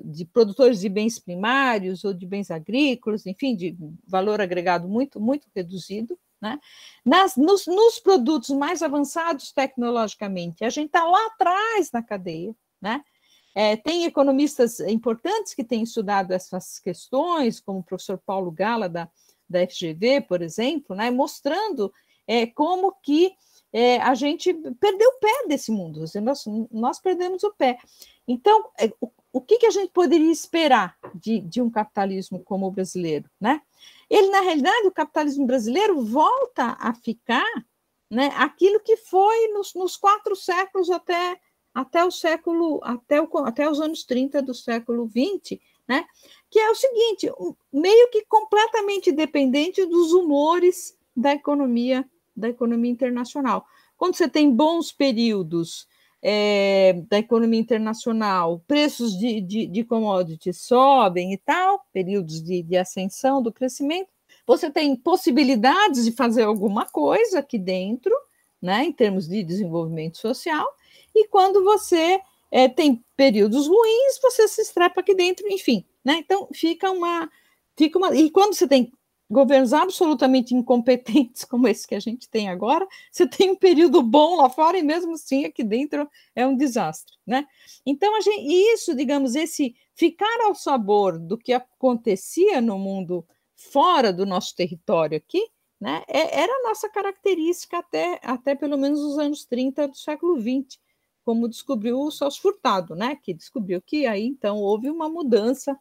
de 0.05 0.25
produtores 0.25 0.81
de 0.81 0.89
bens 0.89 1.21
primários 1.21 2.05
ou 2.05 2.13
de 2.13 2.27
bens 2.27 2.51
agrícolas, 2.51 3.25
enfim, 3.25 3.55
de 3.55 3.77
valor 4.05 4.41
agregado 4.41 4.89
muito, 4.89 5.21
muito 5.21 5.49
reduzido. 5.55 6.19
Né? 6.41 6.59
Nas, 7.05 7.37
nos, 7.37 7.67
nos 7.67 7.99
produtos 7.99 8.51
mais 8.51 8.83
avançados 8.83 9.53
tecnologicamente, 9.53 10.65
a 10.65 10.71
gente 10.71 10.87
está 10.87 11.05
lá 11.05 11.27
atrás 11.27 11.91
na 11.93 12.03
cadeia. 12.03 12.55
Né? 12.81 13.03
É, 13.55 13.77
tem 13.77 14.05
economistas 14.05 14.81
importantes 14.81 15.55
que 15.55 15.65
têm 15.65 15.83
estudado 15.83 16.33
essas 16.33 16.79
questões, 16.79 17.61
como 17.61 17.81
o 17.81 17.85
professor 17.85 18.19
Paulo 18.25 18.51
Gala, 18.51 18.89
da, 18.89 19.09
da 19.49 19.67
FGV, 19.67 20.23
por 20.23 20.41
exemplo, 20.41 20.97
né? 20.97 21.11
mostrando 21.11 21.93
é, 22.27 22.47
como 22.47 22.93
que 23.03 23.33
é, 23.73 23.99
a 23.99 24.15
gente 24.15 24.53
perdeu 24.53 25.09
o 25.09 25.19
pé 25.21 25.47
desse 25.49 25.71
mundo, 25.71 26.05
nós, 26.23 26.45
nós 26.71 27.01
perdemos 27.01 27.45
o 27.45 27.53
pé. 27.53 27.79
Então, 28.27 28.69
é, 28.79 28.93
o, 29.01 29.11
o 29.33 29.41
que, 29.41 29.59
que, 29.59 29.67
a 29.67 29.71
gente 29.71 29.93
poderia 29.93 30.31
esperar 30.31 30.97
de, 31.15 31.41
de, 31.41 31.63
um 31.63 31.71
capitalismo 31.71 32.41
como 32.41 32.67
o 32.67 32.71
brasileiro? 32.71 33.31
Né? 33.41 33.61
Ele, 34.09 34.29
na 34.29 34.41
realidade, 34.41 34.87
o 34.87 34.93
capitalismo 34.93 35.47
brasileiro 35.47 36.03
volta 36.03 36.77
a 36.81 36.93
ficar 36.95 37.47
né, 38.11 38.33
aquilo 38.37 38.81
que 38.81 38.97
foi 38.97 39.49
nos, 39.49 39.75
nos 39.75 39.97
quatro 39.97 40.35
séculos 40.35 40.91
até, 40.91 41.41
até 41.73 42.05
o 42.05 42.11
século, 42.11 42.81
até, 42.83 43.21
o, 43.21 43.29
até 43.39 43.71
os 43.71 43.81
anos 43.81 44.05
30 44.05 44.43
do 44.43 44.53
século 44.53 45.09
XX, 45.09 45.61
né? 45.87 46.05
que 46.51 46.59
é 46.59 46.71
o 46.71 46.75
seguinte, 46.75 47.31
meio 47.73 48.11
que 48.11 48.25
completamente 48.27 49.13
dependente 49.13 49.85
dos 49.87 50.13
humores 50.13 50.97
da 51.15 51.33
economia 51.33 52.09
da 52.41 52.49
economia 52.49 52.91
internacional. 52.91 53.67
Quando 53.97 54.17
você 54.17 54.29
tem 54.29 54.51
bons 54.51 54.91
períodos 54.91 55.87
é, 56.23 57.03
da 57.09 57.19
economia 57.19 57.61
internacional, 57.61 58.63
preços 58.67 59.19
de, 59.19 59.41
de, 59.41 59.67
de, 59.67 59.85
commodities 59.85 60.61
sobem 60.61 61.33
e 61.33 61.39
tal, 61.39 61.85
períodos 61.93 62.43
de, 62.43 62.63
de 62.63 62.77
ascensão 62.77 63.43
do 63.43 63.53
crescimento, 63.53 64.09
você 64.47 64.71
tem 64.71 64.95
possibilidades 64.97 66.05
de 66.05 66.13
fazer 66.13 66.43
alguma 66.43 66.85
coisa 66.87 67.39
aqui 67.39 67.59
dentro, 67.59 68.15
né, 68.61 68.85
em 68.85 68.93
termos 68.93 69.27
de 69.27 69.43
desenvolvimento 69.43 70.19
social, 70.19 70.67
e 71.15 71.27
quando 71.29 71.65
você 71.65 72.21
é, 72.51 72.69
tem 72.69 73.03
períodos 73.17 73.67
ruins, 73.67 74.19
você 74.21 74.47
se 74.49 74.61
estrepa 74.61 75.01
aqui 75.01 75.15
dentro, 75.15 75.47
enfim, 75.49 75.85
né? 76.05 76.15
Então 76.19 76.49
fica 76.53 76.91
uma, 76.91 77.31
fica 77.77 77.99
uma. 77.99 78.15
E 78.15 78.31
quando 78.31 78.55
você 78.55 78.67
tem 78.67 78.93
governos 79.31 79.73
absolutamente 79.73 80.55
incompetentes 80.55 81.45
como 81.45 81.69
esse 81.69 81.87
que 81.87 81.95
a 81.95 82.01
gente 82.01 82.29
tem 82.29 82.49
agora, 82.49 82.87
você 83.13 83.27
tem 83.27 83.51
um 83.51 83.57
período 83.57 84.03
bom 84.03 84.37
lá 84.37 84.51
fora 84.51 84.77
e 84.77 84.83
mesmo 84.83 85.13
assim 85.13 85.45
aqui 85.45 85.63
dentro 85.63 86.09
é 86.35 86.47
um 86.47 86.57
desastre, 86.57 87.15
né? 87.25 87.47
Então 87.87 88.17
a 88.17 88.21
gente, 88.21 88.45
isso, 88.73 88.95
digamos, 88.95 89.35
esse 89.37 89.75
ficar 89.95 90.41
ao 90.45 90.55
sabor 90.55 91.19
do 91.19 91.39
que 91.39 91.53
acontecia 91.53 92.61
no 92.61 92.79
mundo 92.79 93.25
fora 93.55 94.13
do 94.13 94.27
nosso 94.27 94.57
território 94.57 95.17
aqui, 95.17 95.47
né, 95.81 96.03
é, 96.09 96.41
era 96.43 96.53
a 96.53 96.69
nossa 96.69 96.89
característica 96.91 97.79
até, 97.79 98.21
até 98.23 98.55
pelo 98.55 98.77
menos 98.77 99.01
os 99.01 99.19
anos 99.19 99.45
30 99.45 99.89
do 99.89 99.97
século 99.97 100.39
XX, 100.39 100.79
como 101.25 101.49
descobriu 101.49 102.01
o 102.01 102.11
Celso 102.11 102.41
Furtado, 102.41 102.95
né, 102.95 103.17
que 103.17 103.33
descobriu 103.33 103.81
que 103.81 104.07
aí 104.07 104.27
então 104.27 104.57
houve 104.57 104.91
uma 104.91 105.09
mudança 105.09 105.79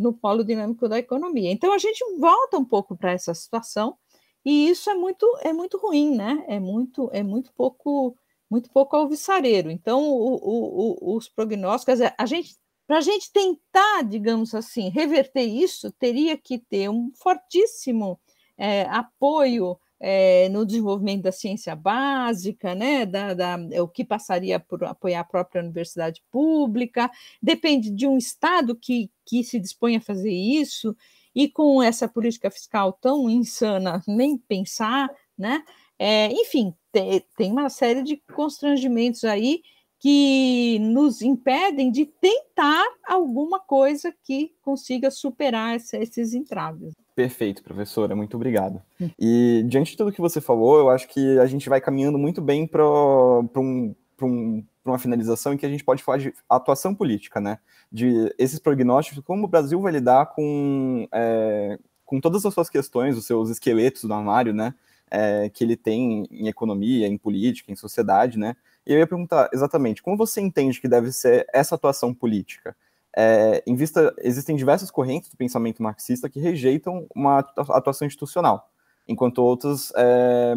no 0.00 0.14
polo 0.14 0.42
dinâmico 0.42 0.88
da 0.88 0.98
economia. 0.98 1.52
Então 1.52 1.72
a 1.72 1.78
gente 1.78 2.02
volta 2.18 2.56
um 2.56 2.64
pouco 2.64 2.96
para 2.96 3.12
essa 3.12 3.34
situação 3.34 3.96
e 4.44 4.70
isso 4.70 4.88
é 4.88 4.94
muito 4.94 5.26
é 5.42 5.52
muito 5.52 5.76
ruim, 5.76 6.16
né? 6.16 6.42
É 6.48 6.58
muito 6.58 7.10
é 7.12 7.22
muito 7.22 7.52
pouco 7.52 8.16
muito 8.50 8.70
pouco 8.70 8.96
alvissareiro. 8.96 9.70
Então 9.70 10.02
o, 10.02 10.36
o, 10.42 11.16
os 11.16 11.28
prognósticos, 11.28 12.00
a 12.16 12.26
gente 12.26 12.56
para 12.86 12.98
a 12.98 13.02
gente 13.02 13.30
tentar, 13.32 14.02
digamos 14.02 14.52
assim, 14.52 14.88
reverter 14.88 15.44
isso, 15.44 15.92
teria 15.92 16.36
que 16.36 16.58
ter 16.58 16.88
um 16.90 17.12
fortíssimo 17.14 18.18
é, 18.58 18.82
apoio 18.82 19.78
é, 20.00 20.48
no 20.48 20.64
desenvolvimento 20.64 21.22
da 21.22 21.32
ciência 21.32 21.76
básica, 21.76 22.74
né, 22.74 23.04
da, 23.04 23.34
da, 23.34 23.56
o 23.82 23.86
que 23.86 24.02
passaria 24.04 24.58
por 24.58 24.82
apoiar 24.84 25.20
a 25.20 25.24
própria 25.24 25.62
universidade 25.62 26.22
pública, 26.30 27.10
depende 27.42 27.90
de 27.90 28.06
um 28.06 28.16
Estado 28.16 28.74
que, 28.74 29.10
que 29.26 29.44
se 29.44 29.60
dispõe 29.60 29.96
a 29.96 30.00
fazer 30.00 30.32
isso, 30.32 30.96
e 31.34 31.48
com 31.48 31.82
essa 31.82 32.08
política 32.08 32.50
fiscal 32.50 32.92
tão 32.92 33.28
insana, 33.28 34.02
nem 34.08 34.36
pensar, 34.36 35.08
né? 35.38 35.62
É, 35.98 36.32
enfim, 36.32 36.74
te, 36.90 37.24
tem 37.36 37.52
uma 37.52 37.68
série 37.68 38.02
de 38.02 38.16
constrangimentos 38.34 39.22
aí 39.22 39.62
que 39.98 40.78
nos 40.80 41.20
impedem 41.20 41.90
de 41.90 42.06
tentar 42.06 42.86
alguma 43.06 43.60
coisa 43.60 44.12
que 44.24 44.54
consiga 44.62 45.10
superar 45.10 45.76
essa, 45.76 45.98
esses 45.98 46.32
entraves. 46.32 46.94
Perfeito, 47.20 47.62
professora, 47.62 48.16
muito 48.16 48.34
obrigado. 48.34 48.80
Hum. 48.98 49.10
E 49.18 49.62
diante 49.68 49.90
de 49.90 49.96
tudo 49.98 50.10
que 50.10 50.22
você 50.22 50.40
falou, 50.40 50.78
eu 50.78 50.88
acho 50.88 51.06
que 51.06 51.38
a 51.38 51.44
gente 51.44 51.68
vai 51.68 51.78
caminhando 51.78 52.16
muito 52.16 52.40
bem 52.40 52.66
para 52.66 52.82
um, 52.82 53.94
um, 54.22 54.64
uma 54.82 54.98
finalização 54.98 55.52
em 55.52 55.58
que 55.58 55.66
a 55.66 55.68
gente 55.68 55.84
pode 55.84 56.02
falar 56.02 56.16
de 56.16 56.32
atuação 56.48 56.94
política, 56.94 57.38
né? 57.38 57.58
De 57.92 58.34
esses 58.38 58.58
prognósticos, 58.58 59.22
como 59.22 59.44
o 59.44 59.48
Brasil 59.48 59.78
vai 59.82 59.92
lidar 59.92 60.32
com, 60.34 61.06
é, 61.12 61.78
com 62.06 62.18
todas 62.22 62.46
as 62.46 62.54
suas 62.54 62.70
questões, 62.70 63.18
os 63.18 63.26
seus 63.26 63.50
esqueletos 63.50 64.04
do 64.04 64.14
armário, 64.14 64.54
né? 64.54 64.72
É, 65.10 65.50
que 65.50 65.62
ele 65.62 65.76
tem 65.76 66.26
em 66.30 66.48
economia, 66.48 67.06
em 67.06 67.18
política, 67.18 67.70
em 67.70 67.76
sociedade, 67.76 68.38
né? 68.38 68.56
E 68.86 68.94
eu 68.94 68.98
ia 68.98 69.06
perguntar 69.06 69.50
exatamente 69.52 70.02
como 70.02 70.16
você 70.16 70.40
entende 70.40 70.80
que 70.80 70.88
deve 70.88 71.12
ser 71.12 71.46
essa 71.52 71.74
atuação 71.74 72.14
política? 72.14 72.74
É, 73.16 73.62
vista, 73.74 74.14
existem 74.18 74.54
diversas 74.54 74.90
correntes 74.90 75.30
do 75.30 75.36
pensamento 75.36 75.82
marxista 75.82 76.28
que 76.28 76.38
rejeitam 76.38 77.06
uma 77.14 77.38
atuação 77.38 78.06
institucional, 78.06 78.70
enquanto 79.08 79.38
outras 79.38 79.92
é, 79.96 80.54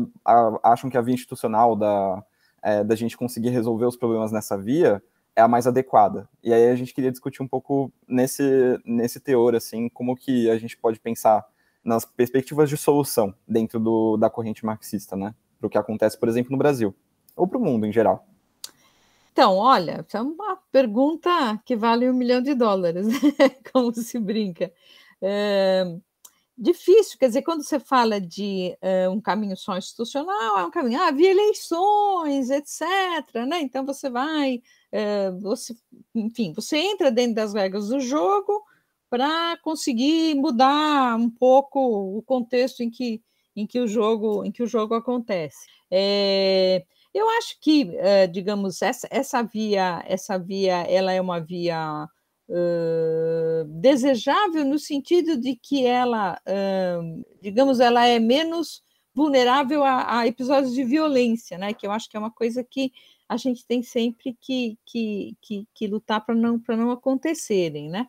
acham 0.64 0.90
que 0.90 0.98
a 0.98 1.02
via 1.02 1.16
institucional 1.16 1.76
da, 1.76 2.24
é, 2.62 2.84
da 2.84 2.96
gente 2.96 3.18
conseguir 3.18 3.50
resolver 3.50 3.86
os 3.86 3.98
problemas 3.98 4.32
nessa 4.32 4.58
via 4.58 5.02
é 5.36 5.42
a 5.42 5.48
mais 5.48 5.66
adequada. 5.66 6.30
E 6.44 6.54
aí 6.54 6.70
a 6.70 6.76
gente 6.76 6.94
queria 6.94 7.12
discutir 7.12 7.42
um 7.42 7.48
pouco 7.48 7.92
nesse, 8.08 8.80
nesse 8.86 9.20
teor, 9.20 9.56
assim, 9.56 9.90
como 9.90 10.16
que 10.16 10.50
a 10.50 10.58
gente 10.58 10.78
pode 10.78 11.00
pensar 11.00 11.44
nas 11.84 12.06
perspectivas 12.06 12.70
de 12.70 12.78
solução 12.78 13.34
dentro 13.48 13.80
do, 13.80 14.16
da 14.16 14.30
corrente 14.30 14.66
marxista, 14.66 15.16
né? 15.16 15.34
Para 15.60 15.68
o 15.68 15.70
que 15.70 15.78
acontece, 15.78 16.20
por 16.20 16.30
exemplo, 16.30 16.52
no 16.52 16.58
Brasil 16.58 16.96
ou 17.36 17.48
para 17.48 17.58
o 17.58 17.62
mundo 17.62 17.86
em 17.86 17.92
geral? 17.92 18.28
Então, 19.34 19.58
olha, 19.58 20.06
é 20.14 20.22
uma 20.22 20.58
pergunta 20.72 21.60
que 21.66 21.76
vale 21.76 22.08
um 22.08 22.14
milhão 22.14 22.40
de 22.40 22.54
dólares, 22.54 23.08
como 23.74 23.92
se 23.96 24.20
brinca. 24.20 24.72
É, 25.20 25.84
difícil, 26.56 27.18
quer 27.18 27.30
dizer, 27.30 27.42
quando 27.42 27.64
você 27.64 27.80
fala 27.80 28.22
de 28.22 28.78
é, 28.80 29.10
um 29.10 29.20
caminho 29.20 29.58
só 29.58 29.76
institucional, 29.76 30.60
é 30.60 30.66
um 30.66 30.70
caminho, 30.70 31.02
ah, 31.02 31.08
havia 31.08 31.32
eleições, 31.32 32.52
etc. 32.52 32.86
Né? 33.48 33.62
Então 33.62 33.84
você 33.84 34.08
vai, 34.08 34.62
é, 34.92 35.32
você, 35.32 35.76
enfim, 36.14 36.54
você 36.54 36.78
entra 36.78 37.10
dentro 37.10 37.34
das 37.34 37.56
regras 37.56 37.88
do 37.88 38.00
jogo 38.00 38.64
para 39.10 39.58
conseguir 39.64 40.36
mudar 40.36 41.16
um 41.18 41.30
pouco 41.30 41.80
o 41.80 42.22
contexto 42.22 42.84
em 42.84 42.90
que, 42.92 43.20
em 43.56 43.66
que 43.66 43.80
o 43.80 43.88
jogo 43.88 44.46
em 44.46 44.52
que 44.52 44.62
o 44.62 44.68
jogo 44.68 44.94
acontece. 44.94 45.66
É, 45.90 46.86
eu 47.14 47.30
acho 47.30 47.60
que, 47.60 47.84
uh, 47.84 48.32
digamos, 48.32 48.82
essa, 48.82 49.08
essa 49.12 49.44
via, 49.44 50.04
essa 50.08 50.38
via, 50.38 50.82
ela 50.84 51.12
é 51.12 51.22
uma 51.22 51.40
via 51.40 52.08
uh, 52.50 53.66
desejável 53.66 54.66
no 54.66 54.80
sentido 54.80 55.38
de 55.38 55.56
que 55.56 55.86
ela, 55.86 56.40
uh, 56.48 57.26
digamos, 57.42 57.80
ela 57.80 58.06
é 58.06 58.20
menos 58.20 58.82
vulnerável 59.14 59.84
a, 59.84 60.20
a, 60.20 60.28
episódios 60.28 60.74
de 60.74 60.84
violência, 60.84 61.58
né? 61.58 61.74
Que 61.74 61.86
eu 61.86 61.92
acho 61.92 62.10
que 62.10 62.18
é 62.18 62.20
uma 62.20 62.32
coisa 62.32 62.64
que 62.64 62.92
a 63.30 63.38
gente 63.38 63.66
tem 63.66 63.82
sempre 63.84 64.36
que, 64.42 64.78
que, 64.86 65.38
que, 65.42 65.68
que 65.74 65.88
lutar 65.88 66.26
para 66.26 66.36
não, 66.36 66.62
não 66.70 66.92
acontecerem, 66.92 67.90
né? 67.90 68.08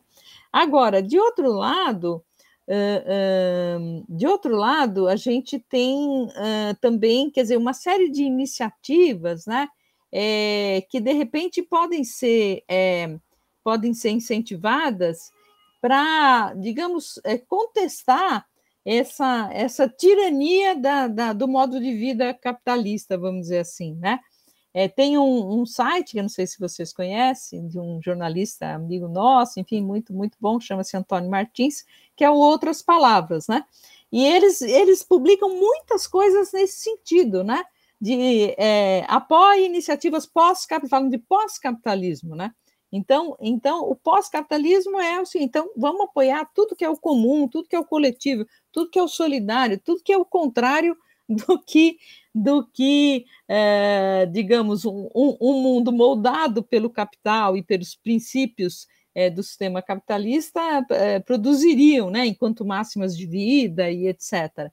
Agora, 0.51 1.01
de 1.01 1.19
outro 1.19 1.51
lado, 1.51 2.23
Uh, 2.67 4.03
de 4.09 4.25
outro 4.25 4.55
lado, 4.55 5.07
a 5.07 5.15
gente 5.15 5.59
tem 5.59 6.23
uh, 6.23 6.75
também, 6.81 7.29
quer 7.29 7.43
dizer, 7.43 7.57
uma 7.57 7.73
série 7.73 8.09
de 8.09 8.23
iniciativas, 8.23 9.45
né, 9.45 9.67
é, 10.11 10.83
que 10.89 10.99
de 10.99 11.13
repente 11.13 11.61
podem 11.61 12.03
ser 12.03 12.63
é, 12.67 13.17
podem 13.63 13.93
ser 13.93 14.11
incentivadas 14.11 15.31
para, 15.81 16.53
digamos, 16.55 17.19
é, 17.23 17.37
contestar 17.37 18.47
essa, 18.83 19.49
essa 19.51 19.89
tirania 19.89 20.75
da, 20.75 21.07
da, 21.07 21.33
do 21.33 21.47
modo 21.47 21.79
de 21.79 21.93
vida 21.93 22.33
capitalista, 22.33 23.17
vamos 23.17 23.41
dizer 23.41 23.59
assim, 23.59 23.95
né? 23.95 24.19
Tem 24.93 25.17
um, 25.17 25.61
um, 25.61 25.65
site, 25.65 26.11
que 26.11 26.19
eu 26.19 26.23
não 26.23 26.29
sei 26.29 26.45
se 26.45 26.59
vocês 26.59 26.91
conhecem, 26.91 27.65
de 27.65 27.79
um 27.79 28.01
jornalista 28.01 28.73
amigo 28.73 29.07
nosso, 29.07 29.57
enfim, 29.57 29.81
muito, 29.81 30.13
muito 30.13 30.37
bom, 30.37 30.59
chama-se 30.59 30.97
Antônio 30.97 31.29
Martins, 31.29 31.85
que 32.15 32.23
é 32.23 32.29
Outras 32.29 32.81
Palavras, 32.81 33.47
né? 33.47 33.63
E 34.11 34.23
eles, 34.25 34.61
eles 34.61 35.03
publicam 35.03 35.49
muitas 35.49 36.07
coisas 36.07 36.51
nesse 36.53 36.79
sentido, 36.79 37.43
né? 37.43 37.63
De 37.99 38.53
é, 38.57 39.03
apoio 39.07 39.65
iniciativas 39.65 40.25
pós-capitalismo, 40.25 41.11
de 41.11 41.17
pós-capitalismo, 41.17 42.35
né? 42.35 42.51
Então, 42.91 43.35
então 43.41 43.89
o 43.89 43.95
pós-capitalismo 43.95 44.99
é 44.99 45.17
assim, 45.17 45.39
então 45.41 45.69
vamos 45.75 46.01
apoiar 46.01 46.49
tudo 46.53 46.75
que 46.75 46.85
é 46.85 46.89
o 46.89 46.97
comum, 46.97 47.47
tudo 47.47 47.67
que 47.67 47.75
é 47.75 47.79
o 47.79 47.85
coletivo, 47.85 48.45
tudo 48.71 48.89
que 48.89 48.97
é 48.97 49.03
o 49.03 49.07
solidário, 49.07 49.79
tudo 49.83 50.01
que 50.01 50.13
é 50.13 50.17
o 50.17 50.23
contrário 50.23 50.95
do 51.27 51.59
que, 51.61 51.97
do 52.33 52.65
que 52.65 53.25
é, 53.49 54.25
digamos, 54.31 54.85
um, 54.85 55.09
um, 55.13 55.61
mundo 55.61 55.91
moldado 55.91 56.63
pelo 56.63 56.89
capital 56.89 57.57
e 57.57 57.63
pelos 57.63 57.95
princípios 57.95 58.87
é, 59.15 59.29
do 59.29 59.41
sistema 59.41 59.81
capitalista 59.81 60.59
é, 60.91 61.19
produziriam, 61.19 62.09
né, 62.09 62.25
enquanto 62.25 62.65
máximas 62.65 63.17
de 63.17 63.25
vida 63.25 63.89
e 63.89 64.07
etc. 64.07 64.69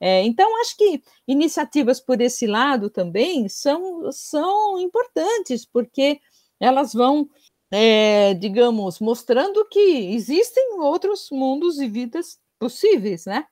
É, 0.00 0.24
então, 0.24 0.60
acho 0.60 0.76
que 0.76 1.00
iniciativas 1.28 2.00
por 2.00 2.20
esse 2.20 2.46
lado 2.46 2.90
também 2.90 3.48
são, 3.48 4.10
são 4.10 4.80
importantes, 4.80 5.64
porque 5.64 6.20
elas 6.58 6.92
vão, 6.92 7.28
é, 7.70 8.34
digamos, 8.34 8.98
mostrando 8.98 9.64
que 9.68 9.78
existem 10.14 10.80
outros 10.80 11.28
mundos 11.30 11.78
e 11.78 11.86
vidas 11.86 12.40
possíveis, 12.58 13.26
né? 13.26 13.46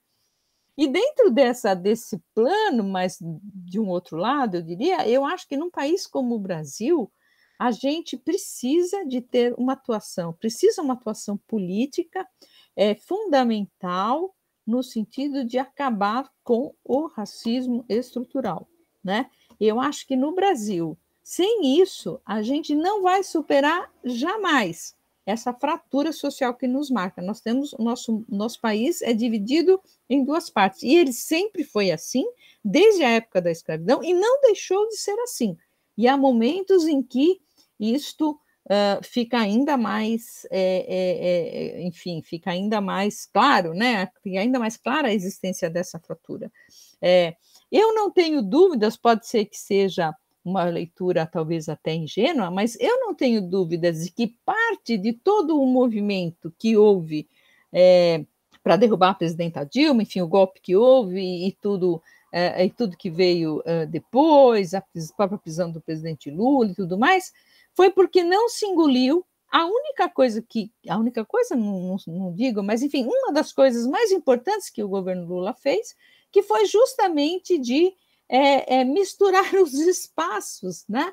E 0.76 0.88
dentro 0.88 1.30
dessa, 1.30 1.74
desse 1.74 2.18
plano, 2.34 2.82
mas 2.82 3.18
de 3.20 3.78
um 3.78 3.88
outro 3.88 4.16
lado, 4.16 4.56
eu 4.56 4.62
diria, 4.62 5.06
eu 5.06 5.24
acho 5.24 5.46
que 5.46 5.56
num 5.56 5.70
país 5.70 6.06
como 6.06 6.34
o 6.34 6.38
Brasil, 6.38 7.12
a 7.60 7.70
gente 7.72 8.16
precisa 8.16 9.04
de 9.04 9.20
ter 9.20 9.54
uma 9.58 9.74
atuação, 9.74 10.32
precisa 10.32 10.80
uma 10.80 10.94
atuação 10.94 11.36
política 11.36 12.26
é, 12.74 12.94
fundamental 12.94 14.34
no 14.66 14.82
sentido 14.82 15.44
de 15.44 15.58
acabar 15.58 16.32
com 16.42 16.74
o 16.82 17.06
racismo 17.06 17.84
estrutural, 17.86 18.66
né? 19.04 19.28
Eu 19.60 19.78
acho 19.78 20.06
que 20.06 20.16
no 20.16 20.34
Brasil, 20.34 20.96
sem 21.22 21.78
isso, 21.78 22.18
a 22.24 22.40
gente 22.40 22.74
não 22.74 23.02
vai 23.02 23.22
superar 23.22 23.92
jamais 24.02 24.96
essa 25.26 25.52
fratura 25.52 26.12
social 26.14 26.54
que 26.54 26.66
nos 26.66 26.90
marca. 26.90 27.20
Nós 27.20 27.42
temos 27.42 27.74
o 27.74 27.82
nosso 27.82 28.24
nosso 28.26 28.58
país 28.58 29.02
é 29.02 29.12
dividido 29.12 29.78
em 30.08 30.24
duas 30.24 30.48
partes 30.48 30.82
e 30.82 30.94
ele 30.94 31.12
sempre 31.12 31.62
foi 31.62 31.90
assim 31.90 32.24
desde 32.64 33.04
a 33.04 33.10
época 33.10 33.42
da 33.42 33.50
escravidão 33.50 34.02
e 34.02 34.14
não 34.14 34.40
deixou 34.40 34.88
de 34.88 34.96
ser 34.96 35.18
assim. 35.20 35.58
E 35.94 36.08
há 36.08 36.16
momentos 36.16 36.86
em 36.86 37.02
que 37.02 37.38
isto 37.80 38.38
uh, 38.66 39.02
fica 39.02 39.38
ainda 39.38 39.76
mais, 39.76 40.46
é, 40.50 40.86
é, 40.88 41.80
é, 41.80 41.82
enfim, 41.82 42.22
fica 42.22 42.50
ainda 42.50 42.80
mais 42.80 43.26
claro, 43.26 43.74
né? 43.74 44.08
Fica 44.22 44.40
ainda 44.40 44.58
mais 44.58 44.76
clara 44.76 45.08
a 45.08 45.14
existência 45.14 45.70
dessa 45.70 45.98
fratura. 45.98 46.52
É, 47.00 47.34
eu 47.72 47.94
não 47.94 48.10
tenho 48.10 48.42
dúvidas, 48.42 48.96
pode 48.96 49.26
ser 49.26 49.46
que 49.46 49.58
seja 49.58 50.14
uma 50.44 50.64
leitura 50.64 51.26
talvez 51.26 51.68
até 51.68 51.94
ingênua, 51.94 52.50
mas 52.50 52.76
eu 52.80 53.00
não 53.00 53.14
tenho 53.14 53.42
dúvidas 53.42 54.04
de 54.04 54.10
que 54.10 54.34
parte 54.44 54.96
de 54.96 55.12
todo 55.12 55.60
o 55.60 55.66
movimento 55.66 56.52
que 56.58 56.76
houve 56.76 57.28
é, 57.72 58.24
para 58.62 58.76
derrubar 58.76 59.10
a 59.10 59.14
presidenta 59.14 59.64
Dilma, 59.64 60.02
enfim, 60.02 60.20
o 60.20 60.28
golpe 60.28 60.60
que 60.60 60.76
houve 60.76 61.20
e 61.20 61.52
tudo 61.60 62.02
é, 62.32 62.64
e 62.64 62.70
tudo 62.70 62.96
que 62.96 63.10
veio 63.10 63.60
é, 63.64 63.86
depois, 63.86 64.72
a 64.72 64.82
própria 65.16 65.38
prisão 65.38 65.70
do 65.70 65.80
presidente 65.80 66.30
Lula 66.30 66.70
e 66.70 66.74
tudo 66.74 66.96
mais, 66.96 67.32
foi 67.80 67.88
porque 67.88 68.22
não 68.22 68.46
se 68.46 68.66
engoliu 68.66 69.24
a 69.50 69.64
única 69.64 70.06
coisa 70.06 70.42
que, 70.42 70.70
a 70.86 70.98
única 70.98 71.24
coisa, 71.24 71.56
não, 71.56 71.80
não, 71.80 71.96
não, 72.06 72.34
digo, 72.34 72.62
mas 72.62 72.82
enfim, 72.82 73.06
uma 73.06 73.32
das 73.32 73.54
coisas 73.54 73.86
mais 73.86 74.12
importantes 74.12 74.68
que 74.68 74.82
o 74.84 74.88
governo 74.88 75.24
Lula 75.26 75.54
fez, 75.54 75.96
que 76.30 76.42
foi 76.42 76.66
justamente 76.66 77.56
de 77.56 77.90
é, 78.28 78.80
é 78.80 78.84
misturar 78.84 79.54
os 79.56 79.72
espaços, 79.72 80.84
né? 80.86 81.10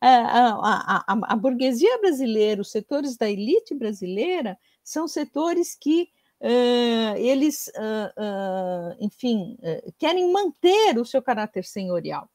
A, 0.00 0.08
a, 0.08 1.04
a, 1.08 1.32
a, 1.32 1.36
burguesia 1.36 1.98
brasileira, 1.98 2.60
os 2.60 2.70
setores 2.70 3.16
da 3.16 3.28
elite 3.28 3.74
brasileira, 3.74 4.56
são 4.84 5.08
setores 5.08 5.74
que 5.74 6.08
uh, 6.40 7.16
eles, 7.16 7.66
uh, 7.74 8.22
uh, 8.22 8.96
enfim, 9.00 9.58
querem 9.98 10.30
manter 10.30 10.96
o 10.96 11.04
seu 11.04 11.20
caráter 11.20 11.64
senhorial. 11.64 12.28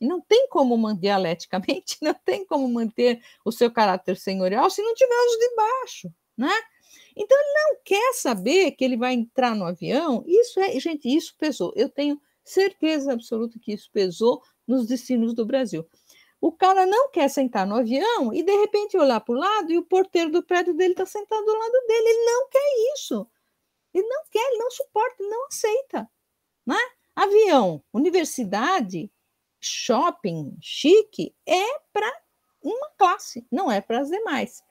Não 0.00 0.20
tem 0.20 0.48
como 0.48 0.76
manter 0.76 1.02
dialeticamente, 1.02 1.98
não 2.02 2.14
tem 2.14 2.44
como 2.44 2.68
manter 2.68 3.22
o 3.44 3.52
seu 3.52 3.70
caráter 3.70 4.16
senhorial 4.16 4.68
se 4.70 4.82
não 4.82 4.94
tiver 4.94 5.14
os 5.14 5.38
de 5.38 5.56
baixo, 5.56 6.14
né? 6.36 6.52
Então 7.16 7.38
ele 7.38 7.52
não 7.54 7.76
quer 7.84 8.12
saber 8.14 8.72
que 8.72 8.84
ele 8.84 8.96
vai 8.96 9.14
entrar 9.14 9.54
no 9.54 9.64
avião. 9.64 10.24
Isso 10.26 10.58
é, 10.60 10.78
gente, 10.80 11.08
isso 11.08 11.34
pesou. 11.38 11.72
Eu 11.76 11.88
tenho 11.88 12.20
certeza 12.44 13.12
absoluta 13.12 13.58
que 13.58 13.72
isso 13.72 13.88
pesou 13.92 14.42
nos 14.66 14.86
destinos 14.86 15.34
do 15.34 15.46
Brasil. 15.46 15.86
O 16.40 16.52
cara 16.52 16.84
não 16.84 17.10
quer 17.10 17.28
sentar 17.30 17.66
no 17.66 17.76
avião 17.76 18.34
e, 18.34 18.42
de 18.42 18.52
repente, 18.52 18.98
olhar 18.98 19.20
para 19.20 19.34
o 19.34 19.38
lado 19.38 19.72
e 19.72 19.78
o 19.78 19.84
porteiro 19.84 20.30
do 20.30 20.42
prédio 20.42 20.74
dele 20.74 20.92
está 20.92 21.06
sentado 21.06 21.44
do 21.44 21.52
lado 21.52 21.86
dele. 21.86 22.08
Ele 22.08 22.24
não 22.26 22.48
quer 22.48 22.94
isso. 22.94 23.26
Ele 23.94 24.06
não 24.06 24.24
quer, 24.30 24.46
ele 24.48 24.58
não 24.58 24.70
suporta, 24.70 25.16
ele 25.20 25.30
não 25.30 25.46
aceita. 25.46 26.10
Né? 26.66 26.76
Avião, 27.14 27.82
universidade, 27.92 29.10
shopping, 29.66 30.56
chique, 30.60 31.34
é 31.46 31.78
para 31.92 32.10
uma 32.62 32.90
classe, 32.98 33.46
não 33.50 33.70
é 33.70 33.80
para 33.80 34.00
as 34.00 34.08
demais. 34.08 34.62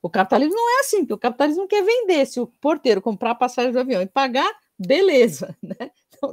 O 0.00 0.08
capitalismo 0.08 0.54
não 0.54 0.78
é 0.78 0.80
assim, 0.80 1.00
porque 1.00 1.14
o 1.14 1.18
capitalismo 1.18 1.66
quer 1.66 1.84
vender. 1.84 2.26
Se 2.26 2.40
o 2.40 2.46
porteiro 2.46 3.02
comprar 3.02 3.32
a 3.32 3.34
passagem 3.34 3.72
do 3.72 3.80
avião 3.80 4.00
e 4.00 4.06
pagar, 4.06 4.50
beleza, 4.78 5.56
né? 5.62 5.90
Então, 6.08 6.32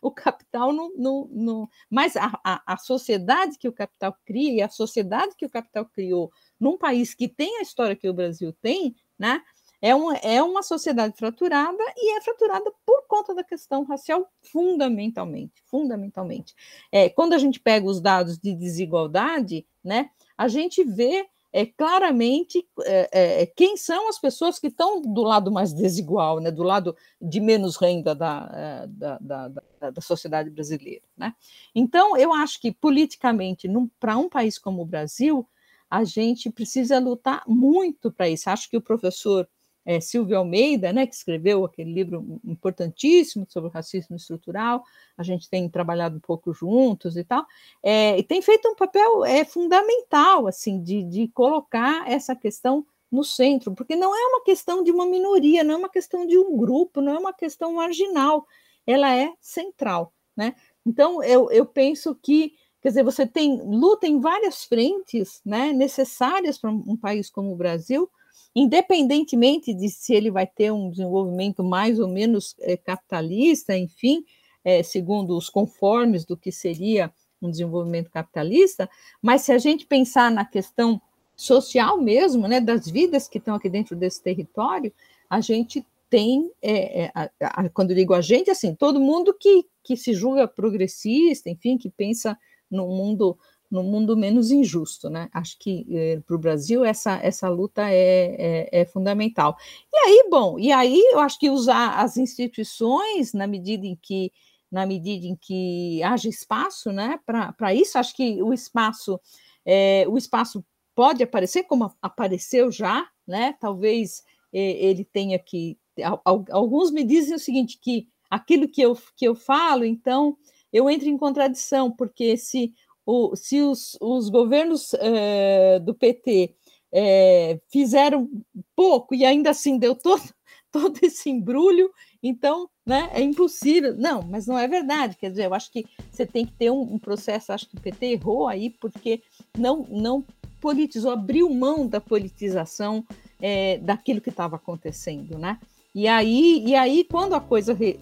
o 0.00 0.10
capital 0.10 0.72
não. 0.72 0.92
não, 0.96 1.28
não 1.30 1.68
mas 1.90 2.16
a, 2.16 2.38
a, 2.44 2.62
a, 2.66 2.76
sociedade 2.76 3.58
que 3.58 3.68
o 3.68 3.72
capital 3.72 4.16
cria 4.24 4.52
e 4.52 4.62
a 4.62 4.68
sociedade 4.68 5.34
que 5.36 5.46
o 5.46 5.50
capital 5.50 5.86
criou 5.86 6.30
num 6.58 6.76
país 6.76 7.14
que 7.14 7.28
tem 7.28 7.58
a 7.58 7.62
história 7.62 7.96
que 7.96 8.08
o 8.08 8.14
Brasil 8.14 8.52
tem, 8.60 8.94
né? 9.18 9.42
É 9.82 9.94
uma, 9.94 10.14
é 10.18 10.40
uma 10.40 10.62
sociedade 10.62 11.16
fraturada 11.16 11.82
e 11.96 12.16
é 12.16 12.20
fraturada 12.20 12.72
por 12.86 13.02
conta 13.08 13.34
da 13.34 13.42
questão 13.42 13.82
racial, 13.82 14.30
fundamentalmente. 14.40 15.60
Fundamentalmente. 15.66 16.54
É, 16.92 17.08
quando 17.08 17.32
a 17.32 17.38
gente 17.38 17.58
pega 17.58 17.84
os 17.86 18.00
dados 18.00 18.38
de 18.38 18.54
desigualdade, 18.54 19.66
né, 19.82 20.10
a 20.38 20.46
gente 20.46 20.84
vê 20.84 21.28
é, 21.52 21.66
claramente 21.66 22.66
é, 22.84 23.42
é, 23.42 23.46
quem 23.46 23.76
são 23.76 24.08
as 24.08 24.18
pessoas 24.18 24.58
que 24.58 24.68
estão 24.68 25.02
do 25.02 25.22
lado 25.22 25.52
mais 25.52 25.72
desigual, 25.72 26.40
né, 26.40 26.50
do 26.50 26.62
lado 26.62 26.96
de 27.20 27.40
menos 27.40 27.76
renda 27.76 28.14
da, 28.14 28.50
é, 28.54 28.86
da, 28.86 29.18
da, 29.20 29.48
da, 29.48 29.90
da 29.90 30.00
sociedade 30.00 30.48
brasileira. 30.48 31.02
Né? 31.16 31.34
Então, 31.74 32.16
eu 32.16 32.32
acho 32.32 32.60
que 32.60 32.72
politicamente, 32.72 33.68
para 34.00 34.16
um 34.16 34.28
país 34.28 34.58
como 34.58 34.80
o 34.80 34.86
Brasil, 34.86 35.46
a 35.90 36.04
gente 36.04 36.50
precisa 36.50 36.98
lutar 36.98 37.42
muito 37.46 38.10
para 38.10 38.28
isso. 38.28 38.48
Acho 38.48 38.70
que 38.70 38.78
o 38.78 38.82
professor 38.82 39.46
é, 39.84 40.00
Silvio 40.00 40.38
Almeida, 40.38 40.92
né, 40.92 41.06
que 41.06 41.14
escreveu 41.14 41.64
aquele 41.64 41.92
livro 41.92 42.40
importantíssimo 42.44 43.46
sobre 43.48 43.68
o 43.68 43.72
racismo 43.72 44.16
estrutural, 44.16 44.84
a 45.16 45.22
gente 45.22 45.48
tem 45.48 45.68
trabalhado 45.68 46.16
um 46.16 46.20
pouco 46.20 46.52
juntos 46.52 47.16
e 47.16 47.24
tal, 47.24 47.44
é, 47.82 48.18
e 48.18 48.22
tem 48.22 48.40
feito 48.40 48.68
um 48.68 48.74
papel 48.74 49.24
é, 49.24 49.44
fundamental, 49.44 50.46
assim, 50.46 50.82
de, 50.82 51.02
de 51.04 51.28
colocar 51.28 52.08
essa 52.10 52.34
questão 52.34 52.86
no 53.10 53.22
centro, 53.22 53.74
porque 53.74 53.94
não 53.94 54.14
é 54.16 54.26
uma 54.28 54.42
questão 54.42 54.82
de 54.82 54.90
uma 54.90 55.04
minoria, 55.04 55.62
não 55.62 55.74
é 55.74 55.76
uma 55.76 55.88
questão 55.90 56.26
de 56.26 56.38
um 56.38 56.56
grupo, 56.56 57.02
não 57.02 57.14
é 57.14 57.18
uma 57.18 57.32
questão 57.32 57.74
marginal, 57.74 58.46
ela 58.86 59.14
é 59.14 59.30
central, 59.38 60.14
né? 60.34 60.54
Então, 60.84 61.22
eu, 61.22 61.50
eu 61.50 61.66
penso 61.66 62.14
que, 62.14 62.54
quer 62.80 62.88
dizer, 62.88 63.04
você 63.04 63.26
tem 63.26 63.60
luta 63.62 64.06
em 64.06 64.18
várias 64.18 64.64
frentes, 64.64 65.40
né, 65.44 65.72
necessárias 65.72 66.58
para 66.58 66.70
um 66.70 66.96
país 66.96 67.30
como 67.30 67.52
o 67.52 67.56
Brasil, 67.56 68.10
independentemente 68.54 69.72
de 69.72 69.88
se 69.88 70.14
ele 70.14 70.30
vai 70.30 70.46
ter 70.46 70.70
um 70.72 70.90
desenvolvimento 70.90 71.64
mais 71.64 71.98
ou 71.98 72.08
menos 72.08 72.54
é, 72.60 72.76
capitalista, 72.76 73.76
enfim, 73.76 74.24
é, 74.64 74.82
segundo 74.82 75.36
os 75.36 75.48
conformes 75.48 76.24
do 76.24 76.36
que 76.36 76.52
seria 76.52 77.12
um 77.40 77.50
desenvolvimento 77.50 78.10
capitalista, 78.10 78.88
mas 79.20 79.42
se 79.42 79.52
a 79.52 79.58
gente 79.58 79.86
pensar 79.86 80.30
na 80.30 80.44
questão 80.44 81.00
social 81.34 82.00
mesmo, 82.00 82.46
né, 82.46 82.60
das 82.60 82.88
vidas 82.88 83.26
que 83.26 83.38
estão 83.38 83.56
aqui 83.56 83.68
dentro 83.68 83.96
desse 83.96 84.22
território, 84.22 84.92
a 85.28 85.40
gente 85.40 85.84
tem, 86.08 86.52
é, 86.60 87.10
a, 87.14 87.30
a, 87.40 87.68
quando 87.70 87.94
digo 87.94 88.12
a 88.12 88.20
gente, 88.20 88.50
assim, 88.50 88.74
todo 88.74 89.00
mundo 89.00 89.34
que, 89.34 89.66
que 89.82 89.96
se 89.96 90.12
julga 90.12 90.46
progressista, 90.46 91.48
enfim, 91.48 91.78
que 91.78 91.88
pensa 91.88 92.38
num 92.70 92.88
mundo 92.88 93.36
no 93.72 93.82
mundo 93.82 94.14
menos 94.14 94.50
injusto, 94.50 95.08
né? 95.08 95.30
Acho 95.32 95.58
que 95.58 95.86
eh, 95.90 96.20
para 96.26 96.36
o 96.36 96.38
Brasil 96.38 96.84
essa, 96.84 97.14
essa 97.22 97.48
luta 97.48 97.88
é, 97.88 98.68
é, 98.70 98.80
é, 98.82 98.84
fundamental. 98.84 99.56
E 99.90 99.96
aí, 99.96 100.28
bom, 100.30 100.58
e 100.58 100.70
aí 100.70 101.00
eu 101.10 101.18
acho 101.18 101.38
que 101.38 101.48
usar 101.48 101.98
as 101.98 102.18
instituições 102.18 103.32
na 103.32 103.46
medida 103.46 103.86
em 103.86 103.96
que 103.96 104.30
na 104.70 104.84
medida 104.84 105.26
em 105.26 105.34
que 105.34 106.02
haja 106.02 106.28
espaço, 106.28 106.92
né? 106.92 107.18
Para 107.24 107.72
isso, 107.74 107.98
acho 107.98 108.14
que 108.14 108.42
o 108.42 108.52
espaço 108.52 109.18
é, 109.64 110.04
o 110.06 110.18
espaço 110.18 110.62
pode 110.94 111.22
aparecer 111.22 111.62
como 111.62 111.90
apareceu 112.02 112.70
já, 112.70 113.08
né? 113.26 113.54
Talvez 113.58 114.22
eh, 114.52 114.84
ele 114.84 115.02
tenha 115.02 115.38
que 115.38 115.78
alguns 116.24 116.90
me 116.90 117.04
dizem 117.04 117.36
o 117.36 117.38
seguinte 117.38 117.78
que 117.80 118.06
aquilo 118.28 118.68
que 118.68 118.82
eu, 118.82 118.98
que 119.16 119.26
eu 119.26 119.34
falo, 119.34 119.84
então 119.84 120.36
eu 120.72 120.90
entro 120.90 121.08
em 121.08 121.18
contradição, 121.18 121.90
porque 121.90 122.36
se 122.36 122.72
o, 123.04 123.34
se 123.34 123.60
os, 123.60 123.96
os 124.00 124.28
governos 124.28 124.92
uh, 124.92 125.80
do 125.80 125.94
PT 125.94 126.54
uh, 126.54 126.72
eh, 126.94 127.60
fizeram 127.68 128.28
pouco 128.76 129.14
e 129.14 129.24
ainda 129.24 129.50
assim 129.50 129.78
deu 129.78 129.94
todo, 129.94 130.22
todo 130.70 130.98
esse 131.02 131.28
embrulho, 131.28 131.90
então 132.22 132.68
né, 132.86 133.10
é 133.12 133.20
impossível. 133.20 133.94
Não, 133.96 134.22
mas 134.22 134.46
não 134.46 134.58
é 134.58 134.68
verdade. 134.68 135.16
Quer 135.16 135.30
dizer, 135.30 135.46
eu 135.46 135.54
acho 135.54 135.70
que 135.72 135.84
você 136.10 136.24
tem 136.24 136.46
que 136.46 136.52
ter 136.52 136.70
um, 136.70 136.94
um 136.94 136.98
processo, 136.98 137.52
acho 137.52 137.68
que 137.68 137.76
o 137.76 137.80
PT 137.80 138.06
errou 138.06 138.46
aí, 138.46 138.70
porque 138.70 139.22
não, 139.58 139.86
não 139.90 140.24
politizou, 140.60 141.10
abriu 141.10 141.50
mão 141.50 141.86
da 141.86 142.00
politização 142.00 143.04
é, 143.40 143.78
daquilo 143.78 144.20
que 144.20 144.30
estava 144.30 144.56
acontecendo, 144.56 145.36
né? 145.36 145.58
E 145.94 146.08
aí, 146.08 146.64
e 146.64 146.74
aí 146.74 147.04
quando 147.04 147.34
a 147.34 147.40
coisa 147.40 147.74
re, 147.74 147.98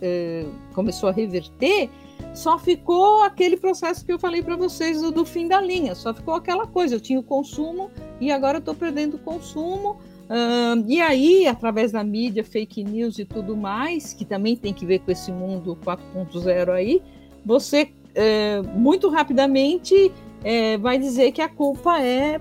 começou 0.74 1.08
a 1.08 1.12
reverter, 1.12 1.90
só 2.34 2.58
ficou 2.58 3.22
aquele 3.22 3.56
processo 3.56 4.04
que 4.04 4.12
eu 4.12 4.18
falei 4.18 4.42
para 4.42 4.56
vocês 4.56 5.00
do, 5.00 5.10
do, 5.10 5.24
fim 5.24 5.48
da 5.48 5.60
linha, 5.60 5.94
só 5.94 6.14
ficou 6.14 6.34
aquela 6.34 6.66
coisa, 6.66 6.94
eu 6.94 7.00
tinha 7.00 7.18
o 7.18 7.22
consumo 7.22 7.90
e 8.20 8.30
agora 8.30 8.58
eu 8.58 8.60
estou 8.60 8.74
perdendo 8.74 9.14
o 9.14 9.18
consumo. 9.18 9.98
Uh, 10.30 10.84
e 10.86 11.00
aí, 11.00 11.48
através 11.48 11.90
da 11.90 12.04
mídia, 12.04 12.44
fake 12.44 12.84
news 12.84 13.18
e 13.18 13.24
tudo 13.24 13.56
mais, 13.56 14.14
que 14.14 14.24
também 14.24 14.56
tem 14.56 14.72
que 14.72 14.86
ver 14.86 15.00
com 15.00 15.10
esse 15.10 15.32
mundo 15.32 15.76
4.0 15.84 16.70
aí, 16.70 17.02
você 17.44 17.90
uh, 18.10 18.78
muito 18.78 19.08
rapidamente 19.08 19.94
uh, 20.06 20.80
vai 20.80 20.98
dizer 20.98 21.32
que 21.32 21.42
a 21.42 21.48
culpa 21.48 22.00
é 22.00 22.40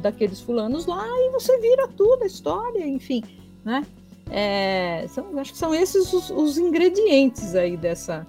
daqueles 0.00 0.40
fulanos 0.40 0.86
lá 0.86 1.04
e 1.06 1.30
você 1.30 1.58
vira 1.58 1.88
tudo 1.88 2.22
a 2.22 2.26
história, 2.26 2.86
enfim, 2.86 3.22
né? 3.64 3.84
É, 4.30 5.06
são, 5.08 5.38
acho 5.38 5.52
que 5.52 5.58
são 5.58 5.74
esses 5.74 6.12
os, 6.12 6.30
os 6.30 6.56
ingredientes 6.56 7.54
aí 7.54 7.76
dessa, 7.76 8.26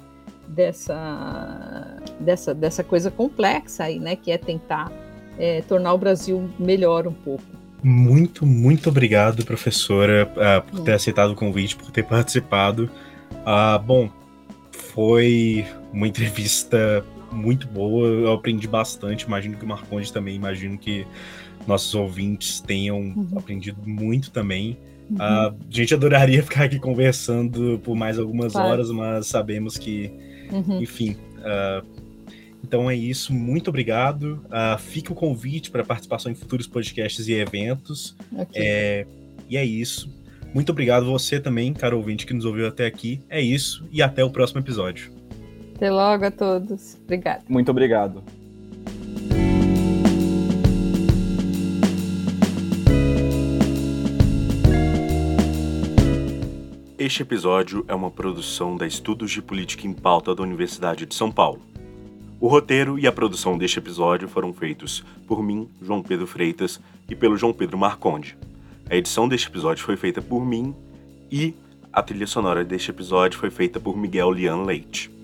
dessa, 0.48 1.98
dessa, 2.20 2.54
dessa 2.54 2.84
coisa 2.84 3.10
complexa 3.12 3.86
aí, 3.86 4.00
né? 4.00 4.16
Que 4.16 4.32
é 4.32 4.38
tentar 4.38 4.92
é, 5.38 5.62
tornar 5.62 5.94
o 5.94 5.98
Brasil 5.98 6.50
melhor 6.60 7.08
um 7.08 7.14
pouco. 7.14 7.44
Muito, 7.84 8.46
muito 8.46 8.90
obrigado, 8.90 9.46
professora, 9.46 10.28
uh, 10.32 10.72
por 10.72 10.80
ter 10.80 10.94
aceitado 10.94 11.32
o 11.32 11.36
convite, 11.36 11.76
por 11.76 11.92
ter 11.92 12.04
participado. 12.04 12.90
Uh, 13.32 13.80
bom, 13.84 14.10
foi 14.72 15.66
uma 15.94 16.08
entrevista 16.08 17.06
muito 17.32 17.68
boa, 17.68 18.08
eu 18.08 18.34
aprendi 18.34 18.68
bastante. 18.68 19.26
Imagino 19.26 19.58
que 19.58 19.66
o 19.66 19.68
Marconde 19.68 20.12
também, 20.12 20.36
imagino 20.36 20.78
que 20.78 21.06
nossos 21.68 21.94
ouvintes 21.94 22.60
tenham 22.60 22.98
uhum. 22.98 23.28
aprendido 23.38 23.80
muito 23.86 24.32
também. 24.32 24.78
Uhum. 25.10 25.18
Uh, 25.18 25.20
a 25.20 25.56
gente 25.70 25.94
adoraria 25.94 26.42
ficar 26.42 26.64
aqui 26.64 26.80
conversando 26.80 27.80
por 27.84 27.96
mais 27.96 28.18
algumas 28.18 28.54
claro. 28.54 28.70
horas, 28.70 28.90
mas 28.90 29.28
sabemos 29.28 29.78
que 29.78 30.12
Uhum. 30.52 30.82
Enfim. 30.82 31.18
Uh, 31.40 31.86
então 32.64 32.90
é 32.90 32.96
isso. 32.96 33.34
Muito 33.34 33.70
obrigado. 33.70 34.42
Uh, 34.46 34.78
fica 34.80 35.12
o 35.14 35.16
convite 35.16 35.70
para 35.70 35.84
participação 35.84 36.32
em 36.32 36.36
futuros 36.36 36.68
podcasts 36.68 37.28
e 37.28 37.34
eventos. 37.34 38.16
Okay. 38.32 38.62
É, 38.62 39.08
e 39.50 39.58
é 39.58 39.64
isso. 39.64 40.10
Muito 40.54 40.72
obrigado 40.72 41.06
você 41.06 41.40
também, 41.40 41.74
caro 41.74 41.98
ouvinte, 41.98 42.26
que 42.26 42.34
nos 42.34 42.46
ouviu 42.46 42.68
até 42.68 42.86
aqui. 42.86 43.20
É 43.30 43.42
isso 43.42 43.86
e 43.92 44.02
até 44.02 44.24
o 44.24 44.30
próximo 44.30 44.62
episódio. 44.62 45.12
Até 45.76 45.92
logo 45.92 46.26
a 46.26 46.32
todos. 46.32 46.98
Obrigado. 47.04 47.44
Muito 47.50 47.70
obrigado. 47.70 48.24
Este 57.06 57.22
episódio 57.22 57.86
é 57.88 57.94
uma 57.94 58.10
produção 58.10 58.76
da 58.76 58.88
Estudos 58.88 59.30
de 59.30 59.40
Política 59.40 59.86
em 59.86 59.94
Pauta 59.94 60.34
da 60.34 60.42
Universidade 60.42 61.06
de 61.06 61.14
São 61.14 61.32
Paulo. 61.32 61.62
O 62.40 62.48
roteiro 62.48 62.98
e 62.98 63.06
a 63.06 63.12
produção 63.12 63.60
deste 63.60 63.78
episódio 63.78 64.28
foram 64.28 64.52
feitos 64.52 65.04
por 65.28 65.44
mim, 65.44 65.70
João 65.80 66.02
Pedro 66.02 66.26
Freitas, 66.26 66.82
e 67.08 67.16
pelo 67.16 67.38
João 67.38 67.54
Pedro 67.54 67.78
Marconde. 67.78 68.36
A 68.90 68.96
edição 68.96 69.28
deste 69.28 69.48
episódio 69.50 69.84
foi 69.84 69.96
feita 69.96 70.20
por 70.20 70.44
mim 70.44 70.74
e 71.32 71.54
a 71.94 72.02
trilha 72.02 72.26
sonora 72.26 72.66
deste 72.66 72.90
episódio 72.90 73.38
foi 73.38 73.52
feita 73.52 73.80
por 73.80 73.96
Miguel 73.96 74.32
Lian 74.32 74.64
Leite. 74.64 75.15